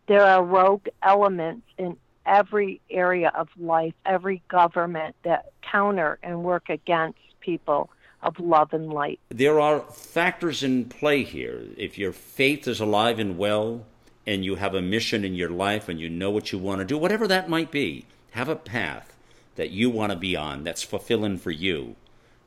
There 0.08 0.24
are 0.24 0.44
rogue 0.44 0.88
elements 1.04 1.68
in 1.78 1.98
every 2.26 2.80
area 2.90 3.32
of 3.36 3.50
life, 3.60 3.94
every 4.06 4.42
government 4.48 5.16
that 5.24 5.52
counter 5.62 6.20
and 6.24 6.44
work 6.44 6.70
against 6.70 7.20
people 7.42 7.90
of 8.22 8.40
love 8.40 8.74
and 8.74 8.92
light. 8.92 9.20
There 9.30 9.60
are 9.60 9.82
factors 9.82 10.64
in 10.64 10.86
play 10.86 11.24
here. 11.24 11.64
If 11.78 11.98
your 11.98 12.12
faith 12.12 12.68
is 12.68 12.80
alive 12.80 13.20
and 13.20 13.38
well, 13.38 13.86
and 14.30 14.46
you 14.46 14.56
have 14.56 14.76
a 14.76 14.82
mission 14.82 15.26
in 15.26 15.34
your 15.34 15.50
life 15.50 15.90
and 15.90 16.00
you 16.00 16.08
know 16.08 16.30
what 16.30 16.52
you 16.52 16.60
want 16.60 16.80
to 16.80 16.86
do, 16.86 16.98
whatever 16.98 17.28
that 17.28 17.50
might 17.50 17.72
be, 17.72 18.06
have 18.32 18.48
a 18.48 18.56
path 18.56 19.16
that 19.56 19.72
you 19.72 19.90
want 19.90 20.12
to 20.12 20.18
be 20.18 20.36
on 20.36 20.64
that's 20.64 20.84
fulfilling 20.84 21.38
for 21.38 21.52
you. 21.52 21.96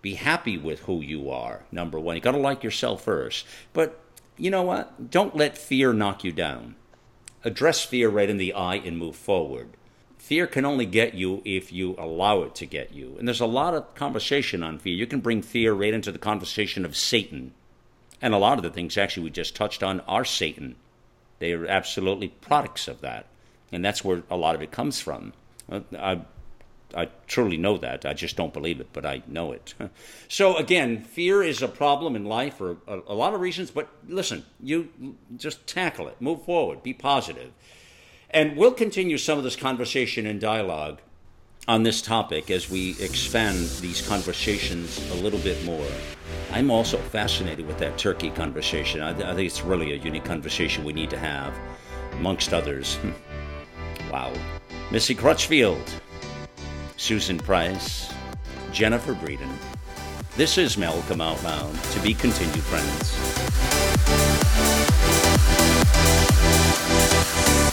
Be 0.00 0.14
happy 0.14 0.56
with 0.56 0.80
who 0.80 1.00
you 1.00 1.28
are, 1.30 1.64
number 1.72 1.98
one. 1.98 2.14
You 2.14 2.22
got 2.22 2.32
to 2.32 2.38
like 2.38 2.62
yourself 2.62 3.02
first. 3.02 3.46
But 3.72 4.00
you 4.36 4.50
know 4.50 4.62
what? 4.62 5.10
Don't 5.10 5.36
let 5.36 5.58
fear 5.58 5.92
knock 5.92 6.22
you 6.24 6.32
down. 6.32 6.76
Address 7.44 7.84
fear 7.84 8.08
right 8.08 8.30
in 8.30 8.36
the 8.36 8.52
eye 8.52 8.76
and 8.76 8.96
move 8.96 9.16
forward. 9.16 9.70
Fear 10.22 10.46
can 10.46 10.64
only 10.64 10.86
get 10.86 11.14
you 11.14 11.42
if 11.44 11.72
you 11.72 11.96
allow 11.98 12.42
it 12.42 12.54
to 12.54 12.64
get 12.64 12.94
you. 12.94 13.16
And 13.18 13.26
there's 13.26 13.40
a 13.40 13.44
lot 13.44 13.74
of 13.74 13.92
conversation 13.96 14.62
on 14.62 14.78
fear. 14.78 14.94
You 14.94 15.08
can 15.08 15.18
bring 15.18 15.42
fear 15.42 15.72
right 15.74 15.92
into 15.92 16.12
the 16.12 16.18
conversation 16.18 16.84
of 16.84 16.96
Satan. 16.96 17.52
And 18.20 18.32
a 18.32 18.38
lot 18.38 18.56
of 18.56 18.62
the 18.62 18.70
things 18.70 18.96
actually 18.96 19.24
we 19.24 19.30
just 19.30 19.56
touched 19.56 19.82
on 19.82 19.98
are 20.02 20.24
Satan. 20.24 20.76
They 21.40 21.52
are 21.52 21.66
absolutely 21.66 22.28
products 22.28 22.86
of 22.86 23.00
that. 23.00 23.26
And 23.72 23.84
that's 23.84 24.04
where 24.04 24.22
a 24.30 24.36
lot 24.36 24.54
of 24.54 24.62
it 24.62 24.70
comes 24.70 25.00
from. 25.00 25.32
I, 25.68 26.20
I 26.96 27.08
truly 27.26 27.56
know 27.56 27.76
that. 27.78 28.06
I 28.06 28.12
just 28.12 28.36
don't 28.36 28.52
believe 28.52 28.80
it, 28.80 28.90
but 28.92 29.04
I 29.04 29.24
know 29.26 29.50
it. 29.50 29.74
so, 30.28 30.56
again, 30.56 31.02
fear 31.02 31.42
is 31.42 31.62
a 31.62 31.68
problem 31.68 32.14
in 32.14 32.26
life 32.26 32.58
for 32.58 32.76
a, 32.86 33.00
a 33.08 33.14
lot 33.14 33.34
of 33.34 33.40
reasons, 33.40 33.72
but 33.72 33.88
listen, 34.06 34.44
you 34.60 35.16
just 35.36 35.66
tackle 35.66 36.06
it, 36.06 36.22
move 36.22 36.44
forward, 36.44 36.84
be 36.84 36.94
positive. 36.94 37.50
And 38.32 38.56
we'll 38.56 38.72
continue 38.72 39.18
some 39.18 39.36
of 39.36 39.44
this 39.44 39.56
conversation 39.56 40.26
and 40.26 40.40
dialogue 40.40 41.00
on 41.68 41.82
this 41.82 42.00
topic 42.00 42.50
as 42.50 42.70
we 42.70 42.96
expand 42.98 43.58
these 43.80 44.06
conversations 44.06 44.98
a 45.10 45.14
little 45.16 45.38
bit 45.40 45.62
more. 45.66 45.86
I'm 46.50 46.70
also 46.70 46.96
fascinated 46.96 47.66
with 47.66 47.78
that 47.78 47.98
Turkey 47.98 48.30
conversation. 48.30 49.02
I, 49.02 49.10
I 49.10 49.34
think 49.34 49.46
it's 49.46 49.62
really 49.62 49.92
a 49.92 49.96
unique 49.96 50.24
conversation 50.24 50.82
we 50.82 50.94
need 50.94 51.10
to 51.10 51.18
have, 51.18 51.54
amongst 52.12 52.54
others. 52.54 52.96
Hmm. 52.96 54.10
wow. 54.10 54.32
Missy 54.90 55.14
Crutchfield, 55.14 55.92
Susan 56.96 57.38
Price, 57.38 58.12
Jennifer 58.72 59.12
Breedon. 59.14 59.52
This 60.36 60.56
is 60.56 60.78
Malcolm 60.78 61.20
Out 61.20 61.42
Loud. 61.44 61.74
To 61.84 62.00
be 62.00 62.14
continued, 62.14 62.62
friends. 62.64 63.72